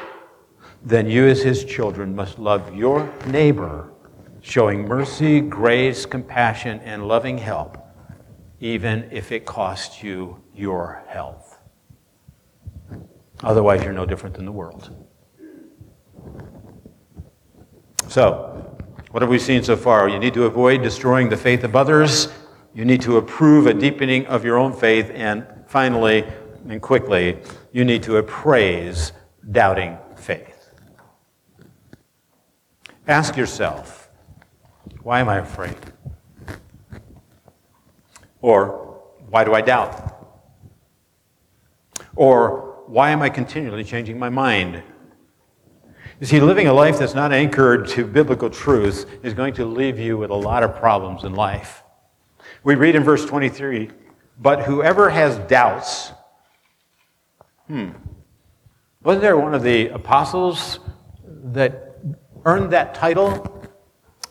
then 0.82 1.08
you, 1.08 1.28
as 1.28 1.42
his 1.42 1.64
children, 1.64 2.12
must 2.12 2.40
love 2.40 2.74
your 2.74 3.08
neighbor, 3.28 3.92
showing 4.40 4.84
mercy, 4.84 5.40
grace, 5.40 6.04
compassion, 6.04 6.80
and 6.80 7.06
loving 7.06 7.38
help, 7.38 7.78
even 8.58 9.08
if 9.12 9.30
it 9.30 9.46
costs 9.46 10.02
you 10.02 10.42
your 10.52 11.04
health. 11.06 11.60
Otherwise, 13.44 13.84
you're 13.84 13.92
no 13.92 14.04
different 14.04 14.34
than 14.34 14.44
the 14.44 14.50
world. 14.50 14.90
So, 18.08 18.76
what 19.10 19.22
have 19.22 19.30
we 19.30 19.38
seen 19.38 19.62
so 19.62 19.76
far? 19.76 20.08
You 20.08 20.18
need 20.18 20.34
to 20.34 20.44
avoid 20.44 20.82
destroying 20.82 21.28
the 21.28 21.36
faith 21.36 21.64
of 21.64 21.74
others 21.74 22.28
You 22.72 22.84
need 22.84 23.00
to 23.02 23.16
approve 23.16 23.66
a 23.66 23.74
deepening 23.74 24.26
of 24.26 24.44
your 24.44 24.56
own 24.56 24.72
faith. 24.72 25.10
And 25.12 25.44
finally, 25.66 26.24
and 26.68 26.80
quickly, 26.80 27.38
you 27.72 27.84
need 27.84 28.02
to 28.04 28.18
appraise 28.18 29.12
doubting 29.50 29.98
faith. 30.16 30.72
Ask 33.08 33.36
yourself, 33.36 34.08
why 35.02 35.20
am 35.20 35.28
I 35.28 35.38
afraid? 35.38 35.76
Or, 38.40 39.02
why 39.28 39.44
do 39.44 39.52
I 39.52 39.60
doubt? 39.62 40.16
Or, 42.14 42.84
why 42.86 43.10
am 43.10 43.22
I 43.22 43.30
continually 43.30 43.84
changing 43.84 44.18
my 44.18 44.28
mind? 44.28 44.82
You 46.20 46.26
see, 46.26 46.38
living 46.38 46.66
a 46.66 46.72
life 46.74 46.98
that's 46.98 47.14
not 47.14 47.32
anchored 47.32 47.88
to 47.88 48.06
biblical 48.06 48.50
truth 48.50 49.06
is 49.22 49.32
going 49.32 49.54
to 49.54 49.64
leave 49.64 49.98
you 49.98 50.18
with 50.18 50.28
a 50.28 50.34
lot 50.34 50.62
of 50.62 50.76
problems 50.76 51.24
in 51.24 51.34
life. 51.34 51.82
We 52.62 52.74
read 52.74 52.94
in 52.94 53.02
verse 53.02 53.24
23 53.24 53.90
But 54.38 54.64
whoever 54.64 55.08
has 55.08 55.38
doubts, 55.48 56.12
hmm, 57.68 57.92
wasn't 59.02 59.22
there 59.22 59.38
one 59.38 59.54
of 59.54 59.62
the 59.62 59.88
apostles 59.88 60.80
that 61.26 61.96
earned 62.44 62.70
that 62.74 62.94
title? 62.94 63.66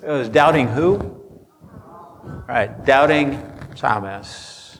It 0.03 0.11
was 0.11 0.29
doubting 0.29 0.67
who? 0.67 0.99
All 0.99 2.45
right, 2.47 2.85
doubting 2.85 3.41
Thomas. 3.75 4.77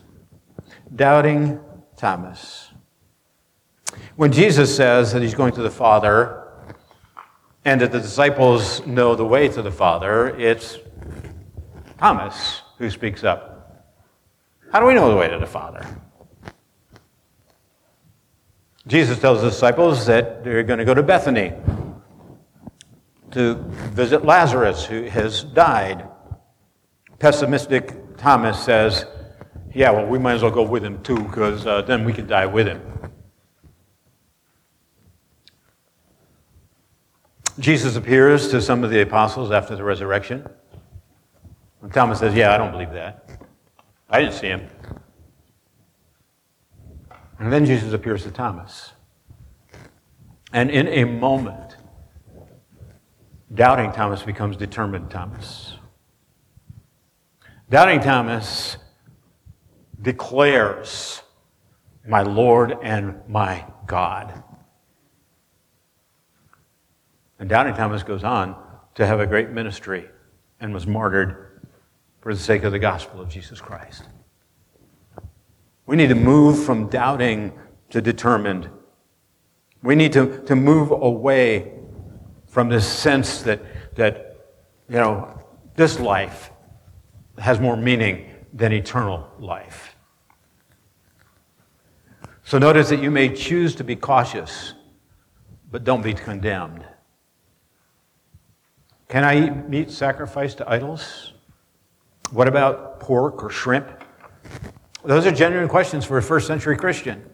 Doubting 0.95 1.59
Thomas. 1.97 2.69
When 4.15 4.31
Jesus 4.31 4.75
says 4.75 5.11
that 5.13 5.23
he's 5.23 5.33
going 5.33 5.53
to 5.53 5.63
the 5.63 5.71
Father 5.71 6.45
and 7.69 7.81
that 7.81 7.91
the 7.91 7.99
disciples 7.99 8.83
know 8.87 9.13
the 9.13 9.23
way 9.23 9.47
to 9.47 9.61
the 9.61 9.69
Father, 9.69 10.35
it's 10.39 10.79
Thomas 11.99 12.63
who 12.79 12.89
speaks 12.89 13.23
up. 13.23 13.85
How 14.71 14.79
do 14.79 14.87
we 14.87 14.95
know 14.95 15.07
the 15.07 15.15
way 15.15 15.27
to 15.29 15.37
the 15.37 15.45
Father? 15.45 15.85
Jesus 18.87 19.19
tells 19.19 19.43
the 19.43 19.51
disciples 19.51 20.07
that 20.07 20.43
they're 20.43 20.63
going 20.63 20.79
to 20.79 20.85
go 20.85 20.95
to 20.95 21.03
Bethany 21.03 21.53
to 23.33 23.53
visit 23.93 24.25
Lazarus, 24.25 24.83
who 24.83 25.03
has 25.03 25.43
died. 25.43 26.09
Pessimistic 27.19 28.17
Thomas 28.17 28.59
says, 28.65 29.05
Yeah, 29.75 29.91
well, 29.91 30.07
we 30.07 30.17
might 30.17 30.33
as 30.33 30.41
well 30.41 30.49
go 30.49 30.63
with 30.63 30.83
him 30.83 31.03
too, 31.03 31.19
because 31.19 31.67
uh, 31.67 31.83
then 31.83 32.03
we 32.03 32.13
can 32.13 32.25
die 32.25 32.47
with 32.47 32.65
him. 32.65 32.81
Jesus 37.59 37.97
appears 37.97 38.47
to 38.49 38.61
some 38.61 38.85
of 38.85 38.89
the 38.89 39.01
apostles 39.01 39.51
after 39.51 39.75
the 39.75 39.83
resurrection. 39.83 40.47
And 41.81 41.93
Thomas 41.93 42.19
says, 42.19 42.33
Yeah, 42.33 42.53
I 42.53 42.57
don't 42.57 42.71
believe 42.71 42.91
that. 42.93 43.29
I 44.09 44.21
didn't 44.21 44.35
see 44.35 44.47
him. 44.47 44.67
And 47.37 47.51
then 47.51 47.65
Jesus 47.65 47.91
appears 47.93 48.23
to 48.23 48.31
Thomas. 48.31 48.93
And 50.53 50.71
in 50.71 50.87
a 50.87 51.03
moment, 51.03 51.75
doubting 53.53 53.91
Thomas 53.91 54.23
becomes 54.23 54.55
determined 54.55 55.11
Thomas. 55.11 55.73
Doubting 57.69 57.99
Thomas 57.99 58.77
declares, 60.01 61.21
My 62.07 62.21
Lord 62.21 62.77
and 62.81 63.21
my 63.27 63.65
God. 63.85 64.43
And 67.39 67.47
Doubting 67.49 67.73
Thomas 67.73 68.03
goes 68.03 68.23
on 68.23 68.55
to 68.95 69.05
have 69.05 69.19
a 69.19 69.25
great 69.25 69.49
ministry 69.49 70.09
and 70.59 70.73
was 70.73 70.85
martyred 70.85 71.61
for 72.21 72.33
the 72.33 72.39
sake 72.39 72.63
of 72.63 72.73
the 72.73 72.79
gospel 72.79 73.21
of 73.21 73.29
Jesus 73.29 73.61
Christ. 73.61 74.03
We 75.85 75.95
need 75.95 76.09
to 76.09 76.15
move 76.15 76.63
from 76.63 76.87
doubting 76.89 77.53
to 77.91 78.01
determined. 78.01 78.69
We 79.81 79.95
need 79.95 80.13
to, 80.13 80.43
to 80.45 80.55
move 80.55 80.91
away 80.91 81.71
from 82.47 82.67
this 82.69 82.85
sense 82.85 83.41
that, 83.43 83.95
that, 83.95 84.37
you 84.89 84.97
know, 84.97 85.41
this 85.75 85.99
life 85.99 86.51
has 87.37 87.59
more 87.59 87.77
meaning 87.77 88.29
than 88.53 88.73
eternal 88.73 89.31
life. 89.39 89.95
So 92.43 92.57
notice 92.57 92.89
that 92.89 93.01
you 93.01 93.11
may 93.11 93.33
choose 93.33 93.75
to 93.75 93.83
be 93.83 93.95
cautious, 93.95 94.73
but 95.71 95.83
don't 95.83 96.01
be 96.01 96.13
condemned. 96.13 96.83
Can 99.09 99.23
I 99.23 99.47
eat 99.47 99.67
meat 99.67 99.91
sacrificed 99.91 100.59
to 100.59 100.69
idols? 100.69 101.33
What 102.31 102.47
about 102.47 102.99
pork 102.99 103.43
or 103.43 103.49
shrimp? 103.49 103.89
Those 105.03 105.25
are 105.25 105.31
genuine 105.31 105.67
questions 105.67 106.05
for 106.05 106.17
a 106.17 106.21
first 106.21 106.45
century 106.45 106.77
Christian 106.77 107.25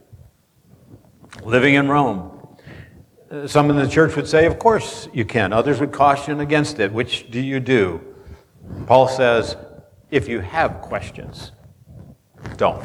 living 1.44 1.76
in 1.76 1.90
Rome. 1.90 2.32
Uh, 3.30 3.46
some 3.46 3.70
in 3.70 3.76
the 3.76 3.88
church 3.88 4.16
would 4.16 4.28
say, 4.28 4.46
Of 4.46 4.58
course 4.58 5.10
you 5.14 5.26
can. 5.26 5.52
Others 5.52 5.80
would 5.82 5.92
caution 5.92 6.40
against 6.40 6.80
it. 6.80 6.94
Which 6.94 7.30
do 7.30 7.42
you 7.42 7.60
do? 7.60 8.02
Paul 8.88 9.08
says, 9.08 9.58
If 10.12 10.28
you 10.30 10.40
have 10.40 10.82
questions, 10.82 11.52
don't. 12.56 12.84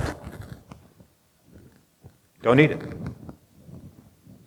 Don't 2.43 2.59
eat 2.59 2.73
it. 2.73 2.83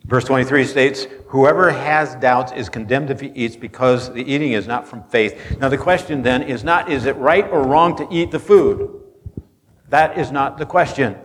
Verse 0.04 0.24
23 0.24 0.64
states, 0.66 1.06
Whoever 1.28 1.70
has 1.70 2.14
doubts 2.16 2.52
is 2.52 2.68
condemned 2.68 3.10
if 3.10 3.20
he 3.20 3.28
eats 3.28 3.56
because 3.56 4.12
the 4.12 4.22
eating 4.22 4.52
is 4.52 4.66
not 4.66 4.86
from 4.86 5.02
faith. 5.04 5.58
Now, 5.58 5.68
the 5.68 5.78
question 5.78 6.22
then 6.22 6.42
is 6.42 6.62
not, 6.62 6.92
is 6.92 7.06
it 7.06 7.16
right 7.16 7.48
or 7.50 7.62
wrong 7.62 7.96
to 7.96 8.06
eat 8.10 8.30
the 8.30 8.38
food? 8.38 9.02
That 9.88 10.18
is 10.18 10.30
not 10.30 10.58
the 10.58 10.66
question. 10.66 11.16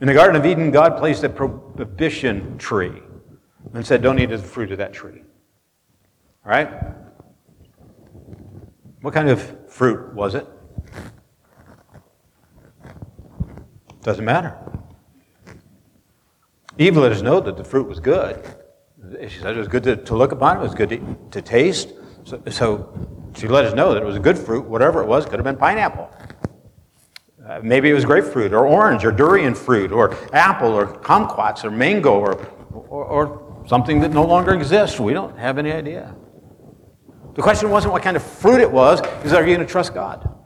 In 0.00 0.06
the 0.06 0.14
Garden 0.14 0.36
of 0.36 0.46
Eden, 0.46 0.70
God 0.70 0.96
placed 0.96 1.24
a 1.24 1.28
prohibition 1.28 2.56
tree 2.56 3.02
and 3.74 3.86
said, 3.86 4.00
Don't 4.00 4.18
eat 4.18 4.26
the 4.26 4.38
fruit 4.38 4.72
of 4.72 4.78
that 4.78 4.92
tree. 4.92 5.22
All 6.44 6.52
right? 6.52 6.70
What 9.02 9.12
kind 9.12 9.28
of 9.28 9.70
fruit 9.70 10.14
was 10.14 10.34
it? 10.34 10.46
Doesn't 14.02 14.24
matter. 14.24 14.56
Eve 16.78 16.96
let 16.96 17.10
us 17.10 17.22
know 17.22 17.40
that 17.40 17.56
the 17.56 17.64
fruit 17.64 17.88
was 17.88 17.98
good. 17.98 18.40
She 19.28 19.40
said 19.40 19.56
it 19.56 19.58
was 19.58 19.68
good 19.68 19.82
to, 19.82 19.96
to 19.96 20.16
look 20.16 20.32
upon, 20.32 20.58
it 20.58 20.60
was 20.60 20.74
good 20.74 20.90
to, 20.90 21.16
to 21.32 21.42
taste. 21.42 21.92
So, 22.24 22.40
so, 22.50 23.08
she 23.36 23.48
let 23.48 23.64
us 23.64 23.74
know 23.74 23.94
that 23.94 24.02
it 24.02 24.06
was 24.06 24.16
a 24.16 24.20
good 24.20 24.38
fruit, 24.38 24.64
whatever 24.64 25.02
it 25.02 25.06
was, 25.06 25.24
could 25.24 25.34
have 25.34 25.44
been 25.44 25.56
pineapple. 25.56 26.10
Uh, 27.46 27.60
maybe 27.62 27.88
it 27.88 27.94
was 27.94 28.04
grapefruit 28.04 28.52
or 28.52 28.66
orange 28.66 29.04
or 29.04 29.12
durian 29.12 29.54
fruit 29.54 29.92
or 29.92 30.14
apple 30.34 30.72
or 30.72 30.86
kumquats 30.86 31.64
or 31.64 31.70
mango 31.70 32.18
or, 32.18 32.34
or, 32.72 33.04
or 33.04 33.64
something 33.66 34.00
that 34.00 34.12
no 34.12 34.24
longer 34.24 34.54
exists. 34.54 35.00
We 35.00 35.12
don't 35.12 35.36
have 35.38 35.58
any 35.58 35.72
idea. 35.72 36.14
The 37.34 37.42
question 37.42 37.70
wasn't 37.70 37.92
what 37.92 38.02
kind 38.02 38.16
of 38.16 38.22
fruit 38.22 38.60
it 38.60 38.70
was, 38.70 39.00
is 39.24 39.32
are 39.32 39.46
you 39.46 39.54
going 39.54 39.66
to 39.66 39.70
trust 39.70 39.94
God? 39.94 40.37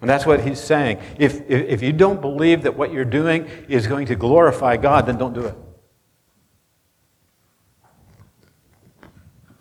And 0.00 0.10
that's 0.10 0.26
what 0.26 0.40
he's 0.40 0.60
saying. 0.60 1.00
If, 1.18 1.40
if, 1.48 1.68
if, 1.68 1.82
you 1.82 1.92
don't 1.92 2.20
believe 2.20 2.62
that 2.62 2.76
what 2.76 2.92
you're 2.92 3.04
doing 3.04 3.48
is 3.68 3.86
going 3.86 4.06
to 4.06 4.14
glorify 4.14 4.76
God, 4.76 5.06
then 5.06 5.16
don't 5.16 5.32
do 5.32 5.46
it. 5.46 5.56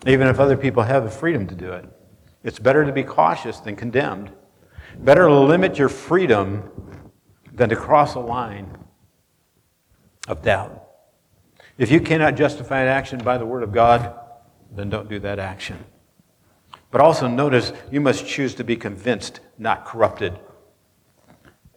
Even 0.05 0.27
if 0.27 0.39
other 0.39 0.57
people 0.57 0.83
have 0.83 1.03
the 1.03 1.09
freedom 1.09 1.47
to 1.47 1.55
do 1.55 1.71
it. 1.71 1.85
It's 2.43 2.59
better 2.59 2.85
to 2.85 2.91
be 2.91 3.03
cautious 3.03 3.59
than 3.59 3.75
condemned. 3.75 4.31
Better 4.99 5.31
limit 5.31 5.79
your 5.79 5.89
freedom 5.89 7.11
than 7.53 7.69
to 7.69 7.75
cross 7.75 8.15
a 8.15 8.19
line 8.19 8.77
of 10.27 10.43
doubt. 10.43 10.85
If 11.77 11.91
you 11.91 11.99
cannot 11.99 12.35
justify 12.35 12.81
an 12.81 12.87
action 12.87 13.19
by 13.19 13.37
the 13.37 13.45
Word 13.45 13.63
of 13.63 13.71
God, 13.71 14.13
then 14.71 14.89
don't 14.89 15.09
do 15.09 15.19
that 15.19 15.39
action. 15.39 15.83
But 16.95 17.01
also 17.01 17.27
notice 17.27 17.73
you 17.91 17.99
must 17.99 18.25
choose 18.25 18.55
to 18.55 18.63
be 18.63 18.77
convinced, 18.77 19.41
not 19.57 19.83
corrupted. 19.83 20.39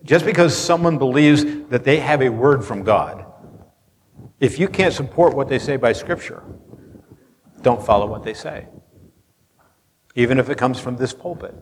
Just 0.05 0.25
because 0.25 0.57
someone 0.57 0.97
believes 0.97 1.45
that 1.71 1.83
they 1.83 1.99
have 1.99 2.23
a 2.23 2.29
word 2.29 2.65
from 2.65 2.85
God, 2.85 3.27
if 4.39 4.61
you 4.61 4.69
can't 4.69 4.95
support 4.95 5.35
what 5.35 5.49
they 5.49 5.59
say 5.59 5.77
by 5.77 5.93
Scripture, 5.93 6.45
don't 7.63 7.85
follow 7.85 8.07
what 8.07 8.23
they 8.23 8.33
say, 8.33 8.69
even 10.15 10.39
if 10.39 10.49
it 10.51 10.57
comes 10.57 10.79
from 10.79 10.97
this 10.97 11.13
pulpit. 11.13 11.53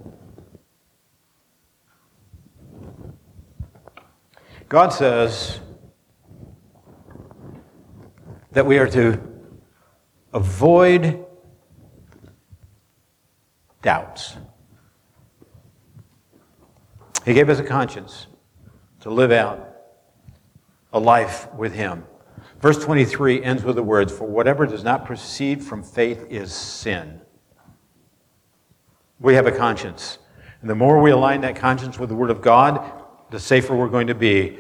God 4.69 4.91
says 4.91 5.61
that 8.53 8.67
we 8.67 8.77
are 8.77 8.89
to 8.89 9.19
avoid 10.35 11.26
doubts. 13.87 14.37
He 17.25 17.33
gave 17.33 17.49
us 17.49 17.61
a 17.61 17.63
conscience 17.63 18.27
to 19.01 19.11
live 19.11 19.31
out 19.31 19.77
a 20.93 20.99
life 20.99 21.47
with 21.55 21.73
Him. 21.73 22.05
Verse 22.61 22.83
23 22.83 23.45
ends 23.45 23.63
with 23.63 23.77
the 23.77 23.85
words 23.85 24.13
For 24.13 24.27
whatever 24.27 24.67
does 24.67 24.83
not 24.83 25.07
proceed 25.07 25.63
from 25.63 25.85
faith 25.85 26.27
is 26.29 26.53
sin. 26.53 27.21
We 29.21 29.35
have 29.35 29.47
a 29.47 29.53
conscience. 29.53 30.19
And 30.63 30.69
the 30.69 30.75
more 30.75 31.01
we 31.01 31.13
align 31.13 31.43
that 31.43 31.55
conscience 31.55 31.97
with 31.97 32.09
the 32.09 32.17
Word 32.17 32.31
of 32.31 32.43
God, 32.43 33.05
the 33.31 33.39
safer 33.39 33.77
we're 33.77 33.89
going 33.89 34.09
to 34.09 34.17
be. 34.17 34.59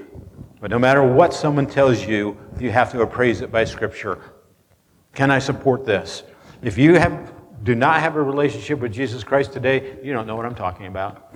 But 0.60 0.70
no 0.70 0.78
matter 0.78 1.02
what 1.02 1.34
someone 1.34 1.66
tells 1.66 2.06
you, 2.06 2.38
you 2.60 2.70
have 2.70 2.92
to 2.92 3.00
appraise 3.00 3.40
it 3.40 3.50
by 3.50 3.64
Scripture. 3.64 4.20
Can 5.14 5.32
I 5.32 5.40
support 5.40 5.84
this? 5.84 6.22
If 6.62 6.78
you 6.78 6.94
have, 6.94 7.32
do 7.62 7.74
not 7.74 8.00
have 8.00 8.16
a 8.16 8.22
relationship 8.22 8.80
with 8.80 8.92
Jesus 8.92 9.24
Christ 9.24 9.52
today, 9.52 9.96
you 10.02 10.12
don't 10.12 10.26
know 10.26 10.36
what 10.36 10.46
I'm 10.46 10.54
talking 10.54 10.86
about. 10.86 11.34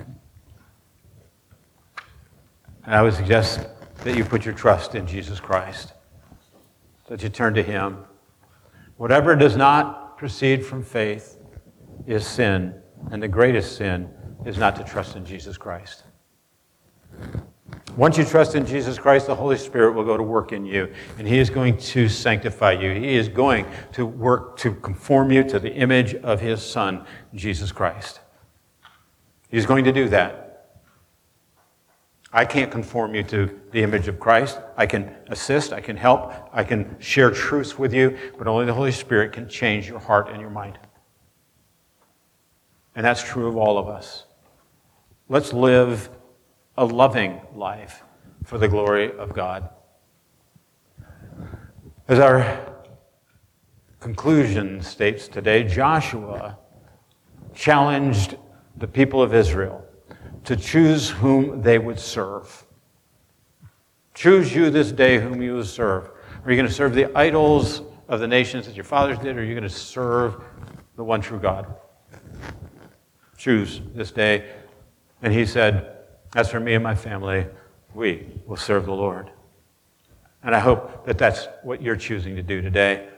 And 2.84 2.94
I 2.94 3.02
would 3.02 3.14
suggest 3.14 3.66
that 4.04 4.16
you 4.16 4.24
put 4.24 4.44
your 4.44 4.54
trust 4.54 4.94
in 4.94 5.06
Jesus 5.06 5.40
Christ, 5.40 5.92
that 7.08 7.22
you 7.22 7.28
turn 7.28 7.54
to 7.54 7.62
Him. 7.62 7.98
Whatever 8.96 9.36
does 9.36 9.56
not 9.56 10.16
proceed 10.16 10.64
from 10.64 10.82
faith 10.82 11.38
is 12.06 12.26
sin, 12.26 12.74
and 13.10 13.22
the 13.22 13.28
greatest 13.28 13.76
sin 13.76 14.10
is 14.44 14.58
not 14.58 14.76
to 14.76 14.84
trust 14.84 15.16
in 15.16 15.24
Jesus 15.24 15.56
Christ. 15.56 16.04
Once 17.96 18.16
you 18.16 18.24
trust 18.24 18.54
in 18.54 18.64
Jesus 18.64 18.98
Christ, 18.98 19.26
the 19.26 19.34
Holy 19.34 19.58
Spirit 19.58 19.92
will 19.92 20.04
go 20.04 20.16
to 20.16 20.22
work 20.22 20.52
in 20.52 20.64
you, 20.64 20.92
and 21.18 21.26
He 21.26 21.38
is 21.38 21.50
going 21.50 21.76
to 21.78 22.08
sanctify 22.08 22.72
you. 22.72 22.92
He 22.92 23.16
is 23.16 23.28
going 23.28 23.66
to 23.92 24.06
work 24.06 24.56
to 24.58 24.74
conform 24.74 25.32
you 25.32 25.42
to 25.44 25.58
the 25.58 25.72
image 25.72 26.14
of 26.14 26.40
His 26.40 26.62
Son, 26.62 27.04
Jesus 27.34 27.72
Christ. 27.72 28.20
He's 29.48 29.66
going 29.66 29.84
to 29.84 29.92
do 29.92 30.08
that. 30.08 30.46
I 32.32 32.44
can't 32.44 32.70
conform 32.70 33.16
you 33.16 33.24
to 33.24 33.60
the 33.72 33.82
image 33.82 34.06
of 34.06 34.20
Christ. 34.20 34.60
I 34.76 34.86
can 34.86 35.16
assist, 35.26 35.72
I 35.72 35.80
can 35.80 35.96
help, 35.96 36.32
I 36.52 36.62
can 36.62 36.96
share 37.00 37.32
truths 37.32 37.76
with 37.76 37.92
you, 37.92 38.16
but 38.38 38.46
only 38.46 38.66
the 38.66 38.74
Holy 38.74 38.92
Spirit 38.92 39.32
can 39.32 39.48
change 39.48 39.88
your 39.88 39.98
heart 39.98 40.28
and 40.28 40.40
your 40.40 40.50
mind. 40.50 40.78
And 42.94 43.04
that's 43.04 43.22
true 43.22 43.48
of 43.48 43.56
all 43.56 43.78
of 43.78 43.88
us. 43.88 44.26
Let's 45.28 45.52
live 45.52 46.08
a 46.76 46.84
loving 46.84 47.40
life 47.54 48.04
for 48.44 48.58
the 48.58 48.68
glory 48.68 49.12
of 49.18 49.32
God. 49.32 49.68
As 52.08 52.18
our 52.18 52.74
conclusion 54.00 54.82
states 54.82 55.28
today, 55.28 55.62
Joshua 55.62 56.58
challenged 57.54 58.36
the 58.76 58.88
people 58.88 59.22
of 59.22 59.34
Israel 59.34 59.84
to 60.44 60.56
choose 60.56 61.10
whom 61.10 61.62
they 61.62 61.78
would 61.78 62.00
serve. 62.00 62.64
Choose 64.14 64.54
you 64.54 64.70
this 64.70 64.90
day 64.90 65.18
whom 65.18 65.40
you 65.42 65.54
will 65.54 65.64
serve. 65.64 66.10
Are 66.44 66.50
you 66.50 66.56
going 66.56 66.68
to 66.68 66.74
serve 66.74 66.94
the 66.94 67.16
idols 67.16 67.82
of 68.08 68.20
the 68.20 68.26
nations 68.26 68.66
that 68.66 68.74
your 68.74 68.84
fathers 68.84 69.18
did, 69.18 69.36
or 69.36 69.40
are 69.40 69.44
you 69.44 69.54
going 69.54 69.62
to 69.62 69.68
serve 69.68 70.42
the 70.96 71.04
one 71.04 71.20
true 71.20 71.38
God? 71.38 71.72
Choose 73.36 73.80
this 73.94 74.10
day. 74.10 74.50
And 75.22 75.32
he 75.32 75.46
said, 75.46 75.99
As 76.34 76.50
for 76.50 76.60
me 76.60 76.74
and 76.74 76.84
my 76.84 76.94
family, 76.94 77.46
we 77.94 78.26
will 78.46 78.56
serve 78.56 78.86
the 78.86 78.92
Lord. 78.92 79.30
And 80.42 80.54
I 80.54 80.60
hope 80.60 81.04
that 81.06 81.18
that's 81.18 81.48
what 81.62 81.82
you're 81.82 81.96
choosing 81.96 82.36
to 82.36 82.42
do 82.42 82.62
today. 82.62 83.08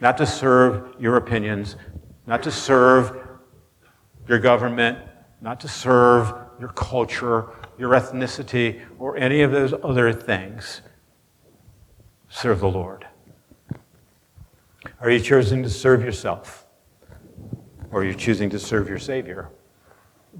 Not 0.00 0.18
to 0.18 0.26
serve 0.26 0.94
your 0.98 1.16
opinions, 1.16 1.76
not 2.26 2.42
to 2.42 2.50
serve 2.50 3.28
your 4.28 4.38
government, 4.38 4.98
not 5.40 5.60
to 5.60 5.68
serve 5.68 6.34
your 6.58 6.70
culture, 6.70 7.48
your 7.78 7.90
ethnicity, 7.90 8.80
or 8.98 9.16
any 9.16 9.42
of 9.42 9.52
those 9.52 9.72
other 9.82 10.12
things. 10.12 10.82
Serve 12.28 12.60
the 12.60 12.68
Lord. 12.68 13.06
Are 15.00 15.10
you 15.10 15.20
choosing 15.20 15.62
to 15.62 15.70
serve 15.70 16.04
yourself? 16.04 16.66
Or 17.90 18.00
are 18.00 18.04
you 18.04 18.14
choosing 18.14 18.50
to 18.50 18.58
serve 18.58 18.88
your 18.88 18.98
Savior? 18.98 19.50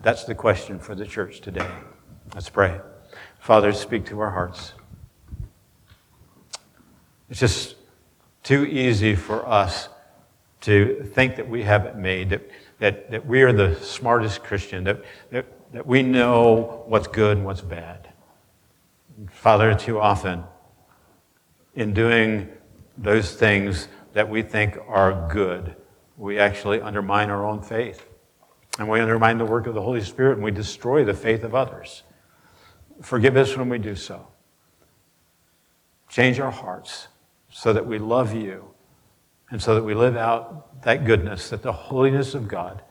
That's 0.03 0.25
the 0.25 0.35
question 0.35 0.79
for 0.79 0.95
the 0.95 1.05
church 1.05 1.41
today. 1.41 1.69
Let's 2.35 2.49
pray. 2.49 2.81
Father, 3.41 3.73
speak 3.73 4.07
to 4.07 4.21
our 4.21 4.31
hearts. 4.31 4.73
It's 7.29 7.41
just 7.41 7.77
too 8.43 8.65
easy 8.65 9.15
for 9.15 9.47
us 9.47 9.91
to 10.63 11.11
think 11.13 11.37
that 11.37 11.47
we 11.47 11.63
have 11.65 11.85
it 11.85 11.97
made, 11.97 12.31
that, 12.31 12.51
that, 12.79 13.11
that 13.11 13.27
we 13.27 13.43
are 13.43 13.53
the 13.53 13.75
smartest 13.77 14.43
Christian, 14.43 14.85
that, 14.85 15.05
that, 15.31 15.47
that 15.73 15.87
we 15.87 16.03
know 16.03 16.85
what's 16.87 17.07
good 17.07 17.37
and 17.37 17.45
what's 17.45 17.61
bad. 17.61 18.09
Father, 19.31 19.75
too 19.75 20.01
often, 20.01 20.45
in 21.75 21.93
doing 21.93 22.49
those 22.97 23.35
things 23.35 23.89
that 24.15 24.31
we 24.31 24.41
think 24.41 24.79
are 24.89 25.29
good, 25.31 25.77
we 26.17 26.39
actually 26.39 26.81
undermine 26.81 27.29
our 27.29 27.45
own 27.45 27.61
faith. 27.61 28.07
And 28.79 28.89
we 28.89 29.01
undermine 29.01 29.37
the 29.37 29.45
work 29.45 29.67
of 29.67 29.75
the 29.75 29.83
Holy 29.83 30.01
Spirit 30.01 30.37
and 30.37 30.43
we 30.43 30.51
destroy 30.51 31.05
the 31.05 31.13
faith 31.13 31.45
of 31.45 31.55
others. 31.55 32.05
Forgive 33.01 33.37
us 33.37 33.57
when 33.57 33.69
we 33.69 33.79
do 33.79 33.97
so. 33.97 34.27
Change 36.09 36.41
our 36.41 36.51
hearts 36.51 37.09
so 37.51 37.73
that 37.73 37.87
we 37.87 37.99
love 37.99 38.35
you 38.35 38.73
and 39.51 39.63
so 39.63 39.75
that 39.75 39.83
we 39.83 39.95
live 39.95 40.17
out 40.17 40.83
that 40.83 41.05
goodness, 41.05 41.51
that 41.51 41.63
the 41.63 41.73
holiness 41.73 42.35
of 42.35 42.49
God 42.49 42.83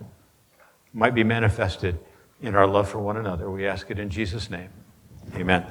might 0.93 1.13
be 1.13 1.23
manifested 1.23 1.99
in 2.41 2.55
our 2.55 2.67
love 2.67 2.89
for 2.89 2.99
one 2.99 3.17
another. 3.17 3.49
We 3.49 3.67
ask 3.67 3.91
it 3.91 3.99
in 3.99 4.09
Jesus' 4.09 4.49
name. 4.49 4.69
Amen. 5.35 5.59